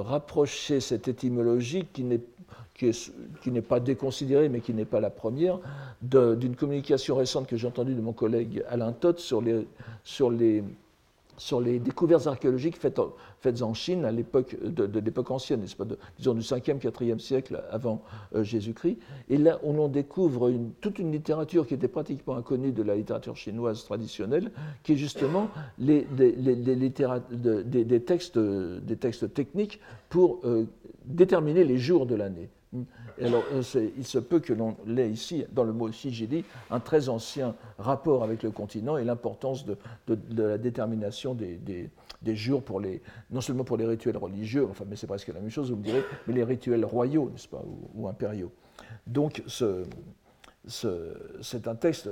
rapprocher 0.00 0.80
cette 0.80 1.06
étymologie 1.06 1.86
qui 1.92 2.02
n'est 2.02 3.60
pas 3.62 3.78
déconsidérée, 3.78 4.48
mais 4.48 4.60
qui 4.60 4.74
n'est 4.74 4.84
pas 4.84 4.98
la 4.98 5.10
première, 5.10 5.60
d'une 6.02 6.56
communication 6.56 7.14
récente 7.14 7.46
que 7.46 7.56
j'ai 7.56 7.68
entendue 7.68 7.94
de 7.94 8.00
mon 8.00 8.12
collègue 8.12 8.64
Alain 8.68 8.92
les, 9.40 9.68
sur 10.02 10.30
les 10.32 10.64
sur 11.42 11.60
les 11.60 11.80
découvertes 11.80 12.28
archéologiques 12.28 12.76
faites, 12.76 13.00
en 13.62 13.74
Chine 13.74 14.04
à 14.04 14.12
l'époque 14.12 14.56
de, 14.62 15.00
l'époque 15.00 15.32
ancienne, 15.32 15.64
pas, 15.76 15.84
disons 16.16 16.34
du 16.34 16.40
5e, 16.40 16.78
4e 16.78 17.18
siècle 17.18 17.64
avant 17.70 18.02
euh, 18.36 18.44
Jésus-Christ. 18.44 18.98
Et 19.28 19.38
là, 19.38 19.58
on 19.64 19.76
en 19.80 19.88
découvre 19.88 20.52
toute 20.80 21.00
une 21.00 21.10
littérature 21.10 21.66
qui 21.66 21.74
était 21.74 21.88
pratiquement 21.88 22.36
inconnue 22.36 22.70
de 22.70 22.84
la 22.84 22.94
littérature 22.94 23.36
chinoise 23.36 23.84
traditionnelle, 23.84 24.52
qui 24.84 24.92
est 24.92 24.96
justement 24.96 25.48
les, 25.78 26.06
des, 26.12 28.00
textes, 28.04 28.38
des 28.38 28.96
textes 28.96 29.34
techniques 29.34 29.80
pour 30.10 30.40
euh, 30.44 30.66
déterminer 31.04 31.64
les 31.64 31.78
jours 31.78 32.06
de 32.06 32.14
l'année. 32.14 32.50
Alors, 33.20 33.44
euh, 33.52 33.62
il 33.96 34.04
se 34.04 34.18
peut 34.18 34.40
que 34.40 34.52
l'on 34.52 34.76
ait 34.96 35.10
ici, 35.10 35.44
dans 35.52 35.64
le 35.64 35.72
mot 35.72 35.88
dit, 35.88 36.44
un 36.70 36.80
très 36.80 37.08
ancien 37.08 37.54
rapport 37.78 38.24
avec 38.24 38.42
le 38.42 38.50
continent 38.50 38.96
et 38.96 39.04
l'importance 39.04 39.64
de, 39.66 39.76
la 40.30 40.58
détermination 40.58 41.34
des, 41.34 41.90
jours, 42.34 42.62
pour 42.62 42.80
les, 42.80 43.02
non 43.30 43.40
seulement 43.40 43.64
pour 43.64 43.76
les 43.76 43.86
rituels 43.86 44.16
religieux, 44.16 44.66
enfin, 44.70 44.84
mais 44.88 44.96
c'est 44.96 45.06
presque 45.06 45.28
la 45.28 45.40
même 45.40 45.50
chose, 45.50 45.70
vous 45.70 45.76
me 45.76 45.82
direz, 45.82 46.02
mais 46.26 46.34
les 46.34 46.44
rituels 46.44 46.84
royaux, 46.84 47.30
n'est-ce 47.30 47.48
pas, 47.48 47.62
ou, 47.94 48.08
impériaux. 48.08 48.52
Donc, 49.06 49.42
c'est 49.46 51.66
un 51.66 51.74
texte 51.74 52.08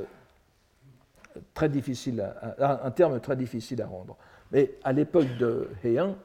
très 1.55 1.69
difficile, 1.69 2.25
un 2.59 2.91
terme 2.91 3.21
très 3.21 3.37
difficile 3.37 3.81
à 3.83 3.87
rendre. 3.87 4.17
Mais 4.53 4.75
à 4.83 4.93
l'époque 4.93 5.29
de 5.39 5.69
Heian, 5.85 6.17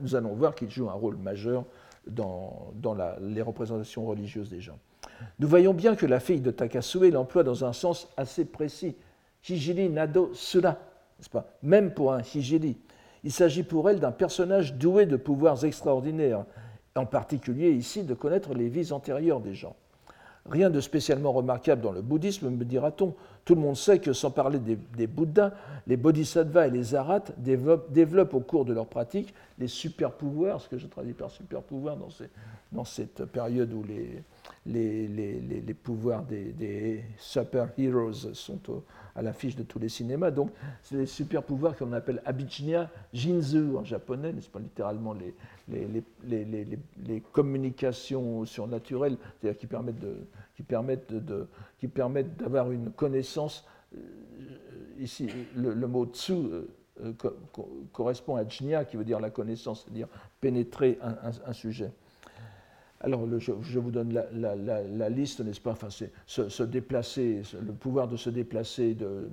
nous 0.00 0.16
allons 0.16 0.34
voir 0.34 0.54
qu'il 0.54 0.70
joue 0.70 0.88
un 0.88 0.94
rôle 0.94 1.16
majeur 1.16 1.64
dans, 2.06 2.72
les 3.20 3.42
représentations 3.42 4.06
religieuses 4.06 4.50
des 4.50 4.60
gens. 4.60 4.78
Nous 5.38 5.48
voyons 5.48 5.74
bien 5.74 5.96
que 5.96 6.06
la 6.06 6.20
fille 6.20 6.40
de 6.40 6.50
Takasue 6.50 7.10
l'emploie 7.10 7.42
dans 7.42 7.64
un 7.64 7.72
sens 7.72 8.08
assez 8.16 8.44
précis. 8.44 8.96
Hijiri 9.48 9.88
Nado 9.88 10.30
Sura, 10.34 10.70
n'est-ce 11.18 11.30
pas? 11.30 11.52
Même 11.62 11.92
pour 11.92 12.12
un 12.12 12.22
Hijiri. 12.22 12.78
Il 13.22 13.32
s'agit 13.32 13.62
pour 13.62 13.90
elle 13.90 14.00
d'un 14.00 14.12
personnage 14.12 14.74
doué 14.74 15.06
de 15.06 15.16
pouvoirs 15.16 15.64
extraordinaires, 15.64 16.44
en 16.94 17.06
particulier 17.06 17.70
ici 17.70 18.02
de 18.02 18.14
connaître 18.14 18.54
les 18.54 18.68
vies 18.68 18.92
antérieures 18.92 19.40
des 19.40 19.54
gens. 19.54 19.76
Rien 20.50 20.68
de 20.68 20.80
spécialement 20.80 21.30
remarquable 21.30 21.80
dans 21.80 21.92
le 21.92 22.02
bouddhisme, 22.02 22.50
me 22.50 22.64
dira-t-on. 22.64 23.14
Tout 23.44 23.54
le 23.54 23.60
monde 23.60 23.76
sait 23.76 24.00
que, 24.00 24.12
sans 24.12 24.32
parler 24.32 24.58
des, 24.58 25.06
Bouddhas, 25.06 25.52
les 25.86 25.96
bodhisattvas 25.96 26.66
et 26.66 26.70
les 26.70 26.94
arhats 26.96 27.22
développent, 27.38 28.34
au 28.34 28.40
cours 28.40 28.64
de 28.64 28.72
leur 28.72 28.86
pratique 28.86 29.32
les 29.58 29.68
super-pouvoirs, 29.68 30.60
ce 30.60 30.68
que 30.68 30.78
je 30.78 30.86
traduis 30.86 31.12
par 31.12 31.30
super-pouvoirs 31.30 31.96
dans, 32.72 32.84
cette 32.84 33.24
période 33.26 33.72
où 33.72 33.84
les, 33.84 35.74
pouvoirs 35.74 36.24
des, 36.24 37.04
super-heroes 37.18 38.32
sont 38.32 38.60
à 39.14 39.22
l'affiche 39.22 39.54
de 39.54 39.62
tous 39.62 39.78
les 39.78 39.88
cinémas. 39.88 40.32
Donc, 40.32 40.50
c'est 40.82 40.96
les 40.96 41.06
super-pouvoirs 41.06 41.76
qu'on 41.76 41.92
appelle 41.92 42.22
abhichnya 42.24 42.90
jinzu 43.12 43.76
en 43.76 43.84
japonais, 43.84 44.32
n'est-ce 44.32 44.48
pas 44.48 44.58
littéralement 44.58 45.12
les, 45.12 45.34
les, 45.70 47.20
communications 47.32 48.44
surnaturelles, 48.44 49.16
c'est-à-dire 49.40 49.58
qui 49.58 49.66
permettent 49.66 50.00
de, 50.00 50.16
qui 50.54 50.62
permettent 50.62 51.12
de, 51.12 51.46
qui 51.78 51.88
permettent 51.88 52.36
d'avoir 52.36 52.70
une 52.70 52.90
connaissance. 52.90 53.66
Euh, 53.94 53.98
ici, 54.98 55.28
le, 55.56 55.74
mot 55.86 56.06
tsu 56.06 56.32
euh, 56.32 56.62
euh, 57.02 57.12
correspond 57.92 58.36
à 58.36 58.46
jnya, 58.46 58.84
qui 58.84 58.96
veut 58.96 59.04
dire 59.04 59.20
la 59.20 59.30
connaissance, 59.30 59.84
c'est-à-dire 59.84 60.08
pénétrer 60.40 60.98
un 61.00 61.52
sujet. 61.52 61.90
Alors, 63.02 63.26
je, 63.38 63.78
vous 63.78 63.90
donne 63.90 64.12
la, 64.12 65.08
liste, 65.08 65.40
n'est-ce 65.40 65.60
pas? 65.60 65.70
Enfin, 65.70 65.88
se, 66.26 66.62
déplacer, 66.62 67.42
le 67.58 67.72
pouvoir 67.72 68.08
de 68.08 68.16
se 68.16 68.28
déplacer 68.28 68.94
de, 68.94 69.30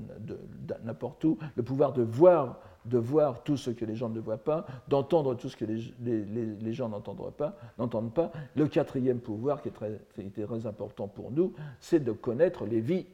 n'importe 0.86 1.26
où, 1.26 1.38
le 1.56 1.64
pouvoir 1.64 1.92
de 1.92 2.02
voir, 2.02 2.62
de 2.88 2.98
voir 2.98 3.44
tout 3.44 3.58
ce 3.58 3.70
que 3.72 3.86
les 3.86 3.96
gens 3.96 4.10
ne 4.10 4.20
voient 4.20 4.38
pas, 4.38 4.66
d'entendre 4.88 5.36
tout 5.36 5.50
ce 5.50 5.58
que 5.58 5.66
les, 5.66 6.74
gens 6.74 6.90
n'entendent 6.90 7.34
pas, 7.36 7.58
n'entendent 7.78 8.14
pas. 8.14 8.32
Le 8.56 8.68
quatrième 8.68 9.20
pouvoir, 9.20 9.62
qui 9.62 9.70
est 9.70 9.72
très, 9.72 10.66
important 10.66 11.08
pour 11.08 11.32
nous, 11.32 11.54
c'est 11.80 12.04
de 12.04 12.12
connaître 12.12 12.66
les 12.66 12.82
vies, 12.82 13.06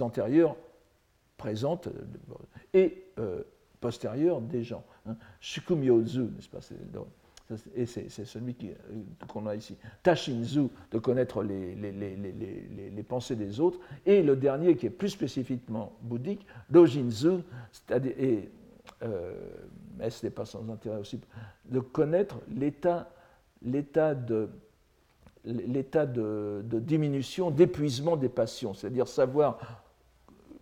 antérieures, 0.00 0.56
présentes 1.36 1.88
et 2.74 3.04
euh, 3.18 3.42
postérieures 3.80 4.40
des 4.42 4.62
gens. 4.62 4.84
Hein. 5.06 5.16
Shukumyozu, 5.40 6.20
n'est-ce 6.20 6.48
pas 6.48 6.60
et 7.74 7.86
c'est 7.86 8.08
celui 8.08 8.54
euh, 8.62 9.02
qu'on 9.26 9.46
a 9.46 9.54
ici. 9.54 9.76
Tashinzu, 10.02 10.68
de 10.92 10.98
connaître 10.98 11.42
les, 11.42 11.74
les, 11.74 13.02
pensées 13.02 13.36
des 13.36 13.60
autres. 13.60 13.80
Et 14.06 14.22
le 14.22 14.36
dernier, 14.36 14.76
qui 14.76 14.86
est 14.86 14.90
plus 14.90 15.08
spécifiquement 15.08 15.92
bouddhique, 16.02 16.46
Dojinzu, 16.68 17.38
c'est-à-dire, 17.72 18.14
euh, 19.02 19.32
mais 19.98 20.10
ce 20.10 20.26
n'est 20.26 20.30
pas 20.30 20.44
sans 20.44 20.68
intérêt 20.70 20.98
aussi, 20.98 21.20
de 21.66 21.80
connaître 21.80 22.38
l'état, 22.48 23.10
l'état 23.62 24.14
de 24.14 24.50
l'état 25.44 26.06
de, 26.06 26.62
diminution, 26.64 27.50
d'épuisement 27.50 28.16
des 28.16 28.28
passions, 28.28 28.74
c'est-à-dire 28.74 29.08
savoir 29.08 29.58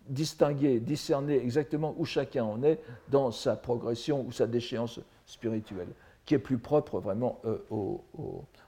distinguer, 0.07 0.79
discerner 0.79 1.37
exactement 1.37 1.93
où 1.97 2.05
chacun 2.05 2.43
en 2.43 2.63
est 2.63 2.79
dans 3.09 3.31
sa 3.31 3.55
progression 3.55 4.25
ou 4.25 4.31
sa 4.31 4.47
déchéance 4.47 4.99
spirituelle, 5.25 5.89
qui 6.25 6.33
est 6.33 6.39
plus 6.39 6.57
propre 6.57 6.99
vraiment 6.99 7.39
euh, 7.45 7.57
au, 7.69 8.03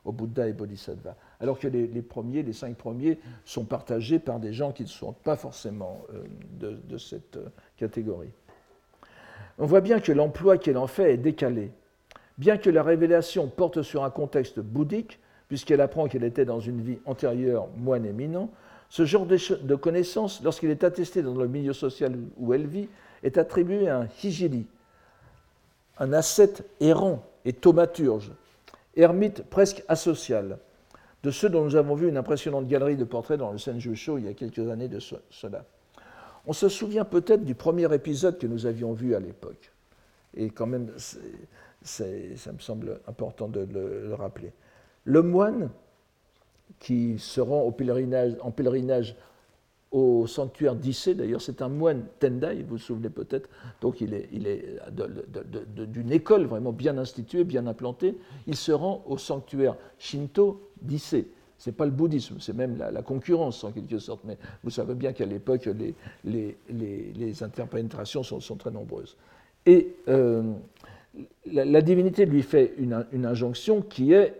Bouddha 0.05 0.47
et 0.47 0.53
Bodhisattva. 0.53 1.15
Alors 1.39 1.57
que 1.57 1.67
les, 1.67 2.01
premiers, 2.01 2.43
les 2.43 2.53
cinq 2.53 2.75
premiers, 2.75 3.19
sont 3.45 3.65
partagés 3.65 4.19
par 4.19 4.39
des 4.39 4.53
gens 4.53 4.71
qui 4.71 4.83
ne 4.83 4.87
sont 4.87 5.13
pas 5.13 5.35
forcément 5.35 6.01
euh, 6.13 6.23
de, 6.59 6.79
de, 6.87 6.97
cette 6.97 7.39
catégorie 7.77 8.33
on 9.57 9.65
voit 9.65 9.81
bien 9.81 9.99
que 9.99 10.11
l'emploi 10.11 10.57
qu'elle 10.57 10.77
en 10.77 10.87
fait 10.87 11.13
est 11.13 11.17
décalé. 11.17 11.71
Bien 12.37 12.57
que 12.57 12.69
la 12.69 12.83
révélation 12.83 13.47
porte 13.47 13.81
sur 13.81 14.03
un 14.03 14.09
contexte 14.09 14.59
bouddhique, 14.59 15.19
puisqu'elle 15.47 15.81
apprend 15.81 16.07
qu'elle 16.07 16.23
était 16.23 16.45
dans 16.45 16.59
une 16.59 16.81
vie 16.81 16.99
antérieure 17.05 17.67
moine 17.77 18.05
éminent, 18.05 18.49
ce 18.89 19.05
genre 19.05 19.25
de 19.25 19.75
connaissance, 19.75 20.41
lorsqu'il 20.43 20.69
est 20.69 20.83
attesté 20.83 21.21
dans 21.21 21.35
le 21.35 21.47
milieu 21.47 21.73
social 21.73 22.17
où 22.37 22.53
elle 22.53 22.67
vit, 22.67 22.89
est 23.23 23.37
attribué 23.37 23.87
à 23.87 23.99
un 23.99 24.07
hijili, 24.23 24.65
un 25.97 26.13
ascète 26.13 26.65
errant 26.79 27.23
et 27.45 27.53
thaumaturge, 27.53 28.31
ermite 28.95 29.43
presque 29.43 29.83
asocial, 29.87 30.57
de 31.23 31.31
ceux 31.31 31.49
dont 31.49 31.63
nous 31.63 31.75
avons 31.75 31.95
vu 31.95 32.09
une 32.09 32.17
impressionnante 32.17 32.67
galerie 32.67 32.97
de 32.97 33.03
portraits 33.03 33.37
dans 33.37 33.51
le 33.51 33.57
Senjusho 33.57 34.17
il 34.17 34.25
y 34.25 34.27
a 34.27 34.33
quelques 34.33 34.69
années 34.69 34.87
de 34.87 34.99
cela. 34.99 35.63
On 36.45 36.53
se 36.53 36.69
souvient 36.69 37.05
peut-être 37.05 37.43
du 37.43 37.55
premier 37.55 37.93
épisode 37.93 38.37
que 38.37 38.47
nous 38.47 38.65
avions 38.65 38.93
vu 38.93 39.15
à 39.15 39.19
l'époque. 39.19 39.71
Et 40.35 40.49
quand 40.49 40.65
même, 40.65 40.91
ça 41.83 42.05
me 42.51 42.59
semble 42.59 42.99
important 43.07 43.47
de 43.47 43.67
le, 43.71 44.13
rappeler. 44.13 44.53
Le 45.03 45.21
moine 45.21 45.69
qui 46.79 47.19
se 47.19 47.41
rend 47.41 47.65
en 47.65 48.51
pèlerinage 48.51 49.15
au 49.91 50.25
sanctuaire 50.25 50.75
d'Issé, 50.75 51.15
d'ailleurs 51.15 51.41
c'est 51.41 51.61
un 51.61 51.67
moine 51.67 52.05
Tendai, 52.19 52.63
vous 52.63 52.69
vous 52.69 52.77
souvenez 52.77 53.09
peut-être, 53.09 53.49
donc 53.81 53.99
il 53.99 54.13
est, 54.13 54.29
il 54.31 54.47
est 54.47 54.79
d'une 55.85 56.13
école 56.13 56.45
vraiment 56.45 56.71
bien 56.71 56.97
instituée, 56.97 57.43
bien 57.43 57.67
implantée, 57.67 58.17
il 58.47 58.55
se 58.55 58.71
rend 58.71 59.03
au 59.05 59.17
sanctuaire 59.17 59.75
Shinto 59.99 60.71
d'Issé. 60.81 61.27
N'est 61.65 61.73
pas 61.73 61.85
le 61.85 61.91
bouddhisme, 61.91 62.37
c'est 62.39 62.55
même 62.55 62.77
la, 62.77 63.01
concurrence 63.03 63.63
en 63.63 63.71
quelque 63.71 63.99
sorte. 63.99 64.21
Mais 64.23 64.37
vous 64.63 64.71
savez 64.71 64.95
bien 64.95 65.13
qu'à 65.13 65.25
l'époque, 65.25 65.69
les, 66.23 66.57
les, 66.69 67.43
interpénétrations 67.43 68.23
sont, 68.23 68.55
très 68.55 68.71
nombreuses. 68.71 69.15
Et 69.67 69.95
euh, 70.07 70.53
la, 71.45 71.81
divinité 71.81 72.25
lui 72.25 72.41
fait 72.41 72.73
une, 72.77 73.25
injonction 73.25 73.81
qui 73.81 74.13
est 74.13 74.33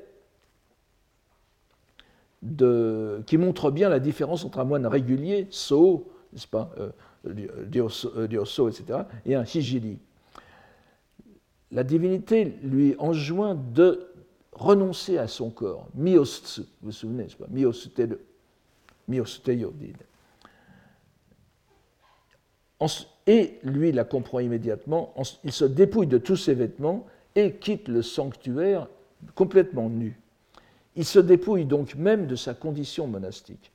de, 2.42 3.22
qui 3.28 3.38
montre 3.38 3.70
bien 3.70 3.90
la 3.90 4.00
différence 4.00 4.44
entre 4.44 4.60
un 4.60 4.64
moine 4.64 4.88
régulier, 4.88 5.46
so, 5.52 6.12
n'est-ce 6.34 6.48
pas, 6.48 6.72
euh, 6.80 6.90
dioso, 7.68 8.68
etc., 8.68 9.02
et 9.28 9.36
un 9.36 9.44
hijili. 9.44 10.00
La 11.72 11.84
divinité 11.84 12.58
lui 12.64 12.96
enjoint 12.98 13.56
de 13.56 14.11
renoncer 14.62 15.18
à 15.18 15.28
son 15.28 15.50
corps, 15.50 15.88
miostsu, 15.96 16.62
vous 16.62 16.68
vous 16.84 16.92
souvenez, 16.92 17.28
pas? 17.38 17.48
Et 23.28 23.60
lui 23.64 23.92
la 23.92 24.04
comprend 24.04 24.40
immédiatement, 24.40 25.14
il 25.44 25.52
se 25.52 25.66
dépouille 25.66 26.08
de 26.08 26.18
tous 26.18 26.38
ses 26.38 26.54
vêtements 26.54 27.06
et 27.36 27.54
quitte 27.54 27.88
le 27.88 28.02
sanctuaire 28.02 28.88
complètement 29.36 29.90
nu. 29.90 30.20
Il 30.96 31.06
se 31.06 31.20
dépouille 31.20 31.66
donc 31.66 31.96
même 31.96 32.28
de 32.28 32.36
sa 32.36 32.54
condition 32.54 33.08
monastique. 33.08 33.72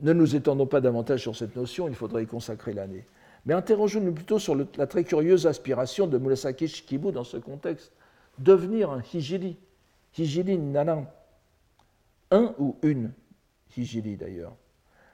Ne 0.00 0.12
nous 0.12 0.34
étendons 0.34 0.66
pas 0.66 0.80
davantage 0.80 1.22
sur 1.22 1.36
cette 1.36 1.56
notion, 1.56 1.88
il 1.88 1.94
faudrait 1.94 2.24
y 2.24 2.26
consacrer 2.26 2.72
l'année. 2.72 3.04
Mais 3.46 3.54
interrogeons-nous 3.54 4.12
plutôt 4.12 4.38
sur 4.38 4.56
la 4.56 4.86
très 4.86 5.04
curieuse 5.04 5.46
aspiration 5.46 6.06
de 6.06 6.18
Murasaki 6.18 6.66
Shikibu 6.66 7.12
dans 7.12 7.24
ce 7.24 7.36
contexte 7.36 7.92
devenir 8.38 8.90
un 8.90 9.00
hijili, 9.00 9.56
hijili 10.16 10.58
nanan, 10.58 11.06
un 12.30 12.54
ou 12.58 12.76
une 12.82 13.12
hijili 13.76 14.16
d'ailleurs. 14.16 14.54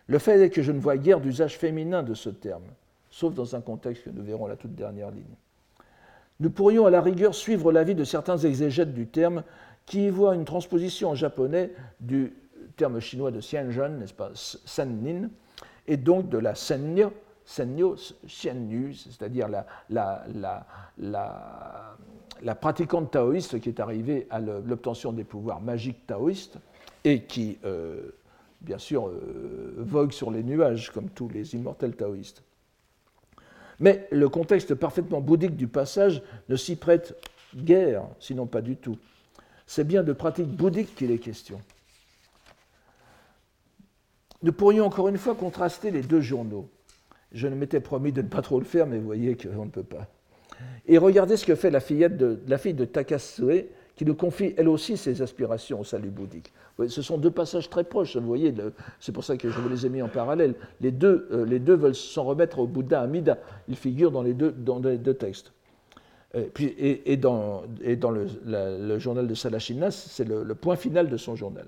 Le 0.06 0.18
fait 0.18 0.40
est 0.40 0.50
que 0.50 0.62
je 0.62 0.72
ne 0.72 0.80
vois 0.80 0.96
guère 0.96 1.20
d'usage 1.20 1.56
féminin 1.56 2.02
de 2.02 2.14
ce 2.14 2.30
terme, 2.30 2.64
sauf 3.10 3.34
dans 3.34 3.54
un 3.54 3.60
contexte 3.60 4.04
que 4.04 4.10
nous 4.10 4.22
verrons 4.22 4.46
la 4.46 4.56
toute 4.56 4.74
dernière 4.74 5.10
ligne. 5.10 5.36
Nous 6.40 6.50
pourrions 6.50 6.86
à 6.86 6.90
la 6.90 7.02
rigueur 7.02 7.34
suivre 7.34 7.70
l'avis 7.70 7.94
de 7.94 8.04
certains 8.04 8.38
exégètes 8.38 8.94
du 8.94 9.06
terme 9.06 9.44
qui 9.86 10.06
y 10.06 10.10
voient 10.10 10.34
une 10.34 10.44
transposition 10.44 11.10
en 11.10 11.14
japonais 11.14 11.72
du 12.00 12.32
terme 12.76 12.98
chinois 13.00 13.30
de 13.30 13.40
xianzhen, 13.40 13.98
n'est-ce 13.98 14.14
pas, 14.14 14.30
sennin, 14.34 15.28
et 15.86 15.96
donc 15.96 16.28
de 16.28 16.38
la 16.38 16.54
sennya, 16.54 17.10
senyo, 17.50 17.96
xianyu, 18.26 18.94
c'est-à-dire 18.94 19.48
la 19.90 20.64
pratiquante 22.60 23.10
taoïste 23.10 23.60
qui 23.60 23.68
est 23.68 23.80
arrivée 23.80 24.28
à 24.30 24.38
l'obtention 24.38 25.12
des 25.12 25.24
pouvoirs 25.24 25.60
magiques 25.60 26.06
taoïstes 26.06 26.58
et 27.02 27.22
qui, 27.24 27.58
euh, 27.64 28.10
bien 28.60 28.78
sûr, 28.78 29.08
euh, 29.08 29.74
vogue 29.78 30.12
sur 30.12 30.30
les 30.30 30.44
nuages 30.44 30.90
comme 30.90 31.08
tous 31.08 31.28
les 31.28 31.54
immortels 31.54 31.96
taoïstes. 31.96 32.42
Mais 33.80 34.06
le 34.12 34.28
contexte 34.28 34.74
parfaitement 34.74 35.20
bouddhique 35.20 35.56
du 35.56 35.66
passage 35.66 36.22
ne 36.48 36.56
s'y 36.56 36.76
prête 36.76 37.16
guère, 37.56 38.04
sinon 38.20 38.46
pas 38.46 38.60
du 38.60 38.76
tout. 38.76 38.98
C'est 39.66 39.86
bien 39.86 40.04
de 40.04 40.12
pratiques 40.12 40.54
bouddhiques 40.54 40.94
qu'il 40.94 41.10
est 41.10 41.18
question. 41.18 41.60
Nous 44.42 44.52
pourrions 44.52 44.86
encore 44.86 45.08
une 45.08 45.18
fois 45.18 45.34
contraster 45.34 45.90
les 45.90 46.02
deux 46.02 46.20
journaux. 46.20 46.68
Je 47.32 47.46
ne 47.48 47.54
m'étais 47.54 47.80
promis 47.80 48.12
de 48.12 48.22
ne 48.22 48.28
pas 48.28 48.42
trop 48.42 48.58
le 48.58 48.64
faire, 48.64 48.86
mais 48.86 48.98
vous 48.98 49.06
voyez 49.06 49.36
qu'on 49.36 49.64
ne 49.64 49.70
peut 49.70 49.84
pas. 49.84 50.08
Et 50.86 50.98
regardez 50.98 51.36
ce 51.36 51.46
que 51.46 51.54
fait 51.54 51.70
la, 51.70 51.80
fillette 51.80 52.22
la 52.46 52.58
fille 52.58 52.74
de 52.74 52.84
Takasue, 52.84 53.66
qui 53.96 54.04
nous 54.04 54.14
confie 54.14 54.54
elle 54.56 54.68
aussi 54.68 54.96
ses 54.96 55.20
aspirations 55.22 55.80
au 55.80 55.84
salut 55.84 56.10
bouddhique. 56.10 56.52
Ce 56.88 57.02
sont 57.02 57.18
deux 57.18 57.30
passages 57.30 57.68
très 57.68 57.84
proches, 57.84 58.16
vous 58.16 58.26
voyez, 58.26 58.54
c'est 58.98 59.12
pour 59.12 59.24
ça 59.24 59.36
que 59.36 59.50
je 59.50 59.60
vous 59.60 59.68
les 59.68 59.84
ai 59.84 59.88
mis 59.90 60.00
en 60.00 60.08
parallèle. 60.08 60.54
Les 60.80 60.90
deux, 60.90 61.28
euh, 61.32 61.76
veulent 61.76 61.94
s'en 61.94 62.24
remettre 62.24 62.60
au 62.60 62.66
Bouddha 62.66 63.02
Amida. 63.02 63.38
Ils 63.68 63.76
figurent 63.76 64.10
dans 64.10 64.22
les 64.22 64.32
deux, 64.32 65.14
textes. 65.14 65.52
Dans, 66.32 67.62
et 67.82 67.96
dans 67.96 68.10
le, 68.10 68.98
journal 68.98 69.26
de 69.28 69.34
Salachinas, 69.34 69.90
c'est 69.90 70.26
le, 70.26 70.54
point 70.54 70.76
final 70.76 71.10
de 71.10 71.16
son 71.18 71.36
journal. 71.36 71.66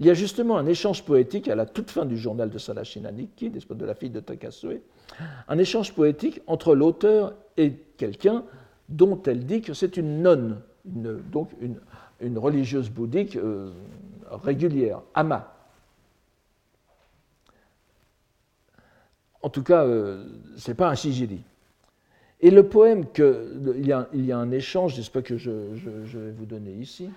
Il 0.00 0.06
y 0.06 0.10
a 0.10 0.14
justement 0.14 0.56
un 0.56 0.64
échange 0.64 1.04
poétique 1.04 1.46
à 1.48 1.54
la 1.54 1.66
toute 1.66 1.90
fin 1.90 2.06
du 2.06 2.16
journal 2.16 2.48
de 2.48 2.56
Salachina 2.56 3.12
Nikki, 3.12 3.50
de 3.50 3.84
la 3.84 3.94
fille 3.94 4.08
de 4.08 4.20
Takasue, 4.20 4.80
un 5.46 5.58
échange 5.58 5.92
poétique 5.92 6.40
entre 6.46 6.74
l'auteur 6.74 7.34
et 7.58 7.74
quelqu'un 7.98 8.44
dont 8.88 9.22
elle 9.24 9.44
dit 9.44 9.60
que 9.60 9.74
c'est 9.74 9.98
une 9.98 10.22
nonne, 10.22 10.62
donc 10.86 11.50
une, 11.60 12.38
religieuse 12.38 12.88
bouddhique 12.88 13.36
euh, 13.36 13.72
régulière, 14.30 15.02
ama. 15.12 15.54
En 19.42 19.50
tout 19.50 19.62
cas, 19.62 19.84
euh, 19.84 20.24
ce 20.56 20.70
n'est 20.70 20.74
pas 20.74 20.88
un 20.88 20.94
shijiri. 20.94 21.42
Et 22.40 22.50
le 22.50 22.66
poème, 22.66 23.06
que, 23.06 23.54
il, 23.76 23.86
y 23.86 24.32
a, 24.32 24.38
un 24.38 24.50
échange, 24.50 24.94
j'espère 24.94 25.22
que 25.22 25.36
je, 25.36 25.76
je 25.76 26.18
vais 26.18 26.30
vous 26.30 26.46
donner 26.46 26.72
ici. 26.72 27.10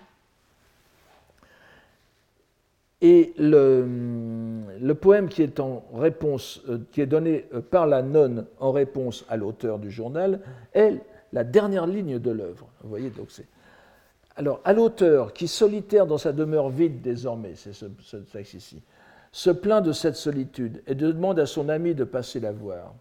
Et 3.06 3.34
le, 3.38 4.93
poème 4.93 5.28
qui 5.28 5.43
est, 5.43 5.60
en 5.60 5.84
réponse, 5.93 6.62
euh, 6.70 6.80
qui 6.93 7.01
est 7.01 7.06
donné 7.06 7.45
euh, 7.54 7.60
par 7.60 7.86
la 7.86 8.01
nonne 8.01 8.45
en 8.62 8.72
réponse 8.72 9.26
à 9.28 9.36
l'auteur 9.36 9.78
du 9.78 9.91
journal 9.91 10.39
est 10.74 11.01
la 11.34 11.43
dernière 11.43 11.86
ligne 11.86 12.18
de 12.18 12.32
l'œuvre. 12.32 12.70
Vous 12.82 12.89
voyez, 12.89 13.10
donc 13.10 13.26
c'est. 13.28 13.45
Alors, 14.38 14.62
à 14.64 14.72
l'auteur 14.72 15.34
qui, 15.34 15.49
solitaire 15.49 16.08
dans 16.08 16.18
sa 16.18 16.32
demeure 16.32 16.70
vide 16.70 17.01
désormais, 17.01 17.56
c'est 17.56 17.74
ce, 17.74 17.86
texte 18.32 18.54
ici, 18.54 18.82
se 19.34 19.49
plaint 19.49 19.84
de 19.86 19.91
cette 19.91 20.16
solitude 20.16 20.82
et 20.88 20.95
demande 20.95 21.39
à 21.39 21.45
son 21.45 21.68
ami 21.68 21.93
de 21.93 22.06
passer 22.06 22.39
la 22.39 22.54
voir. 22.54 22.95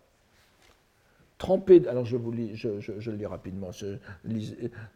Trempé, 1.39 1.81
alors 1.89 2.05
je 2.05 2.17
vous 2.17 2.33
lis, 2.33 2.57
je, 2.57 3.11
lis 3.13 3.27
rapidement. 3.27 3.71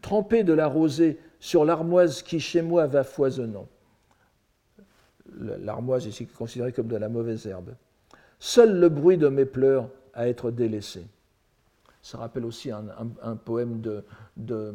trempé 0.02 0.42
de 0.42 0.52
la 0.52 0.66
rosée 0.66 1.18
sur 1.38 1.64
l'armoise 1.64 2.22
qui 2.22 2.40
chez 2.40 2.60
moi 2.60 2.86
va 2.86 3.04
foisonnant. 3.04 3.68
L'armoise 5.38 6.06
ici 6.06 6.26
considérée 6.26 6.72
comme 6.72 6.88
de 6.88 6.96
la 6.96 7.08
mauvaise 7.08 7.46
herbe. 7.46 7.74
Seul 8.38 8.78
le 8.78 8.88
bruit 8.88 9.18
de 9.18 9.28
mes 9.28 9.44
pleurs 9.44 9.88
à 10.14 10.28
être 10.28 10.50
délaissé. 10.50 11.06
Ça 12.02 12.18
rappelle 12.18 12.44
aussi 12.44 12.70
un, 12.70 13.36
poème 13.36 13.80
de, 13.80 14.04
de, 14.36 14.74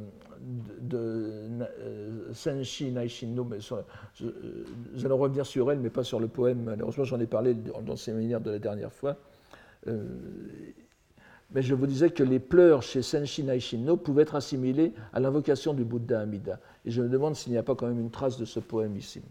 de, 0.81 0.97
euh, 1.79 2.33
Senshi 2.33 2.91
Naishino. 2.91 3.45
Mais 3.45 3.59
je, 3.61 5.05
allons 5.05 5.17
revenir 5.17 5.45
sur 5.45 5.71
elle, 5.71 5.79
mais 5.79 5.89
pas 5.89 6.03
sur 6.03 6.19
le 6.19 6.27
poème. 6.27 6.63
Malheureusement, 6.65 7.05
j'en 7.05 7.19
ai 7.21 7.27
parlé 7.27 7.53
dans 7.53 7.79
le 7.87 7.95
séminaire 7.95 8.41
de 8.41 8.51
la 8.51 8.59
dernière 8.59 8.91
fois. 8.91 9.15
Euh, 9.87 10.03
mais 11.53 11.61
je 11.61 11.73
vous 11.73 11.87
disais 11.87 12.09
que 12.09 12.23
les 12.23 12.39
pleurs 12.39 12.81
chez 12.81 13.01
Senshi 13.01 13.43
Naishino 13.43 13.97
pouvaient 13.97 14.23
être 14.23 14.35
assimilés 14.35 14.93
à 15.13 15.19
l'invocation 15.19 15.73
du 15.73 15.83
Bouddha 15.83 16.19
Amida. 16.21 16.59
Et 16.85 16.91
je 16.91 17.01
me 17.01 17.09
demande 17.09 17.35
s'il 17.35 17.53
n'y 17.53 17.57
a 17.57 17.63
pas 17.63 17.75
quand 17.75 17.87
même 17.87 17.99
une 17.99 18.11
trace 18.11 18.37
de 18.37 18.45
ce 18.45 18.59
poème 18.59 18.97
ici. 18.97 19.21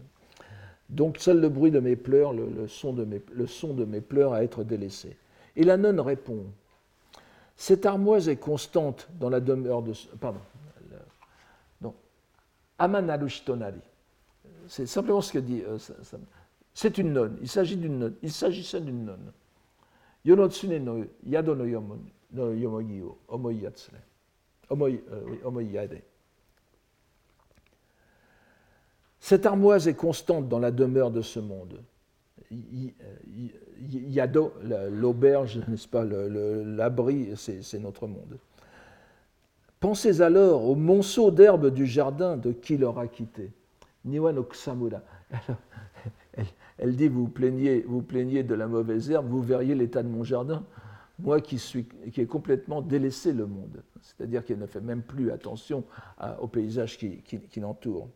Donc 0.91 1.17
seul 1.19 1.39
le 1.39 1.47
bruit 1.47 1.71
de 1.71 1.79
mes 1.79 1.95
pleurs, 1.95 2.33
le, 2.33 2.67
son, 2.67 2.93
de 2.93 3.05
mes, 3.85 4.01
pleurs 4.01 4.33
à 4.33 4.43
être 4.43 4.63
délaissé. 4.65 5.15
Et 5.55 5.63
la 5.63 5.77
nonne 5.77 6.01
répond 6.01 6.43
Cette 7.55 7.85
armoise 7.85 8.27
est 8.27 8.35
constante 8.35 9.07
dans 9.19 9.29
la 9.29 9.39
demeure 9.39 9.81
de. 9.81 9.93
Pardon. 10.19 10.39
Donc, 11.79 11.95
Amanalushtonari. 12.77 13.79
C'est 14.67 14.85
simplement 14.85 15.21
ce 15.21 15.31
que 15.31 15.39
dit. 15.39 15.63
Euh, 15.65 15.77
c'est 16.73 16.97
une 16.97 17.13
nonne. 17.13 17.37
Il 17.41 17.47
s'agit 17.47 17.77
d'une 17.77 17.97
nonne. 17.97 18.15
Il 18.21 18.31
s'agissait 18.31 18.81
d'une 18.81 19.05
nonne. 19.05 19.31
Yonotsune 20.25 20.77
no 20.77 21.05
yado 21.25 21.55
no 21.55 21.65
yomogi 21.65 23.01
o 23.01 23.17
omoi 23.29 23.53
yatsune. 23.53 23.97
Omoi, 24.69 24.91
omoi 25.43 25.63
yade. 25.63 26.01
Cette 29.21 29.45
armoise 29.45 29.87
est 29.87 29.93
constante 29.93 30.49
dans 30.49 30.57
la 30.57 30.71
demeure 30.71 31.11
de 31.11 31.21
ce 31.21 31.39
monde. 31.39 31.79
Yado, 34.09 34.51
l'auberge, 34.91 35.61
n'est-ce 35.67 35.87
pas, 35.87 36.03
l'abri, 36.03 37.29
c'est 37.35 37.79
notre 37.79 38.07
monde. 38.07 38.39
Pensez 39.79 40.21
alors 40.21 40.67
au 40.67 40.75
monceau 40.75 41.31
d'herbe 41.31 41.67
du 41.67 41.85
jardin 41.85 42.35
de 42.35 42.51
qui 42.51 42.77
l'aura 42.77 43.07
quitté. 43.07 43.51
Niwa 44.05 44.33
no 44.33 44.47
Elle, 46.79 46.95
dit 46.95 47.07
vous 47.07 47.27
plaignez, 47.27 47.81
vous 47.87 48.01
plaignez 48.01 48.41
de 48.41 48.55
la 48.55 48.67
mauvaise 48.67 49.11
herbe, 49.11 49.27
vous 49.27 49.41
verriez 49.41 49.75
l'état 49.75 50.01
de 50.01 50.07
mon 50.07 50.23
jardin. 50.23 50.63
Moi 51.19 51.41
qui, 51.41 51.59
suis, 51.59 51.85
qui 52.11 52.21
ai 52.21 52.25
complètement 52.25 52.81
délaissé 52.81 53.33
le 53.33 53.45
monde, 53.45 53.83
c'est-à-dire 54.01 54.43
qu'elle 54.43 54.57
ne 54.57 54.65
fait 54.65 54.81
même 54.81 55.03
plus 55.03 55.31
attention 55.31 55.83
au 56.39 56.47
paysage 56.47 56.97
qui, 56.97 57.21
qui 57.21 57.59
l'entoure. 57.59 58.07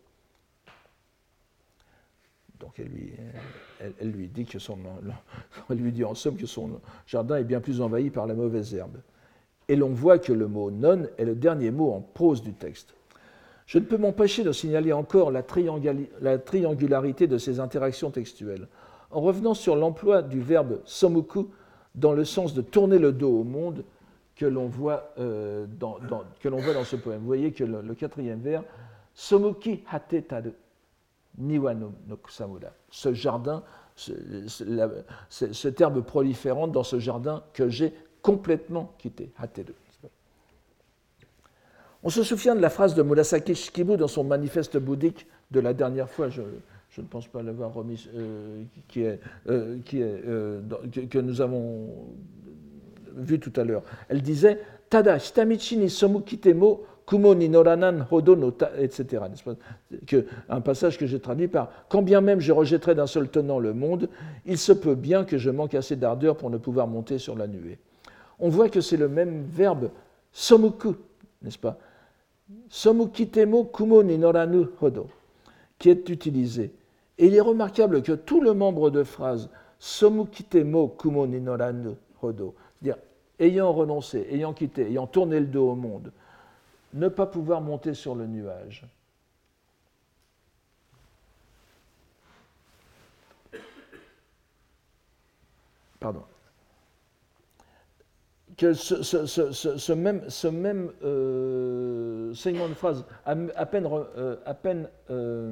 Donc 2.59 2.79
elle 3.99 4.09
lui, 4.11 4.29
dit 5.91 6.03
en 6.03 6.15
somme 6.15 6.37
que 6.37 6.45
son 6.45 6.79
jardin 7.05 7.37
est 7.37 7.43
bien 7.43 7.59
plus 7.59 7.81
envahi 7.81 8.09
par 8.09 8.27
la 8.27 8.33
mauvaise 8.33 8.73
herbe. 8.73 8.97
Et 9.67 9.75
l'on 9.75 9.89
voit 9.89 10.19
que 10.19 10.33
le 10.33 10.47
mot 10.47 10.71
non 10.71 11.07
est 11.17 11.25
le 11.25 11.35
dernier 11.35 11.71
mot 11.71 11.91
en 11.91 12.01
prose 12.01 12.41
du 12.43 12.53
texte. 12.53 12.93
Je 13.65 13.79
ne 13.79 13.83
peux 13.83 13.97
m'empêcher 13.97 14.43
de 14.43 14.51
signaler 14.51 14.93
encore 14.93 15.31
la, 15.31 15.43
la, 16.21 16.37
triangularité 16.37 17.25
de 17.25 17.39
ces 17.39 17.59
interactions 17.59 18.11
textuelles, 18.11 18.67
en 19.09 19.21
revenant 19.21 19.55
sur 19.55 19.75
l'emploi 19.75 20.21
du 20.21 20.39
verbe 20.39 20.81
somuku 20.85 21.47
dans 21.95 22.13
le 22.13 22.25
sens 22.25 22.53
de 22.53 22.61
tourner 22.61 22.99
le 22.99 23.11
dos 23.11 23.39
au 23.39 23.43
monde 23.43 23.83
que 24.35 24.45
l'on 24.45 24.67
voit, 24.67 25.13
euh, 25.17 25.65
dans, 25.79 25.97
ce 26.83 26.95
poème. 26.95 27.21
Vous 27.21 27.25
voyez 27.25 27.51
que 27.53 27.63
le, 27.63 27.95
quatrième 27.95 28.41
vers, 28.41 28.63
somuki 29.13 29.83
hate 29.89 30.15
Niwa 31.37 31.73
no. 31.73 31.93
Ce 32.89 33.13
jardin, 33.13 33.63
ce, 33.95 34.11
ce, 35.29 35.67
terme 35.67 36.03
proliférant 36.03 36.67
dans 36.67 36.83
ce 36.83 36.99
jardin 36.99 37.43
que 37.53 37.69
j'ai 37.69 37.93
complètement 38.21 38.93
quitté. 38.97 39.31
On 42.03 42.09
se 42.09 42.23
souvient 42.23 42.55
de 42.55 42.61
la 42.61 42.69
phrase 42.69 42.93
de 42.95 43.01
Murasaki 43.03 43.55
Shikibu 43.55 43.97
dans 43.97 44.07
son 44.07 44.23
manifeste 44.23 44.77
bouddhique 44.77 45.27
de 45.51 45.59
la 45.59 45.73
dernière 45.73 46.09
fois, 46.09 46.29
je, 46.29 46.41
ne 46.97 47.07
pense 47.07 47.27
pas 47.27 47.41
l'avoir 47.41 47.73
remis, 47.73 48.07
euh, 48.15 48.63
euh, 48.97 49.17
euh, 49.93 50.61
que, 51.09 51.17
nous 51.19 51.41
avons 51.41 51.89
vu 53.15 53.39
tout 53.39 53.53
à 53.55 53.63
l'heure. 53.63 53.83
Elle 54.09 54.21
disait 54.21 54.59
Tada 54.89 55.17
shitamichi 55.19 55.77
ni 55.77 55.89
somukitemo 55.89 56.85
Kumo 57.05 57.35
ni 57.35 57.49
hodo 57.55 58.53
etc. 58.79 59.23
Que, 60.07 60.25
un 60.49 60.61
passage 60.61 60.97
que 60.97 61.05
j'ai 61.05 61.19
traduit 61.19 61.47
par 61.47 61.69
Quand 61.87 62.01
bien 62.01 62.21
même 62.21 62.39
je 62.39 62.51
rejetterai 62.51 62.95
d'un 62.95 63.05
seul 63.05 63.29
tenant 63.29 63.59
le 63.59 63.73
monde, 63.73 64.09
il 64.45 64.57
se 64.57 64.71
peut 64.71 64.95
bien 64.95 65.23
que 65.23 65.37
je 65.37 65.51
manque 65.51 65.75
assez 65.75 65.95
d'ardeur 65.95 66.35
pour 66.35 66.49
ne 66.49 66.57
pouvoir 66.57 66.87
monter 66.87 67.19
sur 67.19 67.35
la 67.35 67.47
nuée. 67.47 67.77
On 68.39 68.49
voit 68.49 68.69
que 68.69 68.81
c'est 68.81 68.97
le 68.97 69.07
même 69.07 69.43
verbe 69.43 69.89
somuku, 70.31 70.95
n'est-ce 71.41 71.59
pas? 71.59 71.77
Somukitemo 72.69 73.65
kumo 73.65 74.03
ni 74.03 74.17
noranu 74.17 74.65
hodo, 74.81 75.07
qui 75.79 75.89
est 75.89 76.09
utilisé. 76.09 76.71
Et 77.17 77.27
il 77.27 77.35
est 77.35 77.41
remarquable 77.41 78.01
que 78.01 78.11
tout 78.11 78.41
le 78.41 78.53
membre 78.53 78.89
de 78.89 79.03
phrase 79.03 79.49
somukitemo 79.79 80.87
kumo 80.89 81.27
ni 81.27 81.39
noranu 81.39 81.91
hodo, 82.21 82.55
c'est-à-dire 82.81 83.01
ayant 83.39 83.71
renoncé, 83.71 84.27
ayant 84.31 84.53
quitté, 84.53 84.87
ayant 84.87 85.07
tourné 85.07 85.39
le 85.39 85.45
dos 85.45 85.71
au 85.71 85.75
monde, 85.75 86.11
ne 86.95 87.09
pas 87.09 87.27
pouvoir 87.27 87.61
monter 87.61 87.93
sur 87.93 88.15
le 88.15 88.25
nuage. 88.25 88.85
Pardon. 95.99 96.23
Que 98.57 98.73
ce, 98.73 99.91
même, 99.91 100.21
même 100.53 100.91
euh, 101.03 102.33
segment 102.33 102.69
de 102.69 102.73
phrase, 102.73 103.03
à, 103.25 103.35
peine, 103.65 103.85
euh, 104.17 104.37
euh, 105.09 105.51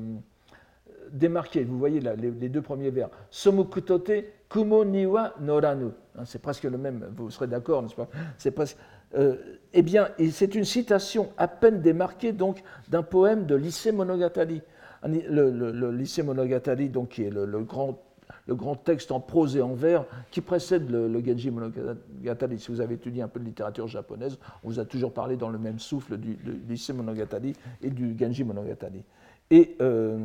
démarqué, 1.11 1.65
vous 1.65 1.77
voyez 1.77 1.99
là, 1.99 2.15
les, 2.15 2.31
deux 2.31 2.61
premiers 2.61 2.91
vers, 2.91 3.09
Somukutote 3.29 4.11
kumo 4.49 4.85
niwa 4.85 5.33
noranu. 5.41 5.89
Hein, 6.17 6.23
c'est 6.23 6.41
presque 6.41 6.63
le 6.63 6.77
même, 6.77 7.11
vous 7.17 7.29
serez 7.29 7.47
d'accord, 7.47 7.81
n'est-ce 7.81 7.95
pas? 7.95 8.07
C'est 8.37 8.51
presque 8.51 8.77
euh, 9.15 9.35
eh 9.73 9.81
bien, 9.81 10.09
c'est 10.31 10.55
une 10.55 10.65
citation 10.65 11.29
à 11.37 11.47
peine 11.47 11.81
démarquée 11.81 12.31
donc 12.31 12.63
d'un 12.89 13.03
poème 13.03 13.45
de 13.45 13.55
Lycée 13.55 13.91
Monogatari. 13.91 14.61
Le, 15.05 15.91
Lycée 15.91 16.23
Monogatari, 16.23 16.89
donc, 16.89 17.09
qui 17.09 17.23
est 17.23 17.29
le, 17.29 17.45
grand, 17.61 17.99
le, 18.47 18.55
grand, 18.55 18.75
texte 18.75 19.11
en 19.11 19.19
prose 19.19 19.57
et 19.57 19.61
en 19.61 19.73
vers 19.73 20.05
qui 20.31 20.41
précède 20.41 20.89
le, 20.89 21.23
Genji 21.25 21.51
Monogatari. 21.51 22.59
Si 22.59 22.71
vous 22.71 22.81
avez 22.81 22.95
étudié 22.95 23.23
un 23.23 23.27
peu 23.27 23.39
de 23.39 23.45
littérature 23.45 23.87
japonaise, 23.87 24.37
on 24.63 24.69
vous 24.69 24.79
a 24.79 24.85
toujours 24.85 25.11
parlé 25.11 25.35
dans 25.35 25.49
le 25.49 25.57
même 25.57 25.79
souffle 25.79 26.17
du, 26.17 26.37
Lycée 26.69 26.93
Monogatari 26.93 27.53
et 27.81 27.89
du 27.89 28.15
Genji 28.17 28.43
Monogatari. 28.43 29.03
Et 29.49 29.75
euh, 29.81 30.19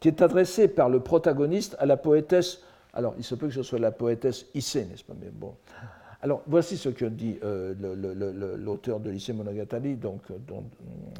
qui 0.00 0.08
est 0.08 0.20
adressé 0.20 0.66
par 0.68 0.88
le 0.88 1.00
protagoniste 1.00 1.76
à 1.78 1.86
la 1.86 1.96
poétesse. 1.96 2.62
Alors, 2.92 3.14
il 3.18 3.24
se 3.24 3.34
peut 3.34 3.48
que 3.48 3.54
ce 3.54 3.62
soit 3.62 3.78
la 3.78 3.92
poétesse 3.92 4.46
Issei, 4.54 4.86
n'est-ce 4.86 5.04
pas? 5.04 5.14
Mais 5.20 5.30
bon, 5.30 5.54
alors, 6.24 6.42
voici 6.46 6.78
ce 6.78 6.88
que 6.88 7.04
dit 7.04 7.36
euh, 7.44 7.74
l'auteur 8.56 8.98
de 8.98 9.10
Lycée 9.10 9.34
Monogatari, 9.34 9.96
donc, 9.96 10.22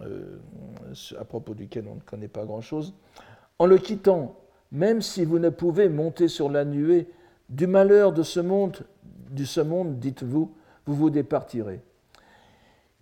euh, 0.02 0.38
à 1.20 1.26
propos 1.26 1.52
duquel 1.52 1.84
on 1.90 1.96
ne 1.96 2.00
connaît 2.00 2.26
pas 2.26 2.46
grand-chose. 2.46 2.94
En 3.58 3.66
le 3.66 3.76
quittant, 3.76 4.34
même 4.72 5.02
si 5.02 5.26
vous 5.26 5.38
ne 5.38 5.50
pouvez 5.50 5.90
monter 5.90 6.26
sur 6.26 6.48
la 6.48 6.64
nuée, 6.64 7.06
du 7.50 7.66
malheur 7.66 8.14
de 8.14 8.22
ce 8.22 8.40
monde, 8.40 8.82
dites-vous, 9.30 10.54
vous 10.86 10.94
vous 10.94 11.10
départirez. 11.10 11.82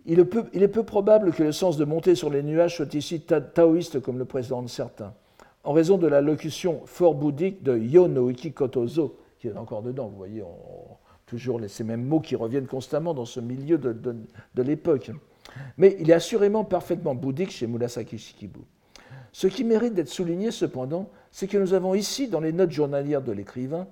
Il 0.04 0.18
est, 0.18 0.24
peu, 0.24 0.82
probable 0.82 1.30
que 1.30 1.44
le 1.44 1.52
sens 1.52 1.76
de 1.76 1.84
monter 1.84 2.16
sur 2.16 2.30
les 2.30 2.42
nuages 2.42 2.78
soit 2.78 2.92
ici 2.94 3.20
taoïste 3.20 4.00
comme 4.00 4.18
le 4.18 4.24
présentent 4.24 4.70
certains, 4.70 5.14
en 5.62 5.72
raison 5.72 5.98
de 5.98 6.08
la 6.08 6.20
locution 6.20 6.80
fort 6.84 7.14
bouddhique 7.14 7.62
de 7.62 7.78
Yo 7.78 8.08
no 8.08 8.28
Ikikotozo, 8.28 9.18
qui 9.38 9.46
est 9.46 9.56
encore 9.56 9.82
dedans, 9.82 10.08
vous 10.08 10.16
voyez, 10.16 10.42
on, 10.42 10.96
toujours 11.32 11.58
ces 11.66 11.82
mêmes 11.82 12.04
mots 12.04 12.20
qui 12.20 12.36
reviennent 12.36 12.66
constamment 12.66 13.14
dans 13.14 13.24
ce 13.24 13.40
milieu 13.40 13.78
de, 13.78 14.62
l'époque. 14.62 15.10
Mais 15.78 15.96
il 15.98 16.10
est 16.10 16.14
assurément 16.14 16.62
parfaitement 16.62 17.14
bouddhique 17.14 17.50
chez 17.50 17.66
Murasaki 17.66 18.18
Shikibu. 18.18 18.60
Ce 19.32 19.46
qui 19.46 19.64
mérite 19.64 19.94
d'être 19.94 20.10
souligné 20.10 20.50
cependant, 20.50 21.08
c'est 21.30 21.46
que 21.46 21.56
nous 21.56 21.72
avons 21.72 21.94
ici, 21.94 22.28
dans 22.28 22.40
les 22.40 22.52
notes 22.52 22.70
journalières 22.70 23.22
de 23.22 23.32
l'écrivain, 23.32 23.86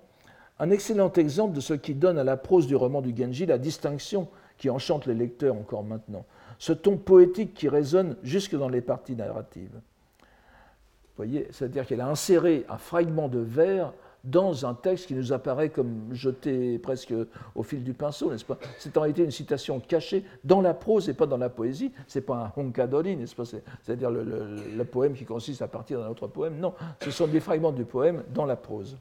un 0.59 0.69
excellent 0.69 1.11
exemple 1.15 1.55
de 1.55 1.61
ce 1.61 1.73
qui 1.73 1.95
donne 1.95 2.19
à 2.19 2.25
la 2.25 2.37
prose 2.37 2.67
du 2.67 2.77
roman 2.77 3.01
du 3.01 3.17
Genji 3.17 3.47
la 3.47 3.57
distinction 3.57 4.29
qui 4.59 4.69
enchante 4.69 5.07
les 5.07 5.15
lecteurs 5.15 5.55
encore 5.55 5.83
maintenant, 5.83 6.27
ce 6.59 6.75
ton 6.75 6.99
poétique 6.99 7.55
qui 7.55 7.71
résonne 7.71 8.17
jusque 8.23 8.55
dans 8.55 8.69
les 8.69 8.83
parties 8.83 9.17
narratives. 9.17 9.81
Vous 10.21 11.17
voyez, 11.17 11.49
c'est-à-dire 11.53 11.87
qu'elle 11.87 12.03
a 12.03 12.09
inséré 12.09 12.67
un 12.69 12.77
fragment 12.77 13.29
de 13.29 13.39
vers 13.39 13.95
dans 14.25 14.67
un 14.67 14.75
texte 14.75 15.07
qui 15.07 15.15
nous 15.15 15.33
apparaît 15.33 15.71
comme 15.71 16.13
jeté 16.13 16.79
presque 16.79 17.15
au 17.55 17.63
fil 17.63 17.83
du 17.83 17.95
pinceau, 17.95 18.31
n'est-ce 18.31 18.45
pas? 18.45 18.59
C'est 18.79 18.97
en 18.97 19.03
réalité 19.03 19.25
une 19.25 19.31
citation 19.31 19.81
cachée 19.81 20.25
dans 20.45 20.61
la 20.61 20.75
prose 20.75 21.09
et 21.09 21.15
pas 21.15 21.27
dans 21.27 21.37
la 21.37 21.49
poésie. 21.49 21.93
C'est 22.07 22.21
pas 22.21 22.53
un 22.57 22.61
honkadori, 22.61 23.17
n'est-ce 23.17 23.35
pas? 23.35 23.45
C'est-à-dire 23.45 24.11
le, 24.11 24.85
poème 24.85 25.15
qui 25.15 25.25
consiste 25.25 25.63
à 25.63 25.69
partir 25.69 26.01
d'un 26.01 26.09
autre 26.09 26.27
poème. 26.27 26.59
Non, 26.59 26.75
ce 27.01 27.11
sont 27.11 27.27
des 27.27 27.41
fragments 27.41 27.73
du 27.73 27.85
poème 27.85 28.25
dans 28.35 28.45
la 28.45 28.57
prose. 28.57 28.97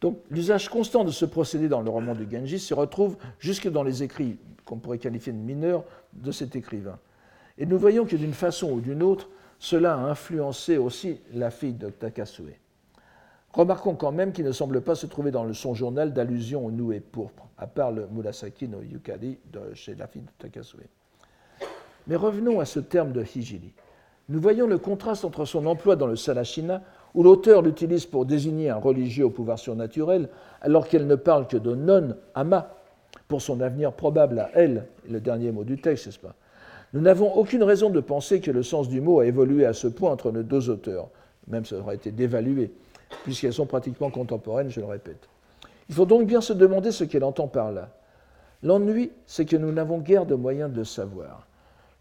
Donc 0.00 0.18
l'usage 0.30 0.68
constant 0.68 1.04
de 1.04 1.10
ce 1.10 1.24
procédé 1.24 1.68
dans 1.68 1.80
le 1.80 1.90
roman 1.90 2.14
de 2.14 2.26
Genji 2.30 2.58
se 2.58 2.74
retrouve 2.74 3.16
jusque 3.38 3.68
dans 3.68 3.82
les 3.82 4.02
écrits 4.02 4.36
qu'on 4.64 4.78
pourrait 4.78 4.98
qualifier 4.98 5.32
de 5.32 5.38
mineurs 5.38 5.84
de 6.12 6.32
cet 6.32 6.56
écrivain. 6.56 6.98
Et 7.58 7.66
nous 7.66 7.78
voyons 7.78 8.04
que 8.04 8.16
d'une 8.16 8.34
façon 8.34 8.72
ou 8.72 8.80
d'une 8.80 9.02
autre, 9.02 9.28
cela 9.58 9.94
a 9.94 9.98
influencé 9.98 10.76
aussi 10.76 11.20
la 11.32 11.50
fille 11.50 11.72
de 11.72 11.88
Takasue. 11.88 12.58
Remarquons 13.56 13.94
quand 13.94 14.12
même 14.12 14.32
qu'il 14.32 14.44
ne 14.44 14.52
semble 14.52 14.82
pas 14.82 14.94
se 14.94 15.06
trouver 15.06 15.30
dans 15.30 15.50
son 15.54 15.72
journal 15.72 16.12
d'allusion 16.12 16.66
au 16.66 16.70
noué 16.70 17.00
pourpre, 17.00 17.48
à 17.56 17.66
part 17.66 17.90
le 17.90 18.06
Murasaki 18.12 18.68
no 18.68 18.82
Yukari 18.82 19.38
de 19.50 19.72
chez 19.72 19.94
la 19.94 20.06
fille 20.06 20.20
de 20.20 20.30
Takasue. 20.38 20.76
Mais 22.06 22.16
revenons 22.16 22.60
à 22.60 22.66
ce 22.66 22.80
terme 22.80 23.12
de 23.12 23.22
hijiri. 23.22 23.72
Nous 24.28 24.42
voyons 24.42 24.66
le 24.66 24.76
contraste 24.76 25.24
entre 25.24 25.46
son 25.46 25.64
emploi 25.64 25.96
dans 25.96 26.06
le 26.06 26.16
Salashina, 26.16 26.82
où 27.14 27.22
l'auteur 27.22 27.62
l'utilise 27.62 28.04
pour 28.04 28.26
désigner 28.26 28.68
un 28.68 28.76
religieux 28.76 29.24
au 29.24 29.30
pouvoir 29.30 29.58
surnaturel, 29.58 30.28
alors 30.60 30.86
qu'elle 30.86 31.06
ne 31.06 31.14
parle 31.14 31.46
que 31.46 31.56
de 31.56 31.74
non 31.74 32.14
ama, 32.34 32.74
pour 33.26 33.40
son 33.40 33.62
avenir 33.62 33.94
probable 33.94 34.38
à 34.38 34.50
elle, 34.52 34.84
le 35.08 35.18
dernier 35.18 35.50
mot 35.50 35.64
du 35.64 35.80
texte, 35.80 36.04
n'est-ce 36.04 36.18
pas? 36.18 36.34
Nous 36.92 37.00
n'avons 37.00 37.32
aucune 37.32 37.62
raison 37.62 37.88
de 37.88 38.00
penser 38.00 38.42
que 38.42 38.50
le 38.50 38.62
sens 38.62 38.90
du 38.90 39.00
mot 39.00 39.20
a 39.20 39.26
évolué 39.26 39.64
à 39.64 39.72
ce 39.72 39.88
point 39.88 40.10
entre 40.10 40.30
nos 40.30 40.42
deux 40.42 40.68
auteurs, 40.68 41.08
même 41.48 41.64
ça 41.64 41.78
aurait 41.78 41.96
été 41.96 42.10
dévalué 42.12 42.70
puisqu'elles 43.24 43.52
sont 43.52 43.66
pratiquement 43.66 44.10
contemporaines, 44.10 44.70
je 44.70 44.80
le 44.80 44.86
répète. 44.86 45.28
Il 45.88 45.94
faut 45.94 46.06
donc 46.06 46.26
bien 46.26 46.40
se 46.40 46.52
demander 46.52 46.90
ce 46.90 47.04
qu'elle 47.04 47.24
entend 47.24 47.48
par 47.48 47.72
là. 47.72 47.90
L'ennui, 48.62 49.12
c'est 49.26 49.44
que 49.44 49.56
nous 49.56 49.72
n'avons 49.72 49.98
guère 49.98 50.26
de 50.26 50.34
moyens 50.34 50.72
de 50.72 50.84
savoir. 50.84 51.46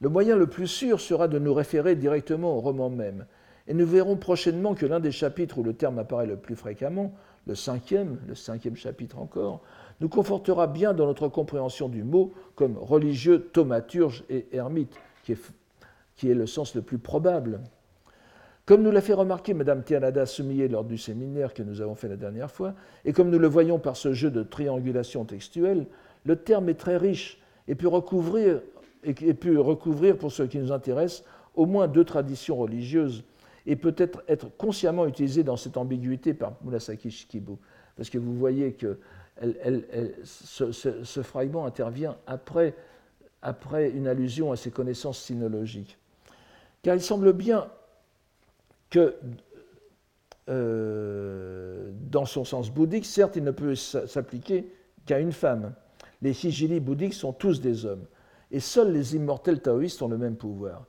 Le 0.02 0.10
moyen 0.10 0.36
le 0.36 0.48
plus 0.48 0.68
sûr 0.68 1.00
sera 1.00 1.28
de 1.28 1.40
nous 1.40 1.54
référer 1.54 1.96
directement 1.96 2.58
au 2.58 2.62
roman 2.62 2.90
même, 2.90 3.26
et 3.68 3.74
nous 3.74 3.86
verrons 3.86 4.16
prochainement 4.16 4.76
que 4.76 4.86
l'un 4.86 5.00
des 5.00 5.12
chapitres 5.12 5.58
où 5.58 5.64
le 5.64 5.74
terme 5.74 6.00
apparaît 6.00 6.28
le 6.28 6.38
plus 6.38 6.56
fréquemment, 6.56 7.14
le 7.48 7.56
cinquième, 7.56 8.20
le 8.28 8.36
cinquième 8.36 8.76
chapitre 8.76 9.20
encore, 9.20 9.62
nous 10.02 10.10
confortera 10.10 10.68
bien 10.68 10.94
dans 10.94 11.06
notre 11.06 11.28
compréhension 11.28 11.90
du 11.90 12.04
mot 12.04 12.34
comme 12.56 12.78
religieux, 12.78 13.50
thaumaturge 13.54 14.24
et 14.30 14.48
ermite, 14.52 14.94
qui 15.24 15.34
est 16.30 16.34
le 16.34 16.48
sens 16.48 16.76
le 16.76 16.82
plus 16.82 16.98
probable. 16.98 17.62
Comme 18.66 18.82
nous 18.82 18.90
l'a 18.90 19.02
fait 19.02 19.14
remarquer 19.14 19.54
Mme 19.54 19.84
Tianada 19.84 20.26
Sumillet 20.26 20.68
lors 20.68 20.84
du 20.84 20.98
séminaire 20.98 21.54
que 21.54 21.62
nous 21.62 21.82
avons 21.82 21.94
fait 21.94 22.08
la 22.08 22.16
dernière 22.16 22.50
fois, 22.50 22.74
et 23.04 23.14
comme 23.14 23.30
nous 23.30 23.38
le 23.38 23.48
voyons 23.48 23.78
par 23.78 23.96
ce 23.96 24.12
jeu 24.12 24.32
de 24.32 24.42
triangulation 24.42 25.24
textuelle, 25.24 25.86
le 26.26 26.36
terme 26.36 26.70
est 26.70 26.80
très 26.80 26.98
riche 26.98 27.40
et 27.68 27.76
peut 27.76 27.88
recouvrir, 27.88 28.62
et 29.04 29.34
peut 29.36 29.60
recouvrir 29.60 30.18
pour 30.18 30.32
ce 30.32 30.42
qui 30.42 30.58
nous 30.58 30.72
intéresse, 30.72 31.24
au 31.54 31.68
moins 31.68 31.88
deux 31.88 32.04
traditions 32.04 32.58
religieuses, 32.58 33.24
et 33.68 33.76
peut-être 33.76 34.24
être 34.28 34.50
consciemment 34.58 35.06
utilisé 35.06 35.44
dans 35.44 35.58
cette 35.58 35.78
ambiguïté 35.78 36.34
par 36.34 36.54
Murasaki 36.64 37.12
Shikibu. 37.12 37.54
Parce 37.96 38.10
que 38.10 38.18
vous 38.18 38.36
voyez 38.36 38.74
que 38.74 38.98
ce, 40.24 41.22
fragment 41.22 41.66
intervient 41.66 42.18
après, 42.26 42.74
après 43.44 43.92
une 43.92 44.08
allusion 44.08 44.52
à 44.52 44.56
ses 44.56 44.72
connaissances 44.72 45.20
sinologiques. 45.20 45.98
Car 46.82 46.96
il 46.96 47.02
semble 47.02 47.32
bien 47.32 47.68
que 48.96 49.14
euh, 50.48 51.92
dans 52.10 52.26
son 52.26 52.46
sens 52.46 52.72
bouddhique, 52.72 53.06
certes, 53.06 53.36
il 53.36 53.44
ne 53.44 53.52
peut 53.52 53.76
s'appliquer 53.76 54.72
qu'à 55.06 55.20
une 55.20 55.34
femme. 55.34 55.74
Les 56.22 56.46
hijili 56.46 56.80
bouddhiques 56.80 57.14
sont 57.14 57.34
tous 57.34 57.60
des 57.60 57.86
hommes, 57.86 58.06
et 58.52 58.62
seuls 58.62 58.94
les 58.94 59.16
immortels 59.18 59.62
taoïstes 59.62 60.02
ont 60.02 60.08
le 60.08 60.18
même 60.18 60.38
pouvoir. 60.38 60.86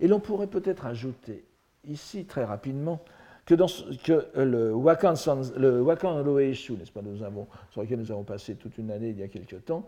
Et 0.00 0.08
l'on 0.08 0.18
pourrait 0.18 0.46
peut-être 0.46 0.86
ajouter 0.86 1.44
ici, 1.86 2.24
très 2.24 2.44
rapidement, 2.44 3.00
que, 3.44 3.54
dans, 3.54 3.66
que 4.02 4.28
le 4.34 4.72
Wakan, 4.72 5.14
le 5.58 5.82
Wakan 5.82 6.22
Roeishu, 6.22 6.72
n'est-ce 6.72 6.92
pas, 6.92 7.02
nous 7.02 7.22
avons, 7.22 7.48
sur 7.70 7.82
lequel 7.82 7.98
nous 7.98 8.10
avons 8.10 8.24
passé 8.24 8.54
toute 8.54 8.78
une 8.78 8.90
année 8.90 9.10
il 9.10 9.18
y 9.18 9.22
a 9.22 9.28
quelque 9.28 9.56
temps, 9.56 9.86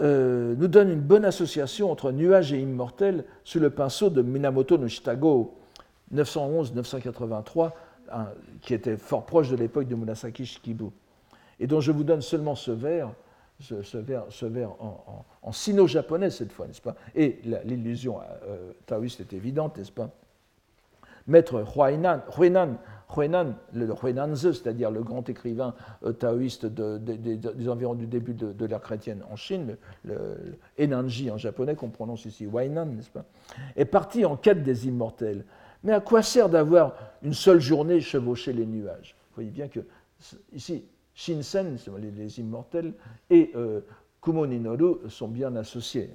euh, 0.00 0.54
nous 0.56 0.68
donne 0.68 0.90
une 0.90 1.00
bonne 1.00 1.24
association 1.24 1.90
entre 1.90 2.12
nuages 2.12 2.52
et 2.52 2.60
immortels 2.60 3.24
sous 3.44 3.60
le 3.60 3.70
pinceau 3.70 4.10
de 4.10 4.22
Minamoto 4.22 4.78
no 4.78 4.88
Shitago, 4.88 5.54
911-983, 6.14 7.70
qui 8.60 8.74
était 8.74 8.96
fort 8.96 9.24
proche 9.24 9.50
de 9.50 9.56
l'époque 9.56 9.88
de 9.88 9.94
Murasaki 9.94 10.44
Shikibu, 10.44 10.86
et 11.60 11.66
dont 11.66 11.80
je 11.80 11.92
vous 11.92 12.04
donne 12.04 12.22
seulement 12.22 12.54
ce 12.54 12.70
vers, 12.70 13.10
ce, 13.60 13.98
vers, 13.98 14.24
ce 14.28 14.46
vers 14.46 14.70
en, 15.42 15.52
sino-japonais 15.52 16.30
cette 16.30 16.52
fois, 16.52 16.66
n'est-ce 16.66 16.82
pas? 16.82 16.96
Et 17.14 17.40
l'illusion 17.64 18.20
euh, 18.46 18.72
taoïste 18.86 19.20
est 19.20 19.32
évidente, 19.32 19.78
n'est-ce 19.78 19.92
pas? 19.92 20.10
Maître 21.26 21.64
Huainan, 21.76 22.20
Huainan, 22.36 22.76
le 23.16 23.94
Huainanzi, 24.02 24.54
c'est-à-dire 24.54 24.90
le 24.90 25.02
grand 25.02 25.28
écrivain 25.28 25.74
euh, 26.04 26.12
taoïste 26.12 26.66
des 26.66 27.68
environs 27.68 27.94
du 27.94 28.06
début 28.06 28.34
de, 28.34 28.64
l'ère 28.64 28.80
chrétienne 28.80 29.22
en 29.30 29.36
Chine, 29.36 29.76
le, 30.04 30.56
Enanji 30.78 31.30
en 31.30 31.38
japonais 31.38 31.74
qu'on 31.74 31.90
prononce 31.90 32.24
ici 32.24 32.44
Huainan, 32.44 32.86
n'est-ce 32.86 33.10
pas, 33.10 33.24
est 33.76 33.84
parti 33.84 34.24
en 34.24 34.36
quête 34.36 34.62
des 34.62 34.86
immortels. 34.86 35.44
Mais 35.84 35.92
à 35.92 36.00
quoi 36.00 36.22
sert 36.22 36.48
d'avoir 36.48 36.94
une 37.22 37.34
seule 37.34 37.60
journée 37.60 38.00
chevaucher 38.00 38.52
les 38.52 38.66
nuages? 38.66 39.16
Vous 39.30 39.34
voyez 39.36 39.50
bien 39.50 39.68
que 39.68 39.80
ici, 40.52 40.84
Shinsen, 41.14 41.76
les, 41.98 42.10
les 42.10 42.38
immortels, 42.38 42.94
et 43.28 43.50
euh, 43.56 43.80
Kumoninoru 44.22 45.08
sont 45.08 45.28
bien 45.28 45.54
associés. 45.56 46.10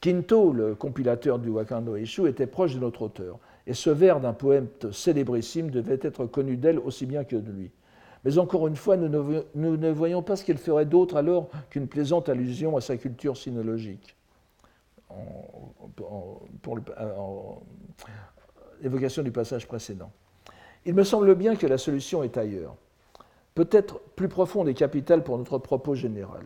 Kinto, 0.00 0.52
le 0.52 0.74
compilateur 0.74 1.38
du 1.38 1.48
Wakando 1.48 1.96
Eshu, 1.96 2.28
était 2.28 2.46
proche 2.46 2.74
de 2.74 2.80
notre 2.80 3.02
auteur, 3.02 3.38
et 3.66 3.74
ce 3.74 3.90
vers 3.90 4.20
d'un 4.20 4.32
poète 4.32 4.90
célébrissime 4.92 5.70
devait 5.70 6.00
être 6.02 6.26
connu 6.26 6.56
d'elle 6.56 6.78
aussi 6.78 7.06
bien 7.06 7.24
que 7.24 7.36
de 7.36 7.50
lui. 7.50 7.70
Mais 8.24 8.38
encore 8.38 8.68
une 8.68 8.76
fois, 8.76 8.96
nous 8.96 9.08
ne, 9.54 9.90
voyons 9.90 10.22
pas 10.22 10.36
ce 10.36 10.44
qu'elle 10.44 10.58
ferait 10.58 10.86
d'autre 10.86 11.16
alors 11.16 11.48
qu'une 11.70 11.88
plaisante 11.88 12.28
allusion 12.28 12.76
à 12.76 12.80
sa 12.80 12.96
culture 12.96 13.36
sinologique. 13.36 14.16
pour 16.62 16.80
l'évocation 18.80 19.22
du 19.22 19.32
passage 19.32 19.66
précédent. 19.66 20.10
Il 20.84 20.94
me 20.94 21.04
semble 21.04 21.34
bien 21.34 21.56
que 21.56 21.66
la 21.66 21.78
solution 21.78 22.22
est 22.22 22.36
ailleurs, 22.36 22.76
peut-être 23.54 24.00
plus 24.16 24.28
profonde 24.28 24.68
et 24.68 24.74
capitale 24.74 25.22
pour 25.22 25.38
notre 25.38 25.58
propos 25.58 25.94
général. 25.94 26.44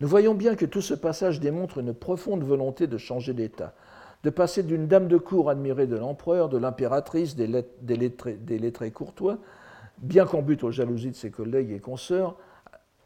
Nous 0.00 0.08
voyons 0.08 0.34
bien 0.34 0.56
que 0.56 0.64
tout 0.64 0.80
ce 0.80 0.94
passage 0.94 1.40
démontre 1.40 1.78
une 1.78 1.92
profonde 1.92 2.42
volonté 2.42 2.86
de 2.86 2.96
changer 2.96 3.34
d'état, 3.34 3.74
de 4.22 4.30
passer 4.30 4.62
d'une 4.62 4.86
dame 4.86 5.08
de 5.08 5.16
cour 5.16 5.50
admirée 5.50 5.86
de 5.86 5.96
l'empereur, 5.96 6.48
de 6.48 6.58
l'impératrice, 6.58 7.36
des, 7.36 7.46
lettrés, 7.96 8.90
courtois, 8.90 9.38
bien 9.98 10.26
qu'en 10.26 10.42
but 10.42 10.62
aux 10.62 10.70
jalousies 10.70 11.10
de 11.10 11.16
ses 11.16 11.30
collègues 11.30 11.72
et 11.72 11.80
consoeurs, 11.80 12.36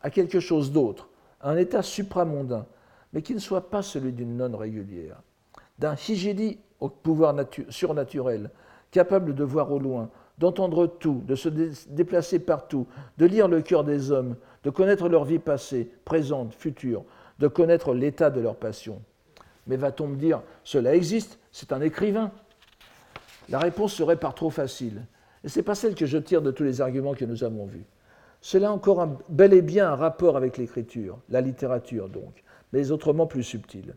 à 0.03 0.11
quelque 0.11 0.41
chose 0.41 0.73
d'autre, 0.73 1.09
un 1.41 1.57
état 1.57 1.83
supramondain, 1.83 2.67
mais 3.13 3.23
qui 3.23 3.35
ne 3.35 3.39
soit 3.39 3.71
pas 3.71 3.83
celui 3.83 4.13
d'une 4.13 4.37
nonne 4.37 4.55
régulière, 4.55 5.21
d'un 5.79 5.95
hijidi 5.95 6.59
au 6.81 6.89
pouvoir 6.89 7.35
surnaturel, 7.69 8.51
capable 8.91 9.35
de 9.35 9.45
voir 9.45 9.71
au 9.71 9.79
loin, 9.79 10.11
d'entendre 10.39 10.87
tout, 10.87 11.23
de 11.27 11.37
se 11.37 11.49
déplacer 11.49 12.41
partout, 12.41 12.87
de 13.19 13.27
lire 13.27 13.47
le 13.47 13.63
cœur 13.63 13.85
des 13.85 14.11
hommes, 14.11 14.37
de 14.65 14.71
connaître 14.71 15.09
leur 15.09 15.25
vie 15.25 15.39
passée, 15.39 15.89
présente, 16.05 16.55
future, 16.55 17.05
de 17.39 17.49
connaître 17.49 17.95
l'état 17.95 18.31
de 18.31 18.41
leur 18.41 18.57
passion. 18.57 19.01
Mais 19.67 19.77
va-t-on 19.77 20.07
me 20.07 20.17
dire, 20.17 20.43
cela 20.63 20.95
existe, 20.95 21.39
c'est 21.53 21.73
un 21.73 21.81
écrivain? 21.81 22.31
La 23.49 23.59
réponse 23.59 23.95
serait 23.95 24.17
par 24.17 24.35
trop 24.35 24.51
facile. 24.51 25.07
Et 25.43 25.49
ce 25.49 25.59
n'est 25.59 25.63
pas 25.63 25.75
celle 25.75 25.95
que 25.95 26.07
je 26.07 26.19
tire 26.19 26.43
de 26.43 26.51
tous 26.51 26.65
les 26.65 26.81
arguments 26.81 27.15
que 27.15 27.25
nous 27.25 27.45
avons 27.45 27.67
vus. 27.67 27.85
Cela 28.41 28.69
a 28.69 28.73
encore 28.73 29.07
bel 29.29 29.55
et 29.55 29.63
bien 29.63 29.91
un 29.91 29.97
rapport 29.97 30.37
avec 30.37 30.59
l'écriture, 30.59 31.19
la 31.31 31.41
littérature 31.41 32.09
donc, 32.09 32.45
mais 32.73 32.91
autrement 32.91 33.27
plus 33.27 33.43
subtil. 33.43 33.95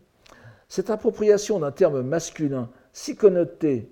Cette 0.68 0.90
appropriation 0.90 1.58
d'un 1.58 1.72
terme 1.72 2.02
masculin 2.02 2.70
si 2.92 3.14
connoté 3.14 3.90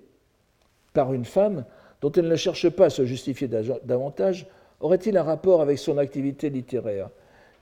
par 0.93 1.13
une 1.13 1.25
femme, 1.25 1.65
dont 2.01 2.11
elle 2.11 2.27
ne 2.27 2.35
cherche 2.35 2.69
pas 2.69 2.85
à 2.85 2.89
se 2.89 3.05
justifier 3.05 3.47
davantage, 3.47 4.47
aurait-il 4.79 5.17
un 5.17 5.23
rapport 5.23 5.61
avec 5.61 5.77
son 5.77 5.97
activité 5.97 6.49
littéraire? 6.49 7.09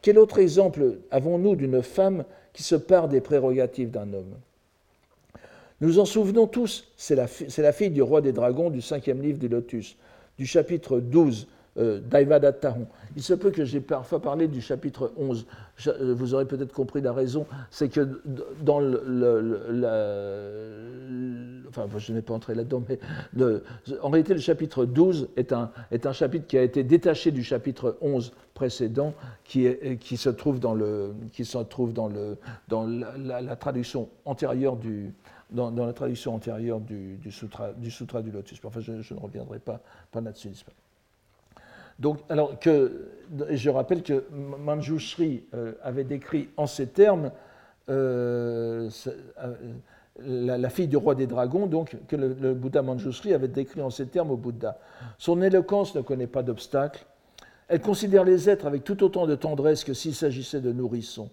Quel 0.05 0.19
autre 0.19 0.37
exemple 0.37 0.99
avons-nous 1.09 1.55
d'une 1.55 1.81
femme 1.81 2.25
qui 2.53 2.61
se 2.61 2.75
part 2.75 3.07
des 3.07 3.21
prérogatives 3.21 3.89
d'un 3.89 4.13
homme? 4.13 4.35
Nous 5.81 5.97
en 5.97 6.05
souvenons 6.05 6.45
tous, 6.45 6.91
c'est 6.95 7.15
la, 7.15 7.71
fille 7.71 7.89
du 7.89 8.03
roi 8.03 8.21
des 8.21 8.31
dragons 8.31 8.69
du 8.69 8.83
cinquième 8.83 9.23
livre 9.23 9.39
du 9.39 9.47
Lotus, 9.47 9.97
du 10.37 10.45
chapitre 10.45 10.99
12, 10.99 11.47
euh, 11.77 11.99
Il 13.15 13.21
se 13.23 13.33
peut 13.33 13.51
que 13.51 13.65
j'ai 13.65 13.81
parfois 13.81 14.21
parlé 14.21 14.47
du 14.47 14.61
chapitre 14.61 15.11
11. 15.17 15.45
Euh, 15.87 16.13
vous 16.15 16.33
aurez 16.33 16.45
peut-être 16.45 16.71
compris 16.71 17.01
la 17.01 17.11
raison. 17.11 17.45
C'est 17.69 17.89
que 17.89 18.21
dans 18.61 18.79
le. 18.79 19.03
enfin, 21.67 21.87
je 21.97 22.13
n'ai 22.13 22.21
pas 22.21 22.33
entré 22.33 22.55
là-dedans, 22.55 22.83
mais 22.87 22.99
en 24.01 24.09
réalité, 24.09 24.33
le 24.33 24.39
chapitre 24.39 24.85
12 24.85 25.29
est 25.35 25.51
un, 25.51 25.69
chapitre 26.13 26.47
qui 26.47 26.57
a 26.57 26.63
été 26.63 26.83
détaché 26.83 27.31
du 27.31 27.43
chapitre 27.43 27.97
11 27.99 28.31
précédent, 28.53 29.13
qui, 29.43 29.65
est, 29.65 29.97
qui 29.97 30.15
se 30.15 30.29
trouve 30.29 30.61
dans, 30.61 30.73
le, 30.73 31.13
qui 31.33 31.43
se 31.43 31.57
trouve 31.57 31.91
dans, 31.91 32.07
le, 32.07 32.37
dans 32.69 32.87
la, 32.87 33.55
traduction 33.57 34.07
antérieure 34.23 34.77
du, 34.77 35.13
dans, 35.51 35.71
la 35.71 35.91
traduction 35.91 36.33
antérieure 36.35 36.79
du, 36.79 37.19
sutra, 37.31 37.73
du 37.73 37.91
sutra 37.91 38.21
du 38.21 38.31
lotus. 38.31 38.61
Enfin, 38.63 38.79
je, 38.79 39.13
ne 39.13 39.19
reviendrai 39.19 39.59
pas 39.59 39.81
là-dessus. 40.13 40.51
Donc, 41.99 42.19
alors 42.29 42.59
que, 42.59 43.09
je 43.49 43.69
rappelle 43.69 44.03
que 44.03 44.25
Manjushri 44.31 45.43
euh, 45.53 45.73
avait 45.81 46.03
décrit 46.03 46.49
en 46.57 46.67
ces 46.67 46.87
termes 46.87 47.31
euh, 47.89 48.89
euh, 49.37 49.53
la, 50.19 50.69
fille 50.69 50.87
du 50.87 50.97
roi 50.97 51.15
des 51.15 51.27
dragons, 51.27 51.67
donc 51.67 51.97
que 52.07 52.15
le, 52.15 52.53
Bouddha 52.53 52.81
Manjushri 52.81 53.33
avait 53.33 53.47
décrit 53.47 53.81
en 53.81 53.89
ces 53.89 54.07
termes 54.07 54.31
au 54.31 54.37
Bouddha. 54.37 54.77
Son 55.17 55.41
éloquence 55.41 55.95
ne 55.95 56.01
connaît 56.01 56.27
pas 56.27 56.43
d'obstacle. 56.43 57.05
Elle 57.67 57.81
considère 57.81 58.23
les 58.23 58.49
êtres 58.49 58.67
avec 58.67 58.83
tout 58.83 59.03
autant 59.03 59.25
de 59.25 59.35
tendresse 59.35 59.83
que 59.83 59.93
s'il 59.93 60.13
s'agissait 60.13 60.61
de 60.61 60.71
nourrissons. 60.71 61.29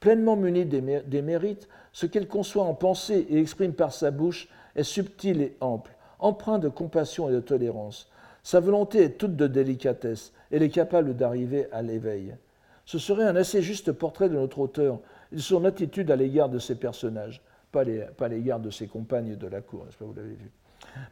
Pleinement 0.00 0.36
munie 0.36 0.66
des 0.66 1.22
mérites, 1.22 1.68
ce 1.92 2.06
qu'elle 2.06 2.28
conçoit 2.28 2.64
en 2.64 2.74
pensée 2.74 3.26
et 3.30 3.38
exprime 3.38 3.72
par 3.72 3.92
sa 3.92 4.10
bouche 4.10 4.48
est 4.74 4.82
subtil 4.82 5.40
et 5.40 5.56
ample, 5.60 5.94
empreint 6.18 6.58
de 6.58 6.68
compassion 6.68 7.30
et 7.30 7.32
de 7.32 7.40
tolérance. 7.40 8.10
Sa 8.46 8.60
volonté 8.60 9.02
est 9.02 9.18
toute 9.18 9.34
de 9.34 9.48
délicatesse. 9.48 10.32
Elle 10.52 10.62
est 10.62 10.68
capable 10.68 11.16
d'arriver 11.16 11.66
à 11.72 11.82
l'éveil. 11.82 12.36
Ce 12.84 12.96
serait 12.96 13.24
un 13.24 13.34
assez 13.34 13.60
juste 13.60 13.90
portrait 13.90 14.28
de 14.28 14.36
notre 14.36 14.60
auteur 14.60 15.00
et 15.32 15.34
de 15.34 15.40
son 15.40 15.64
attitude 15.64 16.12
à 16.12 16.14
l'égard 16.14 16.48
de 16.48 16.60
ses 16.60 16.76
personnages, 16.76 17.42
pas 17.72 17.82
à 18.20 18.28
l'égard 18.28 18.60
de 18.60 18.70
ses 18.70 18.86
compagnes 18.86 19.34
de 19.34 19.48
la 19.48 19.62
cour, 19.62 19.84
n'est-ce 19.84 19.96
pas, 19.96 20.04
vous 20.04 20.14
l'avez 20.14 20.36
vu. 20.36 20.52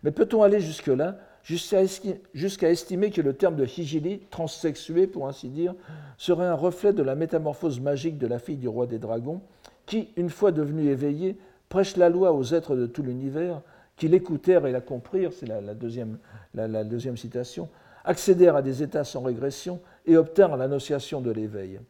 Mais 0.05 0.13
peut-on 0.13 0.45
aller 0.45 0.61
jusque-là, 0.61 1.19
jusqu'à 1.43 2.71
estimer 2.71 3.11
que 3.11 3.21
le 3.21 3.33
terme 3.33 3.57
de 3.57 3.65
hijili, 3.65 4.21
transsexué 4.31 5.09
pour 5.09 5.27
ainsi 5.27 5.49
dire, 5.49 5.75
serait 6.17 6.47
un 6.47 6.55
reflet 6.55 6.93
de 6.93 7.03
la 7.03 7.17
métamorphose 7.17 7.81
magique 7.81 8.17
de 8.17 8.29
la 8.29 8.39
fille 8.39 8.59
du 8.59 8.69
roi 8.69 8.87
des 8.87 9.01
dragons, 9.01 9.41
qui, 9.87 10.11
une 10.17 10.31
fois 10.31 10.53
devenue 10.53 10.87
éveillée, 10.89 11.37
prêche 11.69 11.97
la 11.97 12.11
loi 12.11 12.33
aux 12.33 12.55
êtres 12.55 12.77
de 12.77 12.87
tout 12.87 13.03
l'univers, 13.03 13.61
qui 13.97 14.09
l'écoutèrent 14.09 14.67
et 14.67 14.73
la 14.73 14.81
comprirent, 14.81 15.33
c'est 15.33 15.47
la, 15.47 15.75
deuxième, 15.75 16.19
la, 16.55 16.85
deuxième 16.85 17.17
citation, 17.17 17.69
accédèrent 18.05 18.57
à 18.57 18.63
des 18.63 18.83
états 18.83 19.05
sans 19.05 19.23
régression 19.23 19.81
et 20.07 20.17
obtinrent 20.17 20.57
l'annonciation 20.57 21.21
de 21.21 21.31
l'éveil. 21.31 21.81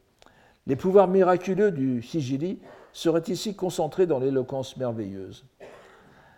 Les 0.66 0.76
pouvoirs 0.76 1.08
miraculeux 1.08 1.70
du 1.70 1.98
Hijili 2.00 2.58
seraient 2.92 3.24
ici 3.28 3.54
concentrés 3.54 4.06
dans 4.06 4.18
l'éloquence 4.18 4.76
merveilleuse. 4.76 5.44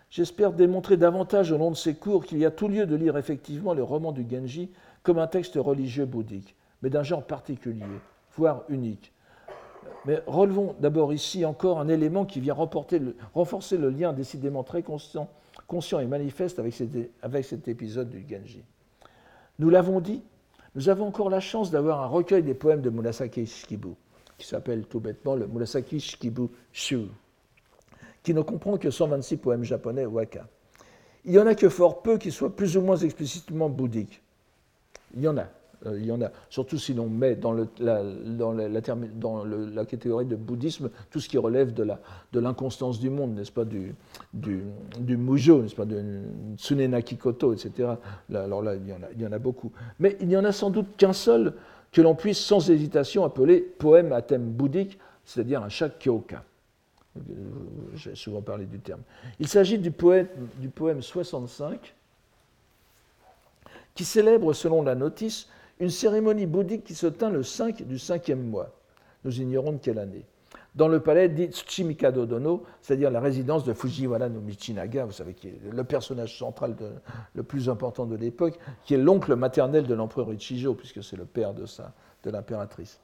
J'espère 0.09 0.53
démontrer 0.53 0.95
davantage 0.95 1.51
au 1.51 1.57
long 1.57 1.71
de 1.71 1.75
ces 1.75 1.95
cours 1.95 2.25
qu'il 2.25 2.37
y 2.37 2.45
a 2.45 2.51
tout 2.51 2.69
lieu 2.69 2.85
de 2.85 2.95
lire 2.95 3.17
effectivement 3.17 3.73
le 3.73 3.83
roman 3.83 4.11
du 4.11 4.25
Genji 4.29 4.71
comme 5.03 5.19
un 5.19 5.27
texte 5.27 5.55
religieux 5.55 6.05
bouddhique, 6.05 6.55
mais 6.81 6.89
d'un 6.89 7.03
genre 7.03 7.23
particulier, 7.23 7.83
voire 8.35 8.63
unique. 8.69 9.11
Mais 10.05 10.21
relevons 10.25 10.75
d'abord 10.79 11.13
ici 11.13 11.43
encore 11.43 11.79
un 11.79 11.89
élément 11.89 12.25
qui 12.25 12.39
vient 12.39 12.53
renforcer 12.53 13.77
le 13.77 13.89
lien 13.89 14.13
décidément 14.13 14.63
très 14.63 14.81
constant 14.81 15.29
conscient 15.67 15.99
et 15.99 16.07
manifeste 16.07 16.59
avec 16.59 16.73
cet, 16.73 17.67
épisode 17.67 18.09
du 18.09 18.25
Genji. 18.27 18.63
Nous 19.59 19.69
l'avons 19.69 19.99
dit, 19.99 20.23
nous 20.75 20.89
avons 20.89 21.07
encore 21.07 21.29
la 21.29 21.39
chance 21.39 21.71
d'avoir 21.71 22.01
un 22.01 22.07
recueil 22.07 22.43
des 22.43 22.53
poèmes 22.53 22.81
de 22.81 22.89
Murasaki 22.89 23.45
Shikibu, 23.45 23.89
qui 24.37 24.47
s'appelle 24.47 24.85
tout 24.85 24.99
bêtement 24.99 25.35
le 25.35 25.47
Murasaki 25.47 25.99
Shikibu 25.99 26.47
Shu, 26.71 27.07
qui 28.23 28.33
ne 28.33 28.41
comprend 28.41 28.77
que 28.77 28.89
126 28.89 29.37
poèmes 29.37 29.63
japonais 29.63 30.05
waka. 30.05 30.47
Il 31.25 31.31
n'y 31.31 31.39
en 31.39 31.47
a 31.47 31.55
que 31.55 31.67
fort 31.67 32.01
peu 32.01 32.17
qui 32.17 32.31
soient 32.31 32.55
plus 32.55 32.77
ou 32.77 32.81
moins 32.81 32.97
explicitement 32.97 33.69
bouddhiques. 33.69 34.21
Il 35.15 35.21
y 35.21 35.27
en 35.27 35.37
a, 35.37 35.47
il 35.95 36.05
y 36.05 36.11
en 36.11 36.21
a, 36.21 36.31
surtout 36.49 36.77
si 36.77 36.93
l'on 36.93 37.07
met 37.07 37.35
dans, 37.35 37.53
la, 37.53 37.61
catégorie 39.85 40.25
de 40.25 40.35
bouddhisme 40.35 40.89
tout 41.09 41.19
ce 41.19 41.29
qui 41.29 41.37
relève 41.37 41.73
de 41.73 42.39
l'inconstance 42.39 42.99
du 42.99 43.09
monde, 43.09 43.35
n'est-ce 43.35 43.51
pas, 43.51 43.65
du, 43.65 43.95
du, 44.33 45.17
mujo, 45.17 45.61
n'est-ce 45.61 45.75
pas, 45.75 45.85
de 45.85 46.03
etc. 47.53 47.89
alors 48.33 48.61
là, 48.61 48.75
il 48.75 49.21
y, 49.21 49.25
en 49.25 49.31
a, 49.31 49.39
beaucoup. 49.39 49.71
Mais 49.99 50.17
il 50.19 50.27
n'y 50.27 50.37
en 50.37 50.45
a 50.45 50.51
sans 50.51 50.69
doute 50.69 50.87
qu'un 50.97 51.13
seul 51.13 51.53
que 51.91 52.01
l'on 52.01 52.15
puisse 52.15 52.39
sans 52.39 52.69
hésitation 52.69 53.23
appeler 53.23 53.61
poème 53.61 54.11
à 54.11 54.21
thème 54.21 54.49
bouddhique, 54.49 54.99
c'est-à-dire 55.25 55.63
un 55.63 55.69
Shakyoka. 55.69 56.43
Euh, 57.17 57.21
j'ai 57.95 58.15
souvent 58.15 58.41
parlé 58.41 58.65
du 58.65 58.79
terme. 58.79 59.01
Il 59.39 59.47
s'agit 59.47 59.77
du 59.79 59.91
du 60.59 60.69
poème 60.69 61.01
65 61.01 61.95
qui 63.97 64.05
célèbre, 64.05 64.53
selon 64.53 64.83
la 64.83 64.95
notice, 64.95 65.49
une 65.79 65.89
cérémonie 65.89 66.45
bouddhique 66.45 66.83
qui 66.83 66.95
se 66.95 67.07
tint 67.07 67.29
le 67.29 67.43
5 67.43 67.83
du 67.83 67.99
cinquième 67.99 68.43
mois. 68.43 68.71
Nous 69.23 69.41
ignorons 69.41 69.73
de 69.73 69.77
quelle 69.77 69.99
année. 69.99 70.25
Dans 70.75 70.87
le 70.87 70.99
palais 70.99 71.27
dit 71.27 71.47
Tsuchimikado 71.47 72.25
Dono, 72.25 72.63
c'est-à-dire 72.81 73.09
la 73.09 73.19
résidence 73.19 73.63
de 73.63 73.73
Fujiwara 73.73 74.29
no 74.29 74.39
Michinaga, 74.39 75.05
vous 75.05 75.11
savez, 75.11 75.33
qui 75.33 75.47
est 75.47 75.59
le 75.71 75.83
personnage 75.83 76.37
central 76.37 76.75
le 77.33 77.43
plus 77.43 77.67
important 77.67 78.05
de 78.05 78.15
l'époque, 78.15 78.59
qui 78.85 78.93
est 78.93 78.97
l'oncle 78.97 79.35
maternel 79.35 79.87
de 79.87 79.93
l'empereur 79.95 80.31
Ichijo, 80.31 80.75
puisque 80.75 81.03
c'est 81.03 81.15
le 81.15 81.25
père 81.25 81.53
de, 81.55 81.65
de 82.23 82.29
l'impératrice. 82.29 82.99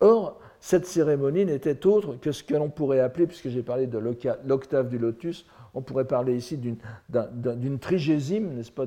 Or, 0.00 0.38
cette 0.60 0.84
cérémonie 0.84 1.46
n'était 1.46 1.86
autre 1.86 2.16
que 2.20 2.32
ce 2.32 2.44
que 2.44 2.54
l'on 2.54 2.68
pourrait 2.68 3.00
appeler, 3.00 3.26
puisque 3.26 3.48
j'ai 3.48 3.62
parlé 3.62 3.86
de 3.86 3.98
l'octave 3.98 4.88
du 4.88 4.98
lotus, 4.98 5.46
on 5.72 5.80
pourrait 5.80 6.06
parler 6.06 6.36
ici 6.36 6.58
d'une 6.58 7.78
trigésime, 7.78 8.54
n'est-ce 8.54 8.72
pas, 8.72 8.84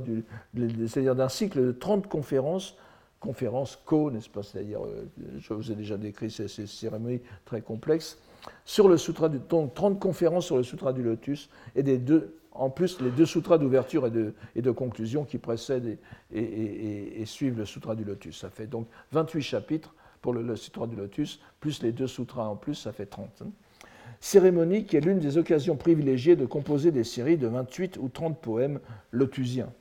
c'est-à-dire 0.87 1.15
d'un 1.15 1.29
cycle 1.29 1.65
de 1.65 1.71
30 1.71 2.07
conférences 2.07 2.77
conférence 3.19 3.77
co, 3.85 4.11
n'est-ce 4.11 4.29
pas 4.29 4.43
C'est-à-dire, 4.43 4.83
euh, 4.83 5.05
je 5.39 5.53
vous 5.53 5.71
ai 5.71 5.75
déjà 5.75 5.97
décrit 5.97 6.31
ces, 6.31 6.47
cérémonies 6.47 7.21
très 7.45 7.61
complexes, 7.61 8.17
sur 8.65 8.87
le 8.87 8.97
sutra 8.97 9.29
du, 9.29 9.39
donc 9.39 9.73
30 9.73 9.99
conférences 9.99 10.45
sur 10.45 10.57
le 10.57 10.63
sutra 10.63 10.93
du 10.93 11.03
lotus 11.03 11.49
et 11.75 11.83
des 11.83 11.97
deux, 11.97 12.35
en 12.51 12.69
plus 12.69 13.01
les 13.01 13.11
deux 13.11 13.25
sutras 13.25 13.57
d'ouverture 13.57 14.07
et 14.07 14.61
de, 14.61 14.71
conclusion 14.71 15.25
qui 15.25 15.37
précèdent 15.37 15.97
et, 16.33 17.23
suivent 17.25 17.57
le 17.57 17.65
sutra 17.65 17.95
du 17.95 18.03
lotus. 18.03 18.39
Ça 18.39 18.49
fait 18.49 18.67
donc 18.67 18.87
28 19.11 19.41
chapitres 19.41 19.93
pour 20.21 20.33
le, 20.33 20.55
sutra 20.55 20.87
du 20.87 20.95
lotus, 20.95 21.41
plus 21.59 21.83
les 21.83 21.91
deux 21.91 22.07
sutras 22.07 22.45
en 22.45 22.55
plus, 22.55 22.75
ça 22.75 22.93
fait 22.93 23.05
30. 23.05 23.43
Hein. 23.43 23.49
Cérémonie 24.21 24.85
qui 24.85 24.97
est 24.97 25.01
l'une 25.01 25.19
des 25.19 25.37
occasions 25.37 25.75
privilégiées 25.77 26.35
de 26.35 26.45
composer 26.45 26.91
des 26.91 27.03
séries 27.05 27.37
de 27.37 27.47
28 27.47 27.97
ou 27.97 28.09
30 28.09 28.39
poèmes 28.41 28.79
lotusiens 29.11 29.71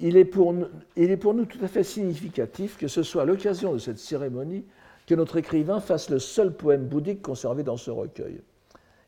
il 0.00 0.16
est, 0.16 0.24
pour 0.24 0.54
nous, 0.54 1.44
tout 1.44 1.58
à 1.62 1.68
fait 1.68 1.82
significatif 1.82 2.76
que 2.78 2.88
ce 2.88 3.02
soit 3.02 3.22
à 3.22 3.24
l'occasion 3.24 3.72
de 3.72 3.78
cette 3.78 3.98
cérémonie 3.98 4.64
que 5.06 5.14
notre 5.14 5.38
écrivain 5.38 5.80
fasse 5.80 6.10
le 6.10 6.18
seul 6.18 6.52
poème 6.52 6.86
bouddhique 6.86 7.22
conservé 7.22 7.62
dans 7.62 7.76
ce 7.76 7.90
recueil. 7.90 8.40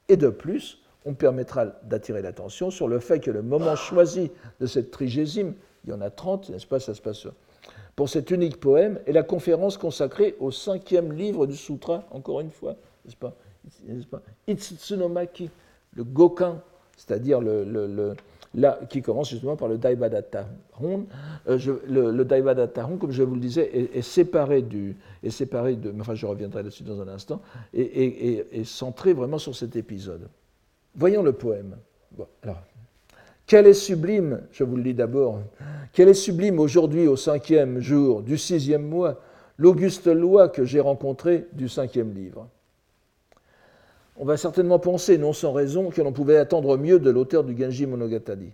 Et 0.08 0.16
de 0.16 0.28
plus, 0.28 0.82
on 1.04 1.14
permettra 1.14 1.66
d'attirer 1.84 2.22
l'attention 2.22 2.70
sur 2.70 2.88
le 2.88 2.98
fait 2.98 3.20
que 3.20 3.30
le 3.30 3.42
moment 3.42 3.76
choisi 3.76 4.30
de 4.60 4.66
cette 4.66 4.90
trigésime, 4.90 5.54
il 5.84 5.90
y 5.90 5.92
en 5.92 6.00
a 6.00 6.10
30, 6.10 6.50
n'est-ce 6.50 6.66
pas, 6.66 6.80
ça 6.80 6.94
se 6.94 7.00
passe 7.00 7.26
pour 7.94 8.08
cet 8.08 8.30
unique 8.30 8.58
poème, 8.58 8.98
est 9.06 9.12
la 9.12 9.22
conférence 9.22 9.76
consacrée 9.76 10.34
au 10.40 10.50
cinquième 10.50 11.12
livre 11.12 11.46
du 11.46 11.56
sutra, 11.56 12.04
encore 12.10 12.40
une 12.40 12.50
fois, 12.50 12.76
n'est-ce 13.04 13.16
pas, 13.16 13.36
pas 14.10 14.22
Itsutsunomaki, 14.48 15.50
le 15.94 16.04
Gokan, 16.04 16.60
c'est-à-dire 16.96 17.40
le 17.40 18.14
là, 18.54 18.80
qui 18.88 19.02
commence 19.02 19.30
justement 19.30 19.56
par 19.56 19.68
le 19.68 19.78
Daivadatta 19.78 20.48
Hon. 20.82 21.06
Euh, 21.48 21.58
le, 21.86 22.10
le 22.10 22.96
comme 22.96 23.10
je 23.10 23.22
vous 23.22 23.34
le 23.34 23.40
disais, 23.40 23.70
est, 23.94 24.02
séparé 24.02 24.62
du, 24.62 24.96
est 25.22 25.30
séparé 25.30 25.76
de, 25.76 25.92
enfin 26.00 26.14
je 26.14 26.26
reviendrai 26.26 26.62
là-dessus 26.62 26.82
dans 26.82 27.00
un 27.00 27.08
instant, 27.08 27.40
et, 27.74 28.46
est 28.52 28.64
centré 28.64 29.12
vraiment 29.12 29.38
sur 29.38 29.54
cet 29.54 29.76
épisode. 29.76 30.28
Voyons 30.94 31.22
le 31.22 31.32
poème. 31.32 31.76
alors, 32.42 32.62
quel 33.46 33.66
est 33.66 33.74
sublime, 33.74 34.42
je 34.52 34.64
vous 34.64 34.76
le 34.76 34.82
dis 34.82 34.94
d'abord, 34.94 35.40
quel 35.92 36.08
est 36.08 36.14
sublime 36.14 36.60
aujourd'hui 36.60 37.06
au 37.06 37.16
cinquième 37.16 37.80
jour 37.80 38.22
du 38.22 38.38
sixième 38.38 38.86
mois, 38.86 39.20
l'auguste 39.58 40.06
loi 40.06 40.48
que 40.48 40.64
j'ai 40.64 40.80
rencontrée 40.80 41.46
du 41.52 41.68
cinquième 41.68 42.14
livre? 42.14 42.48
On 44.20 44.26
va 44.26 44.36
certainement 44.36 44.78
penser, 44.78 45.16
non 45.16 45.32
sans 45.32 45.52
raison, 45.52 45.88
que 45.88 46.02
l'on 46.02 46.12
pouvait 46.12 46.36
attendre 46.36 46.76
mieux 46.76 46.98
de 47.00 47.10
l'auteur 47.10 47.42
du 47.42 47.56
Genji 47.56 47.86
Monogatari. 47.86 48.52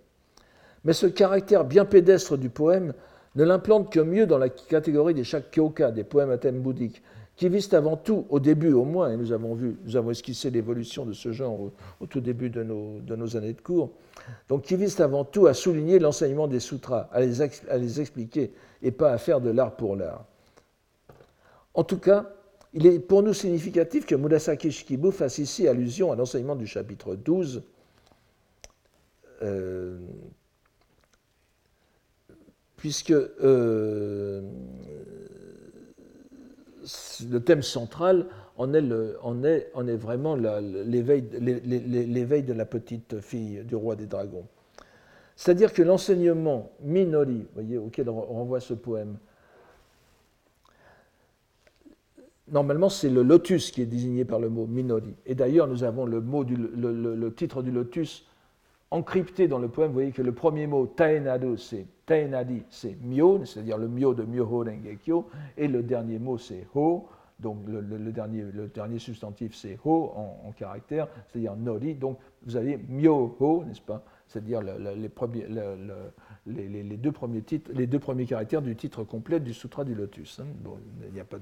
Mais 0.85 0.93
ce 0.93 1.07
caractère 1.07 1.65
bien 1.65 1.85
pédestre 1.85 2.39
du 2.39 2.51
poème 2.51 2.95
ne 3.35 3.43
l'implante 3.43 3.91
que 3.91 3.99
mieux 3.99 4.27
dans 4.27 4.39
la 4.39 4.49
catégorie 4.49 5.13
des 5.13 5.25
Shakkyoka, 5.25 5.91
des 5.91 6.05
poèmes 6.05 6.31
à 6.31 6.39
thème 6.39 6.61
bouddhique, 6.61 7.03
qui 7.35 7.49
visent 7.49 7.75
avant 7.75 7.97
tout, 7.97 8.27
au 8.31 8.39
début 8.39 8.73
au 8.73 8.85
moins, 8.85 9.11
et 9.11 9.17
nous 9.17 9.33
avons 9.33 9.55
vu, 9.55 9.77
nous 9.85 9.97
avons 9.97 10.13
esquissé 10.13 10.51
l'évolution 10.51 11.05
de 11.05 11.13
ce 11.13 11.33
genre 11.33 11.59
au, 12.01 12.07
tout 12.07 12.21
début 12.21 12.49
de 12.49 12.63
nos, 12.63 13.37
années 13.37 13.53
de 13.53 13.61
cours, 13.61 13.91
donc 14.49 14.63
qui 14.63 14.77
visent 14.77 15.01
avant 15.01 15.25
tout 15.25 15.49
à 15.49 15.53
souligner 15.53 15.99
l'enseignement 15.99 16.47
des 16.47 16.61
sutras, 16.61 17.09
à 17.11 17.21
les 17.21 18.01
expliquer, 18.01 18.53
et 18.83 18.93
pas 18.93 19.11
à 19.11 19.19
faire 19.19 19.41
de 19.41 19.51
l'art 19.51 19.75
pour 19.75 19.97
l'art. 19.97 20.27
En 21.75 21.83
tout 21.83 21.99
cas, 21.99 22.31
il 22.77 22.87
est 22.87 22.99
pour 22.99 23.23
nous 23.23 23.33
significatif 23.33 24.05
que 24.05 24.15
Murasaki 24.15 24.71
Shikibu 24.71 25.11
fasse 25.11 25.39
ici 25.39 25.67
allusion 25.67 26.13
à 26.13 26.17
l'enseignement 26.17 26.55
du 26.55 26.67
chapitre 26.67 27.15
12, 27.15 27.63
euh, 29.43 29.99
puisque 32.77 33.13
euh, 33.13 34.43
le 37.31 37.39
thème 37.39 37.63
central 37.63 38.27
en 38.59 38.75
est, 38.75 39.97
vraiment 39.97 40.37
l'éveil 40.37 41.23
de 41.23 42.53
la 42.53 42.67
petite 42.67 43.21
fille 43.21 43.65
du 43.65 43.75
roi 43.75 43.97
des 43.97 44.07
dragons. 44.07 44.47
C'est-à-dire 45.35 45.73
que 45.73 45.83
l'enseignement 45.83 46.73
Minori, 46.83 47.47
auquel 47.79 48.11
on 48.11 48.21
renvoie 48.21 48.61
ce 48.61 48.75
poème, 48.75 49.17
normalement 52.57 52.89
c'est 52.89 53.11
le 53.11 53.23
lotus 53.23 53.71
qui 53.71 53.83
est 53.83 53.87
désigné 53.87 54.25
par 54.25 54.39
le 54.39 54.49
mot 54.49 54.67
Minori. 54.67 55.15
Et 55.27 55.35
d'ailleurs, 55.35 55.69
nous 55.69 55.85
avons 55.85 56.07
le, 56.07 56.23
mot 56.23 56.43
le, 56.43 57.35
titre 57.35 57.63
du 57.63 57.71
lotus 57.71 58.25
encrypté 58.91 59.47
dans 59.47 59.59
le 59.59 59.69
poème. 59.69 59.89
Vous 59.89 59.97
voyez 59.97 60.11
que 60.11 60.23
le 60.23 60.33
premier 60.33 60.67
mot, 60.67 60.87
Taenadu, 60.87 61.59
c'est 61.59 61.85
Taenadi, 62.07 62.63
c'est 62.71 62.97
Myo, 63.03 63.45
c'est-à-dire 63.45 63.77
le 63.77 63.89
Myo 63.89 64.15
de 64.15 64.23
Myoho 64.23 64.65
Rengekyo, 64.65 65.29
et 65.59 65.69
le 65.69 65.83
dernier 65.83 66.19
mot, 66.19 66.39
c'est 66.39 66.67
Ho. 66.75 67.07
Donc 67.39 67.59
le, 67.69 67.83
dernier, 68.11 68.45
le 68.51 68.69
dernier, 68.69 68.99
substantif, 68.99 69.55
c'est 69.55 69.79
Ho 69.85 70.13
en, 70.17 70.49
en 70.49 70.53
caractère, 70.53 71.09
c'est-à-dire 71.29 71.55
Nori. 71.57 71.95
Donc 71.95 72.19
vous 72.47 72.57
avez 72.57 72.79
Myoho, 72.89 73.65
n'est-ce 73.67 73.83
pas 73.83 74.03
c'est-à-dire 74.27 74.61
les, 76.47 76.97
deux 76.97 77.13
premiers 77.13 78.27
caractères 78.27 78.63
du 78.63 78.75
titre 78.75 79.05
complet 79.05 79.39
du 79.41 79.55
Sutra 79.55 79.85
du 79.85 79.95
Lotus. 79.95 80.41
Hein. 80.41 80.47
Bon, 80.63 80.79
il 81.13 81.21
a 81.21 81.25
pas. 81.25 81.37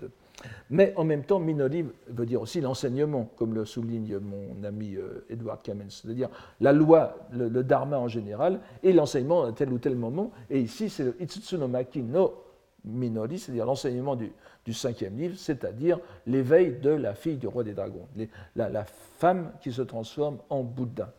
Mais 0.70 0.92
en 0.96 1.04
même 1.04 1.24
temps, 1.24 1.38
Minori 1.38 1.86
veut 2.08 2.26
dire 2.26 2.42
aussi 2.42 2.60
l'enseignement, 2.60 3.30
comme 3.36 3.54
le 3.54 3.64
souligne 3.64 4.18
mon 4.18 4.62
ami 4.64 4.96
euh, 4.96 5.24
Edward 5.30 5.62
Kamens, 5.62 6.02
c'est-à-dire 6.02 6.28
la 6.60 6.72
loi, 6.72 7.16
le, 7.32 7.48
dharma 7.62 7.98
en 7.98 8.08
général, 8.08 8.60
et 8.82 8.92
l'enseignement 8.92 9.44
à 9.44 9.52
tel 9.52 9.72
ou 9.72 9.78
tel 9.78 9.96
moment. 9.96 10.30
Et 10.50 10.60
ici, 10.60 10.90
c'est 10.90 11.04
le 11.04 12.02
no 12.02 12.34
Minori, 12.84 13.38
c'est-à-dire 13.38 13.64
l'enseignement 13.64 14.14
du, 14.14 14.30
cinquième 14.74 15.16
livre, 15.16 15.38
c'est-à-dire 15.38 15.98
l'éveil 16.26 16.78
de 16.80 16.90
la 16.90 17.14
fille 17.14 17.36
du 17.36 17.46
roi 17.46 17.64
des 17.64 17.72
dragons, 17.72 18.06
la 18.56 18.84
femme 18.84 19.52
qui 19.62 19.72
se 19.72 19.80
transforme 19.80 20.38
en 20.50 20.62
Bouddha. 20.62 21.12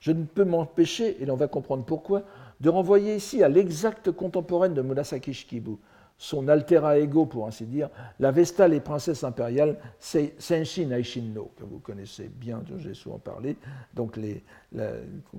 Je 0.00 0.12
ne 0.12 0.24
peux 0.24 0.44
m'empêcher, 0.44 1.22
et 1.22 1.30
on 1.30 1.36
va 1.36 1.48
comprendre 1.48 1.84
pourquoi, 1.84 2.22
de 2.60 2.68
renvoyer 2.68 3.16
ici 3.16 3.42
à 3.42 3.48
l'exacte 3.48 4.10
contemporaine 4.10 4.74
de 4.74 4.82
Murasaki 4.82 5.32
Shikibu, 5.32 5.76
son 6.20 6.48
altera 6.48 6.98
ego, 6.98 7.26
pour 7.26 7.46
ainsi 7.46 7.64
dire, 7.64 7.88
la 8.18 8.32
Vestale 8.32 8.74
et 8.74 8.80
princesse 8.80 9.22
impériale 9.22 9.76
Senshi 10.00 10.84
Naishinno, 10.84 11.52
que 11.56 11.62
vous 11.62 11.78
connaissez 11.78 12.28
bien, 12.28 12.60
dont 12.68 12.76
j'ai 12.76 12.94
souvent 12.94 13.18
parlé, 13.18 13.56
donc 13.94 14.18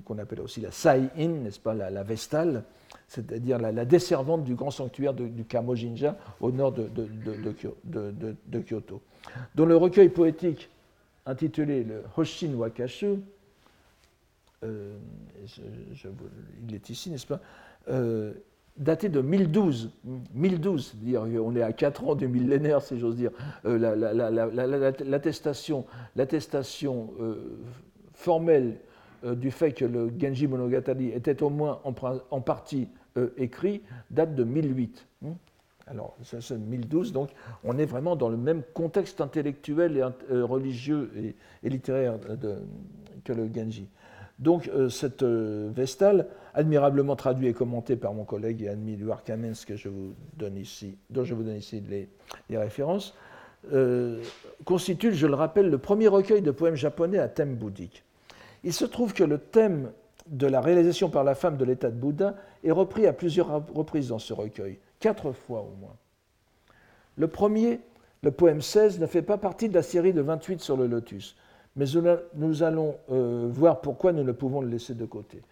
qu'on 0.04 0.18
appelle 0.18 0.40
aussi 0.40 0.62
la 0.62 0.70
Sai-in, 0.70 1.28
n'est-ce 1.28 1.60
pas, 1.60 1.74
la, 1.74 2.02
Vestale, 2.02 2.64
c'est-à-dire 3.08 3.58
la, 3.58 3.84
desservante 3.84 4.42
du 4.42 4.54
grand 4.54 4.70
sanctuaire 4.70 5.12
du 5.12 5.44
Kamojinja 5.44 6.16
au 6.40 6.50
nord 6.50 6.72
de, 6.72 6.88
de, 6.88 8.60
Kyoto, 8.60 9.02
dont 9.54 9.66
le 9.66 9.76
recueil 9.76 10.08
poétique 10.08 10.70
intitulé 11.26 11.84
le 11.84 12.04
Hoshin 12.16 12.54
Wakashu, 12.54 13.18
euh, 14.62 14.98
il 16.68 16.74
est 16.74 16.90
ici, 16.90 17.10
n'est-ce 17.10 17.26
pas, 17.26 17.40
euh, 17.88 18.34
daté 18.76 19.08
de 19.08 19.22
1012. 19.22 19.90
1012, 20.34 20.96
dire 20.96 21.22
on 21.22 21.56
est 21.56 21.62
à 21.62 21.72
4 21.72 22.04
ans 22.08 22.14
du 22.14 22.28
millénaire, 22.28 22.82
si 22.82 22.98
j'ose 22.98 23.16
dire. 23.16 23.30
l'attestation 26.14 27.10
formelle 28.14 28.76
du 29.24 29.50
fait 29.50 29.72
que 29.72 29.84
le 29.84 30.12
Genji 30.18 30.46
Monogatari 30.46 31.08
était 31.08 31.42
au 31.42 31.50
moins 31.50 31.80
en, 31.84 32.40
partie 32.40 32.88
écrit 33.36 33.82
date 34.10 34.34
de 34.34 34.44
1008. 34.44 35.06
Hmm. 35.22 35.32
Alors, 35.86 36.16
c'est 36.22 36.50
1012, 36.52 37.12
donc 37.12 37.30
on 37.64 37.76
est 37.78 37.84
vraiment 37.84 38.14
dans 38.14 38.28
le 38.28 38.36
même 38.36 38.62
contexte 38.74 39.20
intellectuel 39.20 39.96
et 39.96 40.04
religieux 40.40 41.10
et, 41.62 41.68
littéraire 41.68 42.18
que 43.24 43.32
le 43.32 43.50
Genji. 43.52 43.88
Donc 44.40 44.68
euh, 44.68 44.88
cette 44.88 45.22
euh, 45.22 45.70
Vestale, 45.72 46.26
admirablement 46.54 47.14
traduite 47.14 47.50
et 47.50 47.54
commentée 47.54 47.96
par 47.96 48.14
mon 48.14 48.24
collègue 48.24 48.62
et 48.62 48.68
ami 48.70 48.94
Edouard 48.94 49.22
Kamens, 49.22 49.64
que 49.66 49.74
dont 49.74 51.24
je 51.24 51.34
vous 51.34 51.42
donne 51.42 51.56
ici 51.56 51.82
les, 51.88 52.08
références, 52.56 53.14
euh, 53.72 54.22
constitue, 54.64 55.12
je 55.12 55.26
le 55.26 55.34
rappelle, 55.34 55.68
le 55.68 55.78
premier 55.78 56.08
recueil 56.08 56.40
de 56.40 56.50
poèmes 56.50 56.74
japonais 56.74 57.18
à 57.18 57.28
thème 57.28 57.54
bouddhique. 57.54 58.02
Il 58.64 58.72
se 58.72 58.86
trouve 58.86 59.12
que 59.12 59.24
le 59.24 59.38
thème 59.38 59.92
de 60.26 60.46
la 60.46 60.62
réalisation 60.62 61.10
par 61.10 61.24
la 61.24 61.34
femme 61.34 61.58
de 61.58 61.64
l'état 61.64 61.90
de 61.90 61.96
Bouddha 61.96 62.34
est 62.64 62.70
repris 62.70 63.06
à 63.06 63.12
plusieurs 63.12 63.66
reprises 63.74 64.08
dans 64.08 64.18
ce 64.18 64.32
recueil, 64.32 64.78
quatre 65.00 65.32
fois 65.32 65.60
au 65.60 65.74
moins. 65.80 65.96
Le 67.16 67.28
premier, 67.28 67.80
le 68.22 68.30
poème 68.30 68.62
16, 68.62 69.00
ne 69.00 69.06
fait 69.06 69.22
pas 69.22 69.38
partie 69.38 69.68
de 69.68 69.74
la 69.74 69.82
série 69.82 70.12
de 70.12 70.20
28 70.20 70.60
sur 70.60 70.76
le 70.76 70.86
lotus, 70.86 71.36
mais 71.76 71.84
nous 72.34 72.62
allons 72.62 72.96
euh, 73.10 73.48
voir 73.50 73.80
pourquoi 73.80 74.12
nous 74.12 74.24
ne 74.24 74.32
pouvons 74.32 74.60
le 74.60 74.68
laisser 74.68 74.94
de 74.94 75.04
côté. 75.04 75.42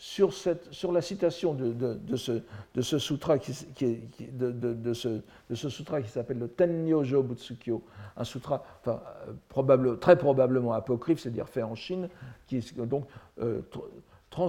Sur, 0.00 0.32
cette, 0.32 0.72
sur 0.72 0.92
la 0.92 1.02
citation 1.02 1.54
de, 1.54 2.16
ce, 2.16 2.98
sutra 2.98 3.36
qui, 3.38 3.52
s'appelle 6.08 6.38
le 6.38 6.48
Tennyojo 6.48 7.22
Butsukyo, 7.24 7.82
un 8.16 8.24
sutra 8.24 8.64
enfin, 8.80 9.02
probable, 9.48 9.98
très 9.98 10.16
probablement 10.16 10.72
apocryphe, 10.72 11.20
c'est-à-dire 11.20 11.48
fait 11.48 11.64
en 11.64 11.74
Chine, 11.74 12.08
qui 12.46 12.60
donc 12.76 13.06
euh, 13.40 13.60
trans, 14.30 14.46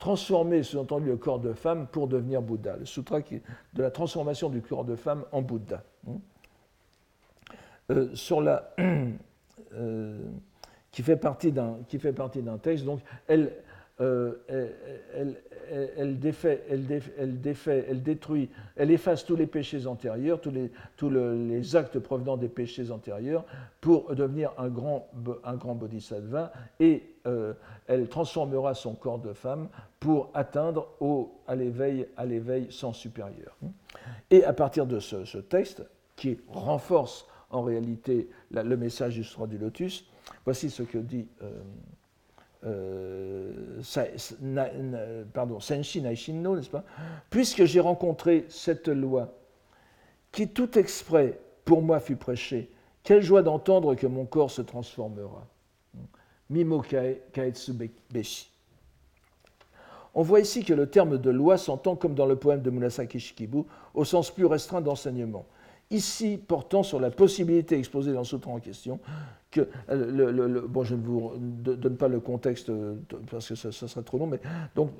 transformer, 0.00 0.64
sous-entendu, 0.64 1.06
le 1.06 1.16
corps 1.16 1.38
de 1.38 1.52
femme 1.52 1.86
pour 1.86 2.08
devenir 2.08 2.42
Bouddha. 2.42 2.76
Le 2.76 2.84
sutra 2.86 3.22
qui, 3.22 3.40
de 3.74 3.82
la 3.82 3.92
transformation 3.92 4.48
du 4.48 4.60
corps 4.60 4.84
de 4.84 4.96
femme 4.96 5.24
en 5.30 5.40
Bouddha. 5.40 5.84
Euh, 7.90 8.12
sur 8.14 8.40
la. 8.40 8.74
qui 10.92 11.02
fait 11.02 11.16
partie 11.16 11.52
d'un 11.52 12.58
texte. 12.60 12.84
Donc, 12.84 13.00
elle, 13.28 13.52
euh, 14.00 14.32
elle, 14.48 15.36
elle, 15.70 16.18
défait, 16.18 16.64
elle, 16.68 16.86
défait, 17.40 17.86
elle, 17.88 18.02
détruit, 18.02 18.48
elle 18.76 18.90
efface 18.90 19.24
tous 19.24 19.36
les 19.36 19.46
péchés 19.46 19.86
antérieurs, 19.86 20.40
tous 20.40 20.50
les, 20.50 20.70
tous 20.96 21.10
les 21.10 21.76
actes 21.76 21.98
provenant 21.98 22.36
des 22.36 22.48
péchés 22.48 22.90
antérieurs, 22.90 23.44
pour 23.80 24.14
devenir 24.14 24.52
un 24.58 24.68
grand, 24.68 25.08
un 25.44 25.54
grand 25.54 25.74
bodhisattva, 25.74 26.52
et 26.80 27.02
euh, 27.26 27.52
elle 27.86 28.08
transformera 28.08 28.74
son 28.74 28.94
corps 28.94 29.18
de 29.18 29.32
femme 29.32 29.68
pour 30.00 30.30
atteindre 30.34 30.88
au, 31.00 31.32
à 31.46 31.54
l'éveil 31.54 32.06
sans 32.70 32.92
supérieur. 32.92 33.56
Et 34.30 34.44
à 34.44 34.52
partir 34.52 34.86
de 34.86 34.98
ce, 34.98 35.38
texte, 35.38 35.82
qui 36.16 36.38
renforce 36.48 37.26
en 37.50 37.62
réalité 37.62 38.28
le 38.50 38.76
message 38.76 39.14
du 39.14 39.24
Sra 39.24 39.46
du 39.46 39.58
Lotus, 39.58 40.06
Voici 40.44 40.70
ce 40.70 40.82
que 40.82 40.98
dit 40.98 41.26
euh, 41.42 41.62
euh, 42.64 43.74
pardon, 45.32 45.60
Senshi 45.60 46.02
n'est-ce 46.02 46.70
pas? 46.70 46.84
Puisque 47.30 47.64
j'ai 47.64 47.80
rencontré 47.80 48.46
cette 48.48 48.88
loi 48.88 49.32
qui 50.32 50.48
tout 50.48 50.78
exprès 50.78 51.40
pour 51.64 51.82
moi 51.82 52.00
fut 52.00 52.16
prêchée, 52.16 52.70
quelle 53.02 53.22
joie 53.22 53.42
d'entendre 53.42 53.94
que 53.94 54.06
mon 54.06 54.26
corps 54.26 54.50
se 54.50 54.62
transformera. 54.62 55.46
Mimo 56.50 56.82
kaetsu 57.32 57.72
beshi. 58.10 58.50
On 60.14 60.22
voit 60.22 60.40
ici 60.40 60.64
que 60.64 60.74
le 60.74 60.88
terme 60.88 61.18
de 61.18 61.30
loi 61.30 61.56
s'entend 61.56 61.94
comme 61.94 62.14
dans 62.14 62.26
le 62.26 62.36
poème 62.36 62.62
de 62.62 62.70
Murasaki 62.70 63.20
Shikibu 63.20 63.62
au 63.94 64.04
sens 64.04 64.30
plus 64.30 64.44
restreint 64.44 64.80
d'enseignement 64.80 65.46
ici 65.90 66.38
portant 66.38 66.82
sur 66.82 67.00
la 67.00 67.10
possibilité 67.10 67.76
exposée 67.76 68.12
dans 68.12 68.24
ce 68.24 68.36
temps 68.36 68.54
en 68.54 68.60
question, 68.60 69.00
que 69.50 69.68
euh, 69.90 70.62
bon, 70.68 70.84
je 70.84 70.94
ne 70.94 71.02
vous 71.02 71.32
donne 71.36 71.96
pas 71.96 72.06
le 72.06 72.20
contexte 72.20 72.70
euh, 72.70 72.94
parce 73.30 73.48
que 73.48 73.54
ça, 73.56 73.72
serait 73.72 74.02
trop 74.02 74.18
long, 74.18 74.28
mais 74.28 74.40
donc 74.76 74.92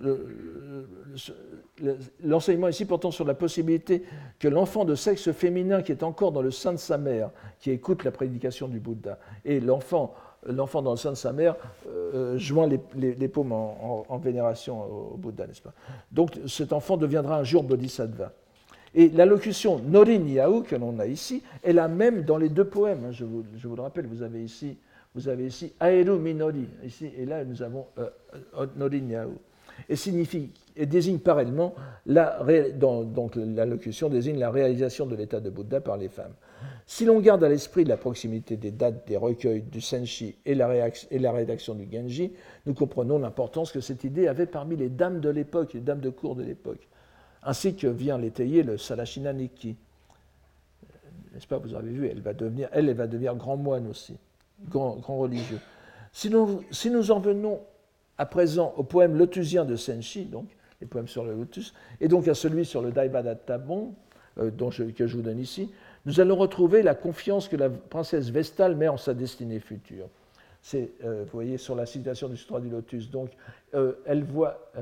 l'enseignement 2.22 2.68
ici 2.68 2.84
portant 2.84 3.12
sur 3.12 3.24
la 3.24 3.34
possibilité 3.34 4.02
que 4.40 4.48
l'enfant 4.48 4.84
de 4.84 4.96
sexe 4.96 5.30
féminin 5.30 5.82
qui 5.82 5.92
est 5.92 6.02
encore 6.02 6.32
dans 6.32 6.42
le 6.42 6.50
sein 6.50 6.72
de 6.72 6.78
sa 6.78 6.98
mère, 6.98 7.30
qui 7.60 7.70
écoute 7.70 8.02
la 8.02 8.10
prédication 8.10 8.66
du 8.66 8.80
Bouddha, 8.80 9.18
et 9.44 9.60
l'enfant 9.60 10.14
l'enfant 10.46 10.80
dans 10.80 10.92
le 10.92 10.96
sein 10.96 11.10
de 11.10 11.16
sa 11.16 11.34
mère 11.34 11.54
euh, 11.86 12.38
joint 12.38 12.66
les, 12.66 13.28
paumes 13.28 13.52
en, 13.52 14.06
en, 14.08 14.18
vénération 14.18 15.12
au 15.12 15.16
Bouddha, 15.18 15.46
n'est-ce 15.46 15.60
pas? 15.60 15.74
Donc 16.10 16.40
cet 16.46 16.72
enfant 16.72 16.96
deviendra 16.96 17.38
un 17.38 17.44
jour 17.44 17.62
bodhisattva. 17.62 18.32
Et 18.94 19.08
la 19.08 19.24
locution 19.24 19.78
Norin 19.78 20.26
Yao 20.26 20.62
que 20.62 20.74
l'on 20.74 20.98
a 20.98 21.06
ici 21.06 21.42
est 21.62 21.72
la 21.72 21.88
même 21.88 22.22
dans 22.22 22.38
les 22.38 22.48
deux 22.48 22.64
poèmes. 22.64 23.04
Hein, 23.06 23.12
je 23.12 23.24
vous, 23.24 23.44
le 23.76 23.82
rappelle, 23.82 24.06
vous 24.06 24.22
avez 24.22 24.42
ici, 24.42 24.76
vous 25.14 25.28
Aeru 25.28 26.18
Minori, 26.18 26.66
et 27.16 27.24
là 27.24 27.44
nous 27.44 27.62
avons 27.62 27.86
euh, 27.98 28.08
euh 28.58 28.66
Norin. 28.76 29.28
Et, 29.88 29.96
signifie, 29.96 30.50
et 30.76 30.84
désigne 30.84 31.18
pareillement, 31.18 31.74
la, 32.04 32.40
donc 32.74 33.36
la 33.36 33.64
locution 33.64 34.10
désigne 34.10 34.38
la 34.38 34.50
réalisation 34.50 35.06
de 35.06 35.16
l'état 35.16 35.40
de 35.40 35.48
Bouddha 35.48 35.80
par 35.80 35.96
les 35.96 36.08
femmes. 36.08 36.34
Si 36.86 37.06
l'on 37.06 37.20
garde 37.20 37.42
à 37.44 37.48
l'esprit 37.48 37.84
la 37.84 37.96
proximité 37.96 38.56
des 38.56 38.72
dates 38.72 39.08
des 39.08 39.16
recueils 39.16 39.62
du 39.62 39.80
Senshi 39.80 40.36
et 40.44 40.54
la, 40.54 40.88
et 41.10 41.18
la 41.18 41.32
rédaction 41.32 41.74
du 41.74 41.88
Genji, 41.90 42.32
nous 42.66 42.74
comprenons 42.74 43.18
l'importance 43.18 43.72
que 43.72 43.80
cette 43.80 44.04
idée 44.04 44.28
avait 44.28 44.44
parmi 44.44 44.76
les 44.76 44.90
dames 44.90 45.20
de 45.20 45.30
l'époque, 45.30 45.72
les 45.72 45.80
dames 45.80 46.00
de 46.00 46.10
cour 46.10 46.34
de 46.34 46.42
l'époque 46.42 46.89
ainsi 47.42 47.74
que 47.74 47.86
vient 47.86 48.18
l'étayer 48.18 48.62
le 48.62 48.78
Salashina 48.78 49.32
Nikki. 49.32 49.76
N'est-ce 51.32 51.46
pas, 51.46 51.58
vous 51.58 51.74
avez 51.74 51.90
vu, 51.90 52.08
elle 52.08 52.20
va 52.20 52.34
devenir, 52.34 52.68
elle, 52.72 52.92
va 52.92 53.06
devenir 53.06 53.34
grand 53.36 53.56
moine 53.56 53.86
aussi, 53.86 54.16
grand, 54.68 55.00
religieux. 55.06 55.60
Si 56.12 56.28
nous, 56.28 56.62
si 56.70 56.90
nous, 56.90 57.12
en 57.12 57.20
venons 57.20 57.60
à 58.18 58.26
présent 58.26 58.74
au 58.76 58.82
poème 58.82 59.16
lotusien 59.16 59.64
de 59.64 59.76
Senshi, 59.76 60.24
donc 60.24 60.46
les 60.80 60.86
poèmes 60.86 61.08
sur 61.08 61.24
le 61.24 61.34
lotus, 61.34 61.72
et 62.00 62.08
donc 62.08 62.26
à 62.26 62.34
celui 62.34 62.64
sur 62.64 62.82
le 62.82 62.90
Daibadatabon, 62.90 63.94
euh, 64.38 64.50
que 64.96 65.06
je 65.06 65.16
vous 65.16 65.22
donne 65.22 65.38
ici, 65.38 65.70
nous 66.06 66.20
allons 66.20 66.36
retrouver 66.36 66.82
la 66.82 66.94
confiance 66.94 67.48
que 67.48 67.56
la 67.56 67.70
princesse 67.70 68.30
Vestale 68.30 68.74
met 68.74 68.88
en 68.88 68.96
sa 68.96 69.14
destinée 69.14 69.60
future. 69.60 70.08
C'est, 70.62 70.90
euh, 71.04 71.22
vous 71.24 71.32
voyez, 71.32 71.58
sur 71.58 71.74
la 71.74 71.86
citation 71.86 72.28
du 72.28 72.36
Sutra 72.36 72.60
du 72.60 72.68
Lotus. 72.68 73.10
Donc, 73.10 73.30
euh, 73.74 73.94
elle 74.04 74.24
voit, 74.24 74.72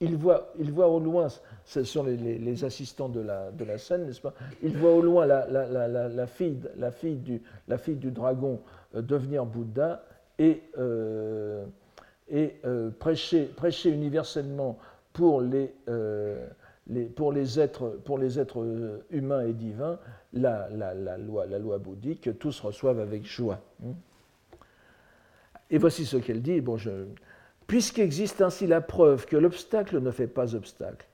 il 0.00 0.16
voit, 0.16 0.88
au 0.88 0.98
loin, 0.98 1.28
ce 1.64 1.84
sont 1.84 2.04
les, 2.04 2.64
assistants 2.64 3.10
de 3.10 3.20
la, 3.20 3.78
scène, 3.78 4.06
n'est-ce 4.06 4.22
pas? 4.22 4.32
Il 4.62 4.76
voit 4.78 4.94
au 4.94 5.02
loin 5.02 5.26
la, 5.26 6.26
fille, 6.26 6.58
la, 6.78 6.90
fille, 6.90 7.16
du, 7.16 8.10
dragon 8.10 8.60
euh, 8.94 9.02
devenir 9.02 9.44
Bouddha 9.44 10.02
et, 10.38 10.62
euh, 10.78 11.66
euh, 12.32 12.90
prêcher, 12.98 13.50
universellement 13.90 14.78
pour 15.12 15.42
les, 15.42 15.74
êtres, 17.58 17.98
humains 19.10 19.42
et 19.42 19.52
divins 19.52 19.98
la, 20.32 21.18
loi, 21.18 21.78
bouddhique, 21.78 22.22
que 22.22 22.30
tous 22.30 22.58
reçoivent 22.60 23.00
avec 23.00 23.26
joie. 23.26 23.60
Hein. 23.84 23.92
Et 25.70 25.78
voici 25.78 26.06
ce 26.06 26.16
qu'elle 26.16 26.42
dit. 26.42 26.60
Bon, 26.60 26.78
puisqu'existe 27.70 28.40
ainsi 28.40 28.66
la 28.66 28.80
preuve 28.80 29.26
que 29.26 29.36
l'obstacle 29.36 30.00
ne 30.00 30.10
fait 30.10 30.26
pas 30.26 30.56
obstacle. 30.56 31.06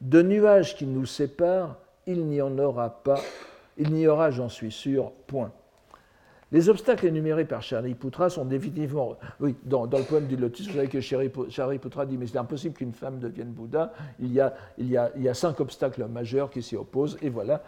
De 0.00 0.22
nuages 0.22 0.76
qui 0.76 0.86
nous 0.86 1.06
séparent, 1.06 1.76
il 2.06 2.26
n'y 2.26 2.40
en 2.40 2.56
aura 2.56 3.02
pas, 3.02 3.20
il 3.78 3.92
n'y 3.92 4.06
aura, 4.06 4.30
j'en 4.30 4.48
suis 4.48 4.70
sûr, 4.70 5.10
point. 5.26 5.50
Les 6.54 6.68
obstacles 6.68 7.06
énumérés 7.06 7.46
par 7.46 7.62
Shariputra 7.62 8.30
sont 8.30 8.44
définitivement. 8.44 9.16
Oui, 9.40 9.56
dans, 9.64 9.86
le 9.86 10.04
poème 10.04 10.28
du 10.28 10.36
Lotus, 10.36 10.68
vous 10.68 10.74
savez 10.74 10.86
que 10.86 11.00
Shariputra 11.00 12.06
dit 12.06 12.16
Mais 12.16 12.28
c'est 12.28 12.38
impossible 12.38 12.76
qu'une 12.76 12.92
femme 12.92 13.18
devienne 13.18 13.50
Bouddha. 13.50 13.92
Il 14.20 14.32
y, 14.32 14.38
a, 14.40 15.34
cinq 15.34 15.58
obstacles 15.58 16.04
majeurs 16.06 16.50
qui 16.50 16.62
s'y 16.62 16.76
opposent. 16.76 17.18
Et 17.22 17.28
voilà, 17.28 17.60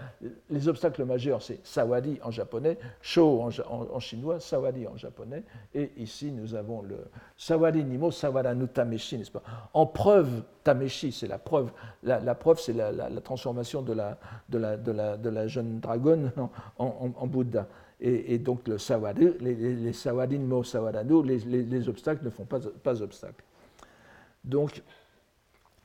les 0.50 0.68
obstacles 0.68 1.04
majeurs, 1.04 1.42
c'est 1.42 1.58
Sawadi 1.66 2.20
en 2.22 2.30
japonais, 2.30 2.78
Sho 3.00 3.42
en, 3.42 3.98
chinois, 3.98 4.38
Sawadi 4.38 4.86
en 4.86 4.96
japonais. 4.96 5.42
Et 5.74 5.90
ici, 5.96 6.30
nous 6.30 6.54
avons 6.54 6.82
le 6.82 7.08
Sawadi 7.36 7.82
Nimo 7.82 8.12
Sawadanu 8.12 8.68
Tameshi, 8.68 9.18
n'est-ce 9.18 9.32
pas? 9.32 9.42
En 9.74 9.86
preuve, 9.86 10.44
Tameshi, 10.62 11.10
c'est 11.10 11.26
la 11.26 11.38
preuve. 11.38 11.72
La, 12.04 12.36
preuve, 12.36 12.60
c'est 12.60 12.72
la, 12.72 12.92
transformation 13.20 13.82
de 13.82 13.94
la, 13.94 15.48
jeune 15.48 15.80
dragonne 15.80 16.30
en 16.78 17.26
Bouddha. 17.26 17.66
Et, 17.98 18.38
donc 18.38 18.68
le 18.68 18.76
les, 19.40 19.54
les 19.74 19.92
sawadin 19.94 20.62
sawadano, 20.62 21.22
les, 21.22 21.88
obstacles 21.88 22.24
ne 22.24 22.30
font 22.30 22.44
pas, 22.44 23.02
obstacle. 23.02 23.42
Donc 24.44 24.82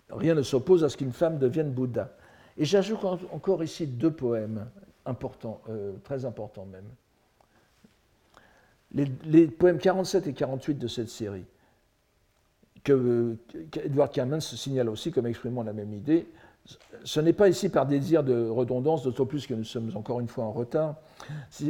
rien 0.09 0.35
ne 0.35 0.41
s'oppose 0.41 0.83
à 0.83 0.89
ce 0.89 0.97
qu'une 0.97 1.13
femme 1.13 1.39
devienne 1.39 1.71
Bouddha. 1.71 2.11
Et 2.57 2.65
j'ajoute 2.65 2.99
encore 3.31 3.63
ici 3.63 3.87
deux 3.87 4.11
poèmes 4.11 4.67
importants, 5.05 5.61
euh, 5.69 5.93
très 6.03 6.25
importants 6.25 6.65
même. 6.65 6.85
Les, 9.25 9.47
poèmes 9.47 9.77
47 9.77 10.27
et 10.27 10.33
48 10.33 10.73
de 10.75 10.87
cette 10.87 11.09
série, 11.09 11.45
que, 12.83 13.37
Edward 13.77 14.11
Cameron 14.11 14.41
se 14.41 14.57
signale 14.57 14.89
aussi 14.89 15.13
comme 15.13 15.27
exprimant 15.27 15.63
la 15.63 15.71
même 15.71 15.93
idée, 15.93 16.27
ce 17.03 17.19
n'est 17.19 17.33
pas 17.33 17.49
ici 17.49 17.69
par 17.69 17.85
désir 17.85 18.23
de 18.23 18.47
redondance, 18.47 19.03
d'autant 19.03 19.25
plus 19.25 19.47
que 19.47 19.53
nous 19.53 19.63
sommes 19.63 19.91
encore 19.95 20.19
une 20.19 20.27
fois 20.27 20.45
en 20.45 20.51
retard, 20.51 20.95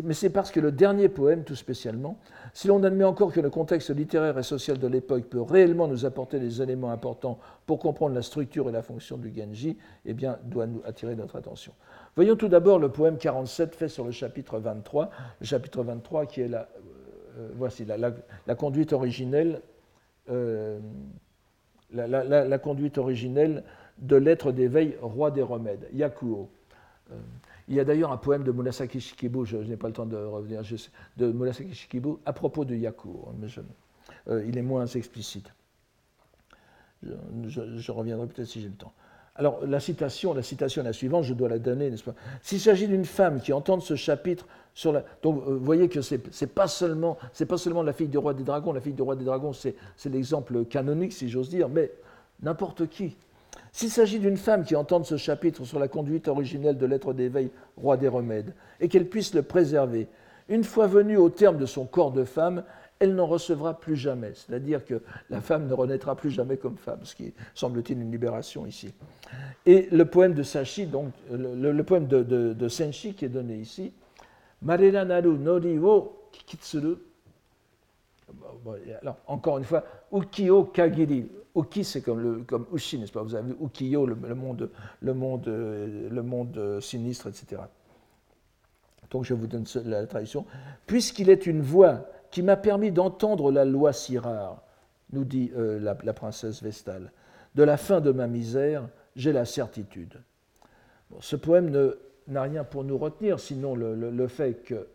mais 0.04 0.14
c'est 0.14 0.30
parce 0.30 0.52
que 0.52 0.60
le 0.60 0.72
dernier 0.72 1.10
poème, 1.10 1.44
tout 1.44 1.56
spécialement, 1.56 2.18
si 2.54 2.68
l'on 2.68 2.84
admet 2.84 3.04
encore 3.04 3.32
que 3.32 3.40
le 3.40 3.50
contexte 3.50 3.90
littéraire 3.90 4.38
et 4.38 4.44
social 4.44 4.78
de 4.78 4.88
l'époque 4.88 5.24
peut 5.26 5.42
réellement 5.42 5.88
nous 5.88 6.06
apporter 6.06 6.40
des 6.40 6.62
éléments 6.62 6.92
importants 6.92 7.40
pour 7.66 7.80
comprendre 7.80 8.14
la 8.16 8.22
structure 8.22 8.68
et 8.70 8.72
la 8.72 8.82
fonction 8.82 9.18
du 9.18 9.34
Genji, 9.34 9.78
eh 10.06 10.14
bien, 10.14 10.38
doit 10.44 10.68
nous 10.68 10.82
attirer 10.86 11.16
notre 11.16 11.38
attention. 11.38 11.74
Voyons 12.16 12.36
tout 12.36 12.50
d'abord 12.50 12.80
le 12.80 12.90
poème 12.90 13.18
47 13.18 13.76
fait 13.76 13.88
sur 13.88 14.04
le 14.04 14.12
chapitre 14.12 14.60
23, 14.60 15.10
le 15.40 15.46
chapitre 15.46 15.84
23 15.84 16.26
qui 16.26 16.42
est 16.42 16.48
la, 16.50 16.68
euh, 17.38 17.50
voici, 17.56 17.86
la, 17.86 18.56
conduite 18.56 18.92
originelle, 18.92 19.62
euh, 20.30 20.80
la, 21.94 22.58
conduite 22.58 22.98
originelle 22.98 23.64
de 24.02 24.16
l'être 24.16 24.52
d'éveil, 24.52 24.98
roi 25.02 25.32
des 25.32 25.44
remèdes, 25.44 25.88
Yakuo. 25.94 26.50
Euh, 27.12 27.16
il 27.68 27.76
y 27.76 27.80
a 27.80 27.86
d'ailleurs 27.86 28.12
un 28.12 28.18
poème 28.18 28.44
de 28.44 28.52
Murasaki 28.52 29.00
Shikibu, 29.00 29.46
je, 29.46 29.58
n'ai 29.58 29.78
pas 29.78 29.88
le 29.88 29.94
temps 29.94 30.06
de 30.06 30.18
revenir, 30.18 30.62
de 31.18 31.32
Murasaki 31.32 31.74
Shikibu 31.74 32.16
à 32.26 32.34
propos 32.34 32.66
de 32.66 32.76
Yakuo, 32.76 33.30
mais 33.40 33.48
euh, 34.28 34.44
il 34.46 34.58
est 34.58 34.64
moins 34.64 34.86
explicite. 34.88 35.54
Je, 37.04 37.92
reviendrai 37.92 38.28
peut-être 38.28 38.48
si 38.48 38.62
j'ai 38.62 38.68
le 38.68 38.76
temps. 38.76 38.94
Alors, 39.36 39.66
la 39.66 39.80
citation, 39.80 40.34
la 40.34 40.44
citation 40.44 40.84
la 40.84 40.94
suivante, 40.94 41.24
je 41.24 41.34
dois 41.34 41.50
la 41.50 41.58
donner, 41.58 41.90
n'est-ce 41.90 42.04
pas? 42.04 42.14
S'il 42.42 42.60
s'agit 42.60 42.88
d'une 42.88 43.06
femme 43.06 43.40
qui 43.40 43.54
entend 43.54 43.80
ce 43.80 43.96
chapitre 43.96 44.46
sur 44.74 44.92
la. 44.92 45.04
Donc, 45.24 45.42
euh, 45.48 45.56
vous 45.56 45.64
voyez 45.64 45.88
que 45.88 46.02
ce 46.02 46.16
n'est 46.16 46.48
pas, 46.48 46.66
pas 46.66 47.58
seulement 47.58 47.84
la 47.84 47.94
fille 47.94 48.10
du 48.10 48.18
roi 48.18 48.34
des 48.34 48.44
dragons, 48.44 48.74
la 48.74 48.82
fille 48.82 48.94
du 48.94 49.02
roi 49.02 49.16
des 49.16 49.24
dragons, 49.24 49.54
c'est 49.54 49.76
l'exemple 50.06 50.66
canonique, 50.66 51.14
si 51.14 51.30
j'ose 51.30 51.50
dire, 51.50 51.70
mais 51.70 51.92
n'importe 52.42 52.88
qui, 52.90 53.16
s'il 53.72 53.90
s'agit 53.90 54.20
d'une 54.20 54.38
femme 54.38 54.64
qui 54.64 54.76
entende 54.76 55.06
ce 55.06 55.18
chapitre 55.18 55.64
sur 55.64 55.80
la 55.80 55.88
conduite 55.88 56.28
originelle 56.28 56.78
de 56.78 56.86
l'être 56.86 57.14
d'éveil, 57.14 57.52
roi 57.78 57.98
des 57.98 58.08
remèdes, 58.08 58.54
et 58.80 58.90
qu'elle 58.90 59.08
puisse 59.08 59.34
le 59.34 59.44
préserver, 59.44 60.08
une 60.50 60.64
fois 60.64 60.88
venue 60.88 61.18
au 61.18 61.30
terme 61.30 61.58
de 61.58 61.66
son 61.66 61.86
corps 61.86 62.12
de 62.12 62.26
femme, 62.26 62.64
elle 63.00 63.16
n'en 63.16 63.26
recevra 63.26 63.80
plus 63.80 63.96
jamais. 63.96 64.34
C'est-à-dire 64.36 64.86
que 64.86 65.02
la 65.30 65.42
femme 65.42 65.68
ne 65.68 65.74
renaîtra 65.74 66.16
plus 66.16 66.30
jamais 66.30 66.58
comme 66.58 66.78
femme, 66.78 67.00
ce 67.04 67.16
qui 67.16 67.34
semble-t-il 67.56 68.00
une 68.00 68.12
libération 68.12 68.66
ici. 68.68 68.94
Et 69.66 69.88
le 69.92 70.06
poème 70.06 70.34
de 70.34 70.44
Sashi, 70.44 70.86
donc 70.86 71.12
le, 71.32 71.82
poème 71.82 72.08
de, 72.08 72.68
Senshi 72.68 73.14
qui 73.14 73.26
est 73.26 73.30
donné 73.30 73.56
ici, 73.56 73.94
Marera 74.62 75.04
naru 75.06 75.40
nori 75.40 75.80
wo 75.80 76.30
Alors, 79.02 79.18
encore 79.28 79.58
une 79.58 79.64
fois, 79.64 79.84
ukiyo 80.12 80.66
kagiri. 80.66 81.30
Uki, 81.56 81.84
c'est 81.84 82.02
comme, 82.02 82.20
le, 82.22 82.44
comme 82.44 82.66
Ushi, 82.74 82.98
n'est-ce 82.98 83.12
pas? 83.12 83.24
Vous 83.24 83.36
avez 83.36 83.50
vu 83.50 83.58
Ukiyo, 83.62 84.06
le, 84.06 84.16
monde, 84.36 84.70
le, 85.02 85.14
monde, 85.14 85.46
le 85.48 86.22
monde 86.22 86.80
sinistre, 86.80 87.28
etc. 87.28 87.62
Donc 89.10 89.26
je 89.26 89.34
vous 89.34 89.48
donne 89.48 89.66
la 89.86 90.08
traduction. 90.08 90.46
Puisqu'il 90.88 91.30
est 91.30 91.46
une 91.46 91.62
voix 91.62 92.06
qui 92.32 92.42
m'a 92.42 92.56
permis 92.56 92.92
d'entendre 92.92 93.52
la 93.52 93.66
loi 93.66 93.92
si 93.92 94.18
rare, 94.18 94.64
nous 95.12 95.26
dit 95.26 95.52
euh, 95.58 95.80
la, 95.80 96.14
princesse 96.14 96.64
Vestale, 96.64 97.12
de 97.56 97.64
la 97.64 97.76
fin 97.76 98.00
de 98.00 98.12
ma 98.12 98.28
misère, 98.28 98.88
j'ai 99.18 99.34
la 99.34 99.44
certitude. 99.44 100.22
ce 101.20 101.36
poème 101.36 101.94
n'a 102.30 102.44
rien 102.44 102.64
pour 102.64 102.86
nous 102.86 102.98
retenir, 102.98 103.42
sinon 103.42 103.76
le 103.76 104.28
fait 104.30 104.64
que 104.64 104.88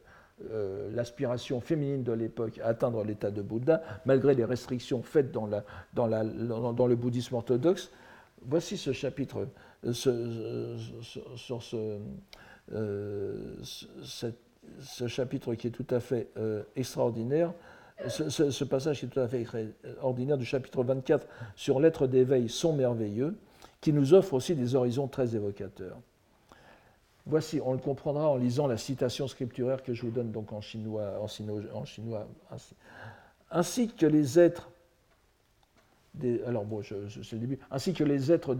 euh, 0.50 0.90
l'aspiration 0.92 1.62
féminine 1.62 2.02
de 2.02 2.12
l'époque 2.12 2.60
à 2.62 2.66
atteindre 2.66 3.02
l'état 3.04 3.30
de 3.30 3.40
Bouddha, 3.40 3.80
malgré 4.04 4.34
les 4.34 4.44
restrictions 4.44 5.02
faites 5.02 5.32
dans, 5.32 5.46
le 5.46 6.94
bouddhisme 6.94 7.36
orthodoxe. 7.36 7.90
Voici 8.42 8.76
ce 8.76 8.92
chapitre 8.92 9.48
euh, 9.86 9.94
sur 9.94 11.62
euh, 12.74 13.54
ce, 13.62 15.06
chapitre 15.08 15.54
qui 15.54 15.68
est 15.68 15.70
tout 15.70 15.86
à 15.88 16.00
fait 16.00 16.28
extraordinaire. 16.76 17.54
Ce, 18.06 18.64
passage 18.64 19.00
qui 19.00 19.06
est 19.06 19.08
tout 19.08 19.20
à 19.20 19.28
fait 19.28 19.40
extraordinaire 19.40 20.36
du 20.36 20.44
chapitre 20.44 20.84
24 20.84 21.26
sur 21.54 21.80
l'être 21.80 22.06
d'éveil 22.06 22.50
sont 22.50 22.74
merveilleux, 22.74 23.38
qui 23.80 23.90
nous 23.90 24.12
offre 24.12 24.34
aussi 24.34 24.54
des 24.54 24.74
horizons 24.74 25.08
très 25.08 25.34
évocateurs. 25.34 25.96
Voici, 27.26 27.60
on 27.64 27.72
le 27.72 27.78
comprendra 27.78 28.28
en 28.28 28.36
lisant 28.36 28.68
la 28.68 28.76
citation 28.76 29.26
scripturaire 29.26 29.82
que 29.82 29.92
je 29.92 30.02
vous 30.02 30.12
donne 30.12 30.30
donc 30.30 30.52
en 30.52 30.60
chinois, 30.60 31.14
en 31.20 31.84
chinois, 31.84 32.26
ainsi, 33.50 33.88
que 33.88 34.06
les 34.06 34.38
êtres, 34.38 34.70
alors 36.46 36.64
bon, 36.64 36.82
c'est 36.82 37.32
le 37.32 37.38
début, 37.38 37.58
ainsi 37.70 37.94
que 37.94 38.04
les 38.04 38.30
êtres, 38.30 38.56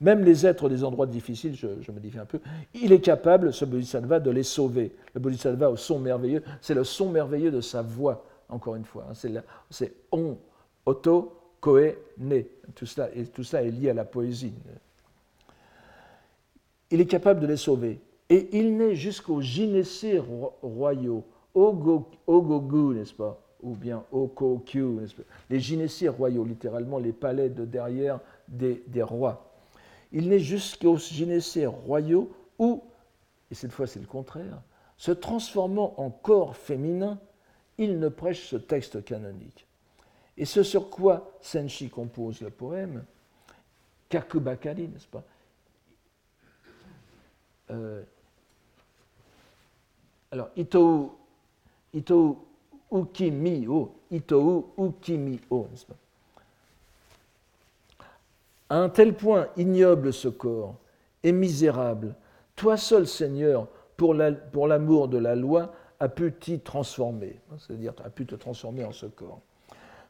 même 0.00 0.22
les 0.22 0.46
êtres 0.46 0.68
des 0.68 0.84
endroits 0.84 1.06
difficiles, 1.06 1.56
je, 1.56 1.66
je 1.80 1.90
modifie 1.90 2.18
un 2.18 2.24
peu, 2.24 2.38
il 2.72 2.92
est 2.92 3.00
capable, 3.00 3.52
ce 3.52 3.64
bodhisattva, 3.64 4.20
de 4.20 4.30
les 4.30 4.44
sauver. 4.44 4.94
Le 5.14 5.20
bodhisattva 5.20 5.70
au 5.70 5.76
son 5.76 5.98
merveilleux, 5.98 6.42
c'est 6.60 6.74
le 6.74 6.84
son 6.84 7.10
merveilleux 7.10 7.50
de 7.50 7.60
sa 7.60 7.82
voix, 7.82 8.24
encore 8.48 8.76
une 8.76 8.84
fois. 8.84 9.06
Hein. 9.10 9.14
C'est 9.70 9.92
on, 10.12 10.38
auto, 10.86 11.36
koe, 11.60 11.96
ne. 12.18 12.42
Tout 12.74 12.86
et 13.14 13.26
tout 13.26 13.42
cela 13.42 13.62
est 13.62 13.70
lié 13.70 13.90
à 13.90 13.94
la 13.94 14.04
poésie. 14.04 14.52
Il 16.90 17.00
est 17.00 17.06
capable 17.06 17.40
de 17.40 17.46
les 17.46 17.56
sauver. 17.56 18.00
Et 18.30 18.48
il 18.58 18.76
naît 18.76 18.94
jusqu'aux 18.94 19.40
gynécées 19.40 20.20
royaux, 20.62 21.24
Ogogu, 21.54 22.94
n'est-ce 22.94 23.14
pas? 23.14 23.40
Ou 23.62 23.74
bien 23.74 24.04
Okokyu, 24.12 24.82
n'est-ce 24.82 25.14
Les 25.48 25.60
gynécées 25.60 26.08
royaux, 26.08 26.44
littéralement 26.44 26.98
les 26.98 27.12
palais 27.12 27.48
de 27.48 27.64
derrière 27.64 28.20
des, 28.48 28.82
des 28.88 29.02
rois. 29.02 29.50
Il 30.12 30.28
naît 30.28 30.38
jusqu'aux 30.38 30.98
gynécées 30.98 31.66
royaux 31.66 32.30
où, 32.58 32.82
et 33.50 33.54
cette 33.54 33.72
fois 33.72 33.86
c'est 33.86 34.00
le 34.00 34.06
contraire, 34.06 34.60
se 34.96 35.12
transformant 35.12 35.94
en 35.96 36.10
corps 36.10 36.56
féminin, 36.56 37.18
il 37.78 37.98
ne 37.98 38.08
prêche 38.08 38.48
ce 38.48 38.56
texte 38.56 39.04
canonique. 39.04 39.66
Et 40.36 40.44
ce 40.44 40.62
sur 40.62 40.90
quoi 40.90 41.32
Senshi 41.40 41.88
compose 41.88 42.40
le 42.40 42.50
poème, 42.50 43.04
Kakubakari, 44.08 44.88
n'est-ce 44.88 45.06
pas? 45.06 45.24
Euh, 47.70 48.02
Alors, 50.30 50.50
Itou, 50.56 51.12
Itou 51.92 52.38
Ukimi-o, 52.90 53.94
Itou 54.10 54.72
Ukimi-o, 54.78 55.68
n'est-ce 55.70 55.86
pas? 55.86 55.94
À 58.70 58.78
un 58.78 58.88
tel 58.88 59.14
point 59.14 59.48
ignoble 59.56 60.12
ce 60.12 60.28
corps 60.28 60.74
et 61.22 61.32
misérable, 61.32 62.14
toi 62.56 62.76
seul, 62.76 63.06
Seigneur, 63.06 63.68
pour 63.96 64.14
l'amour 64.14 65.08
de 65.08 65.18
la 65.18 65.34
loi, 65.34 65.72
a 66.00 66.08
pu 66.08 66.32
t'y 66.32 66.60
transformer, 66.60 67.40
c'est-à-dire 67.58 67.92
a 68.04 68.10
pu 68.10 68.26
te 68.26 68.34
transformer 68.34 68.84
en 68.84 68.92
ce 68.92 69.06
corps. 69.06 69.40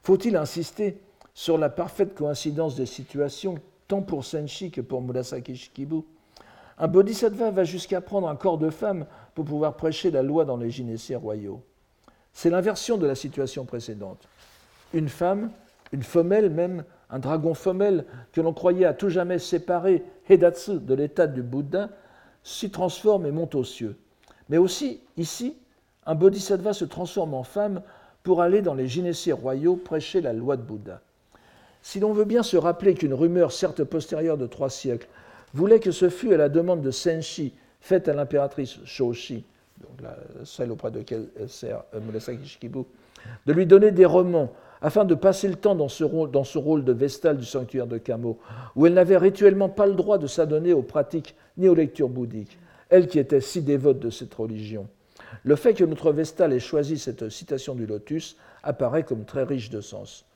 Faut-il 0.02 0.36
insister 0.36 0.98
sur 1.34 1.59
la 1.59 1.68
parfaite 1.68 2.14
coïncidence 2.14 2.76
des 2.76 2.86
situations, 2.86 3.57
tant 3.88 4.02
pour 4.02 4.24
Senshi 4.24 4.70
que 4.70 4.80
pour 4.80 5.02
Murasaki 5.02 5.57
Shikibu? 5.57 6.05
Un 6.79 6.89
bodhisattva 6.89 7.51
va 7.51 7.64
jusqu'à 7.64 8.01
prendre 8.01 8.29
un 8.29 8.37
corps 8.37 8.59
de 8.59 8.70
femme 8.70 9.07
pour 9.35 9.45
pouvoir 9.45 9.77
prêcher 9.77 10.11
la 10.11 10.22
loi 10.22 10.45
dans 10.45 10.57
les 10.57 10.70
gynécées 10.70 11.16
royaux. 11.16 11.62
C'est 12.33 12.51
l'inversion 12.51 12.99
de 12.99 13.07
la 13.07 13.14
situation 13.14 13.64
précédente. 13.64 14.29
Une 14.93 15.09
femme, 15.09 15.51
une 15.93 16.03
femelle 16.03 16.51
même, 16.51 16.85
un 17.11 17.20
dragon 17.20 17.55
femelle 17.55 18.05
que 18.33 18.41
l'on 18.41 18.53
croyait 18.53 18.87
à 18.87 18.95
tout 18.95 19.09
jamais 19.09 19.39
séparé, 19.39 20.03
Hedatsu, 20.29 20.81
de 20.81 20.95
l'état 20.95 21.29
du 21.29 21.43
Bouddha, 21.43 21.91
s'y 22.43 22.70
transforme 22.70 23.27
et 23.27 23.31
monte 23.31 23.55
aux 23.55 23.64
cieux. 23.64 23.97
Mais 24.49 24.59
aussi, 24.59 25.01
ici, 25.16 25.57
un 26.07 26.14
bodhisattva 26.14 26.72
se 26.72 26.85
transforme 26.85 27.35
en 27.35 27.45
femme 27.45 27.83
pour 28.25 28.43
aller 28.43 28.62
dans 28.62 28.75
les 28.75 28.89
gynécées 28.89 29.33
royaux 29.33 29.77
prêcher 29.77 30.20
la 30.20 30.33
loi 30.33 30.57
de 30.57 30.62
Bouddha. 30.62 31.01
Si 31.83 32.01
l'on 32.01 32.12
veut 32.12 32.25
bien 32.25 32.43
se 32.43 32.57
rappeler 32.57 32.95
qu'une 32.95 33.14
rumeur, 33.14 33.53
certes 33.53 33.85
postérieure 33.85 34.39
de 34.39 34.47
trois 34.47 34.70
siècles, 34.70 35.09
voulait 35.55 35.80
que 35.80 35.92
ce 35.92 36.11
fût 36.11 36.34
à 36.34 36.36
la 36.36 36.48
demande 36.48 36.82
de 36.82 36.90
Senshi, 36.90 37.55
faite 37.80 38.09
à 38.09 38.14
l'impératrice 38.14 38.78
Shoshi, 38.84 39.44
donc 39.80 40.09
celle 40.44 40.70
auprès 40.70 40.90
de 40.90 40.98
laquelle 40.98 41.28
sert 41.46 41.84
euh, 41.94 42.00
Murasaki 42.00 42.46
Shikibu, 42.46 42.80
de 43.46 43.52
lui 43.52 43.66
donner 43.66 43.90
des 43.90 44.05
romans 44.05 44.52
afin 44.82 45.05
de 45.05 45.14
passer 45.14 45.48
le 45.48 45.55
temps 45.55 45.74
dans 45.74 45.88
ce 45.88 46.05
rôle, 46.05 46.30
rôle 46.57 46.84
de 46.84 46.92
vestale 46.92 47.38
du 47.38 47.46
sanctuaire 47.46 47.86
de 47.86 47.96
Kamo, 47.96 48.38
où 48.76 48.86
elle 48.86 48.92
n'avait 48.92 49.16
rituellement 49.16 49.70
pas 49.70 49.86
le 49.86 49.94
droit 49.94 50.18
de 50.18 50.26
s'adonner 50.26 50.74
aux 50.74 50.82
pratiques 50.82 51.34
ni 51.57 51.68
aux 51.68 51.74
lectures 51.74 52.11
bouddhiques, 52.11 52.59
elle 52.90 53.07
qui 53.07 53.18
était 53.18 53.40
si 53.40 53.62
dévote 53.62 53.98
de 53.98 54.11
cette 54.11 54.34
religion. 54.34 54.86
Le 55.42 55.57
fait 55.57 55.74
que 55.74 55.84
notre 55.84 56.12
Vestale 56.12 56.52
ait 56.52 56.61
choisi 56.61 56.98
cette 56.98 57.28
citation 57.30 57.74
du 57.74 57.86
lotus 57.86 58.36
apparaît 58.62 59.05
comme 59.05 59.24
très 59.24 59.44
riche 59.44 59.70
de 59.70 59.80
sens. 59.80 60.26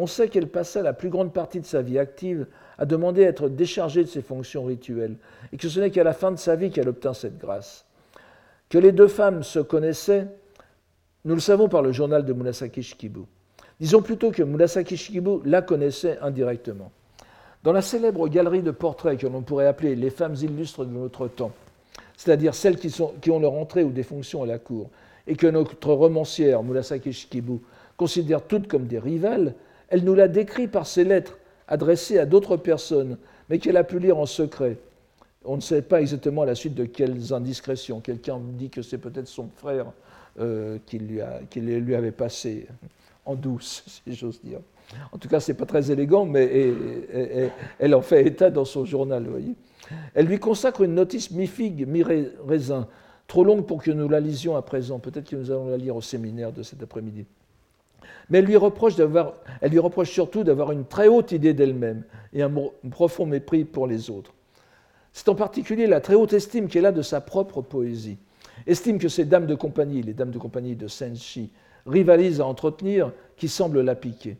On 0.00 0.06
sait 0.06 0.28
qu'elle 0.28 0.46
passa 0.46 0.80
la 0.80 0.92
plus 0.92 1.08
grande 1.08 1.32
partie 1.32 1.58
de 1.58 1.66
sa 1.66 1.82
vie 1.82 1.98
active 1.98 2.46
à 2.78 2.86
demander 2.86 3.24
à 3.26 3.30
être 3.30 3.48
déchargée 3.48 4.04
de 4.04 4.08
ses 4.08 4.22
fonctions 4.22 4.62
rituelles, 4.62 5.16
et 5.52 5.56
que 5.56 5.68
ce 5.68 5.80
n'est 5.80 5.90
qu'à 5.90 6.04
la 6.04 6.12
fin 6.12 6.30
de 6.30 6.36
sa 6.36 6.54
vie 6.54 6.70
qu'elle 6.70 6.88
obtint 6.88 7.14
cette 7.14 7.36
grâce. 7.36 7.84
Que 8.68 8.78
les 8.78 8.92
deux 8.92 9.08
femmes 9.08 9.42
se 9.42 9.58
connaissaient, 9.58 10.28
nous 11.24 11.34
le 11.34 11.40
savons 11.40 11.68
par 11.68 11.82
le 11.82 11.90
journal 11.90 12.24
de 12.24 12.32
Murasaki 12.32 12.80
Shikibu. 12.80 13.22
Disons 13.80 14.00
plutôt 14.00 14.30
que 14.30 14.44
Murasaki 14.44 14.96
Shikibu 14.96 15.40
la 15.44 15.62
connaissait 15.62 16.16
indirectement. 16.22 16.92
Dans 17.64 17.72
la 17.72 17.82
célèbre 17.82 18.28
galerie 18.28 18.62
de 18.62 18.70
portraits 18.70 19.18
que 19.18 19.26
l'on 19.26 19.42
pourrait 19.42 19.66
appeler 19.66 19.96
les 19.96 20.10
femmes 20.10 20.36
illustres 20.40 20.84
de 20.84 20.92
notre 20.92 21.26
temps, 21.26 21.50
c'est-à-dire 22.16 22.54
celles 22.54 22.78
qui, 22.78 23.30
ont 23.32 23.40
leur 23.40 23.54
entrée 23.54 23.82
ou 23.82 23.90
des 23.90 24.04
fonctions 24.04 24.44
à 24.44 24.46
la 24.46 24.60
cour, 24.60 24.90
et 25.26 25.34
que 25.34 25.48
notre 25.48 25.92
romancière, 25.92 26.62
Murasaki 26.62 27.12
Shikibu, 27.12 27.58
considère 27.96 28.42
toutes 28.42 28.68
comme 28.68 28.86
des 28.86 29.00
rivales, 29.00 29.54
elle 29.88 30.04
nous 30.04 30.14
l'a 30.14 30.28
décrit 30.28 30.68
par 30.68 30.86
ses 30.86 31.04
lettres 31.04 31.38
adressées 31.66 32.18
à 32.18 32.26
d'autres 32.26 32.56
personnes, 32.56 33.18
mais 33.48 33.58
qu'elle 33.58 33.76
a 33.76 33.84
pu 33.84 33.98
lire 33.98 34.18
en 34.18 34.26
secret. 34.26 34.78
On 35.44 35.56
ne 35.56 35.60
sait 35.60 35.82
pas 35.82 36.00
exactement 36.00 36.42
à 36.42 36.46
la 36.46 36.54
suite 36.54 36.74
de 36.74 36.84
quelles 36.84 37.32
indiscrétions. 37.32 38.00
Quelqu'un 38.00 38.40
dit 38.40 38.70
que 38.70 38.82
c'est 38.82 38.98
peut-être 38.98 39.28
son 39.28 39.48
frère 39.56 39.86
euh, 40.40 40.78
qui, 40.86 40.98
lui 40.98 41.94
avait 41.94 42.12
passé 42.12 42.66
en 43.24 43.34
douce, 43.34 43.84
si 44.06 44.14
j'ose 44.14 44.40
dire. 44.42 44.60
En 45.12 45.18
tout 45.18 45.28
cas, 45.28 45.40
ce 45.40 45.52
n'est 45.52 45.58
pas 45.58 45.66
très 45.66 45.90
élégant, 45.90 46.24
mais 46.24 46.72
elle 47.78 47.94
en 47.94 48.00
fait 48.00 48.26
état 48.26 48.50
dans 48.50 48.64
son 48.64 48.86
journal. 48.86 49.26
Elle 50.14 50.26
lui 50.26 50.38
consacre 50.38 50.82
une 50.82 50.94
notice 50.94 51.30
mi-figue, 51.30 51.86
mi-raisin, 51.86 52.88
trop 53.26 53.44
longue 53.44 53.66
pour 53.66 53.82
que 53.82 53.90
nous 53.90 54.08
la 54.08 54.20
lisions 54.20 54.56
à 54.56 54.62
présent. 54.62 54.98
Peut-être 54.98 55.28
que 55.28 55.36
nous 55.36 55.50
allons 55.50 55.68
la 55.68 55.76
lire 55.76 55.94
au 55.94 56.00
séminaire 56.00 56.52
de 56.52 56.62
cet 56.62 56.82
après-midi. 56.82 57.26
Mais 58.30 58.38
elle 58.38 58.44
lui 58.44 58.56
reproche, 58.56 60.10
surtout 60.10 60.44
d'avoir 60.44 60.72
une 60.72 60.84
très 60.84 61.08
haute 61.08 61.32
idée 61.32 61.54
d'elle-même 61.54 62.04
et 62.32 62.42
un 62.42 62.52
profond 62.90 63.26
mépris 63.26 63.64
pour 63.64 63.86
les 63.86 64.10
autres. 64.10 64.34
C'est 65.12 65.28
en 65.28 65.34
particulier 65.34 65.86
la 65.86 66.00
très 66.00 66.14
haute 66.14 66.32
estime 66.32 66.68
qu'elle 66.68 66.86
a 66.86 66.92
de 66.92 67.02
sa 67.02 67.20
propre 67.20 67.62
poésie. 67.62 68.18
Estime 68.66 68.98
que 68.98 69.08
ces 69.08 69.24
dames 69.24 69.46
de 69.46 69.54
compagnie, 69.54 70.02
les 70.02 70.14
dames 70.14 70.30
de 70.30 70.38
compagnie 70.38 70.76
de 70.76 70.88
Senshi, 70.88 71.50
rivalisent 71.86 72.40
à 72.40 72.46
entretenir, 72.46 73.12
qui 73.36 73.48
semble 73.48 73.80
la 73.80 73.94
piquer. 73.94 74.36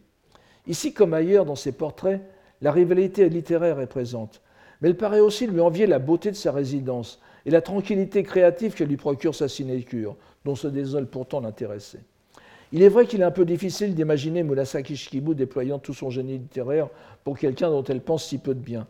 Ici 0.67 0.93
comme 0.93 1.15
ailleurs 1.15 1.47
dans 1.47 1.57
ses 1.57 1.73
portraits, 1.73 2.21
la 2.61 2.73
rivalité 2.73 3.29
littéraire 3.29 3.81
est 3.81 3.87
présente 3.87 4.43
mais 4.81 4.89
elle 4.89 4.97
paraît 4.97 5.21
aussi 5.21 5.47
lui 5.47 5.61
envier 5.61 5.87
la 5.87 5.99
beauté 5.99 6.31
de 6.31 6.37
sa 6.37 6.53
résidence 6.53 7.21
et 7.47 7.51
la 7.51 7.61
tranquillité 7.61 8.23
créative 8.23 8.75
que 8.75 8.85
lui 8.85 8.97
procure 8.97 9.35
sa 9.35 9.49
sinécure, 9.49 10.17
dont 10.45 10.55
se 10.55 10.69
désole 10.69 11.07
pourtant 11.07 11.41
l'intéressé. 11.41 11.99
Il 12.73 12.83
est 12.83 12.89
vrai 12.89 13.07
qu'il 13.07 13.21
est 13.21 13.25
un 13.25 13.31
peu 13.31 13.45
difficile 13.45 13.95
d'imaginer 13.95 14.43
Murasaki 14.43 14.97
Shikibu 14.97 15.35
déployant 15.35 15.79
tout 15.79 15.95
son 15.95 16.11
génie 16.11 16.39
littéraire 16.39 16.89
pour 17.25 17.39
quelqu'un 17.39 17.71
dont 17.71 17.85
elle 17.85 18.01
pense 18.01 18.27
si 18.27 18.39
peu 18.39 18.55
de 18.55 18.61
bien. 18.61 18.87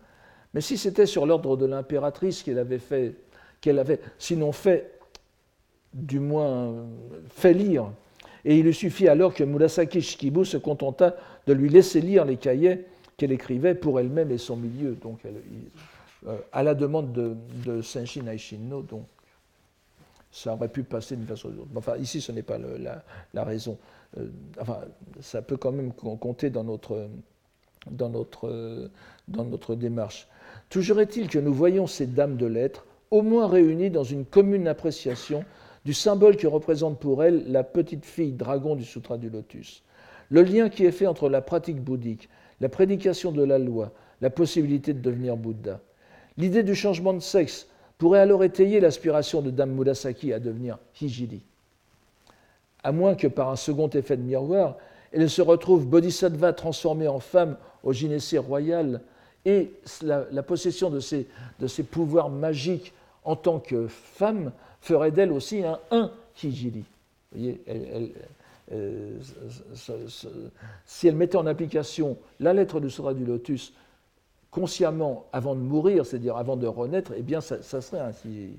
Mais 0.55 0.61
si 0.61 0.77
c'était 0.77 1.07
sur 1.07 1.27
l'ordre 1.27 1.57
de 1.57 1.67
l'impératrice 1.67 2.43
qu'elle 2.43 2.59
avait 2.59 2.79
fait, 2.79 3.15
qu'elle 3.61 3.79
avait 3.79 4.01
sinon 4.19 4.51
fait, 4.53 4.99
du 5.95 6.19
moins 6.19 6.75
fait 7.29 7.55
lire, 7.55 7.91
et 8.45 8.57
il 8.57 8.75
suffit 8.75 9.09
alors 9.09 9.35
que 9.35 9.45
Murasaki 9.45 10.01
Shikibu 10.01 10.45
se 10.45 10.57
contenta 10.57 11.17
de 11.47 11.53
lui 11.53 11.69
laisser 11.69 12.01
lire 12.01 12.25
les 12.25 12.37
cahiers 12.37 12.87
qu'elle 13.17 13.33
écrivait 13.33 13.75
pour 13.75 14.01
elle-même 14.01 14.31
et 14.31 14.39
son 14.39 14.57
milieu, 14.57 14.93
donc 14.93 15.21
euh, 16.27 16.37
à 16.53 16.63
la 16.63 16.75
demande 16.75 17.13
de, 17.13 17.37
de 17.65 17.83
Senshin 17.83 18.27
Aishino, 18.27 18.83
donc 18.83 19.05
ça 20.39 20.55
aurait 20.55 20.69
pu 20.69 20.83
passer 20.83 21.17
d'une 21.17 21.27
façon 21.27 21.49
ou 21.49 21.51
d'une 21.53 21.61
autre. 21.63 21.71
Enfin, 21.75 21.97
ici, 21.97 22.21
ce 22.21 22.33
n'est 22.33 22.43
pas 22.43 22.59
la, 22.59 23.45
raison. 23.45 23.79
Euh, 24.17 24.29
enfin, 24.61 24.81
ça 25.21 25.43
peut 25.43 25.57
quand 25.57 25.73
même 25.73 25.93
compter 25.93 26.51
dans 26.51 26.65
notre, 26.65 27.09
dans 27.91 28.09
notre, 28.09 28.91
dans 29.27 29.45
notre 29.45 29.75
démarche. 29.75 30.29
Toujours 30.71 31.01
est-il 31.01 31.29
que 31.29 31.39
nous 31.39 31.53
voyons 31.53 31.87
ces 31.87 32.07
dames 32.07 32.37
de 32.37 32.47
lettres 32.47 32.87
au 33.11 33.23
moins 33.23 33.49
réunies 33.49 33.91
dans 33.91 34.05
une 34.05 34.25
commune 34.25 34.69
appréciation 34.69 35.45
du 35.85 35.95
symbole 35.95 36.37
que 36.37 36.47
représente 36.47 36.99
pour 36.99 37.25
elles 37.25 37.51
la 37.51 37.65
petite 37.65 38.05
fille 38.05 38.33
dragon 38.33 38.77
du 38.77 38.85
Sutra 38.85 39.17
du 39.17 39.31
Lotus. 39.31 39.83
Le 40.31 40.43
lien 40.43 40.69
qui 40.69 40.85
est 40.85 40.93
fait 40.93 41.07
entre 41.07 41.29
la 41.29 41.41
pratique 41.41 41.81
bouddhique, 41.81 42.29
la 42.61 42.69
prédication 42.69 43.33
de 43.33 43.43
la 43.43 43.59
loi, 43.59 43.93
la 44.21 44.31
possibilité 44.31 44.93
de 44.93 45.01
devenir 45.01 45.37
Bouddha. 45.37 45.81
L'idée 46.37 46.63
du 46.63 46.75
changement 46.75 47.15
de 47.15 47.21
sexe 47.21 47.69
pourrait 47.99 48.21
alors 48.21 48.45
étayer 48.45 48.81
l'aspiration 48.81 49.43
de 49.43 49.51
Dame 49.51 49.73
Murasaki 49.73 50.33
à 50.33 50.39
devenir 50.39 50.79
Hijiri. 51.01 51.43
À 52.85 52.93
moins 52.93 53.17
que 53.17 53.27
par 53.27 53.51
un 53.51 53.57
second 53.57 53.89
effet 53.91 54.17
de 54.17 54.23
miroir, 54.23 54.77
elle 55.13 55.29
se 55.29 55.43
retrouve 55.43 55.87
bodhisattva 55.87 56.53
transformée 56.53 57.09
en 57.09 57.19
femme 57.19 57.57
au 57.83 57.93
gynécée 57.93 58.39
royal 58.39 59.01
et 59.45 59.73
la, 60.03 60.43
possession 60.43 60.91
de 60.91 61.01
ses, 61.01 61.27
de 61.59 61.67
ses, 61.67 61.83
pouvoirs 61.83 62.29
magiques 62.29 62.93
en 63.25 63.35
tant 63.35 63.59
que 63.59 63.89
femme 63.89 64.53
ferait 64.81 65.11
d'elle 65.11 65.33
aussi 65.33 65.65
un 65.65 65.79
un 65.91 66.13
Hijiri. 66.43 66.85
Vous 67.33 67.39
voyez, 67.39 67.61
euh, 68.73 69.17
si 70.85 71.09
elle 71.09 71.17
mettait 71.17 71.37
en 71.37 71.47
application 71.47 72.17
la 72.39 72.53
lettre 72.53 72.81
du 72.81 72.91
Sura 72.91 73.15
du 73.15 73.25
Lotus 73.25 73.73
consciemment 74.51 75.27
avant 75.33 75.55
de 75.55 75.61
mourir, 75.61 76.07
c'est-à-dire 76.07 76.37
avant 76.37 76.57
de 76.57 76.67
renaître, 76.67 77.13
eh 77.17 77.23
bien, 77.23 77.41
ça, 77.41 77.63
serait 77.63 78.13
hijili. 78.25 78.57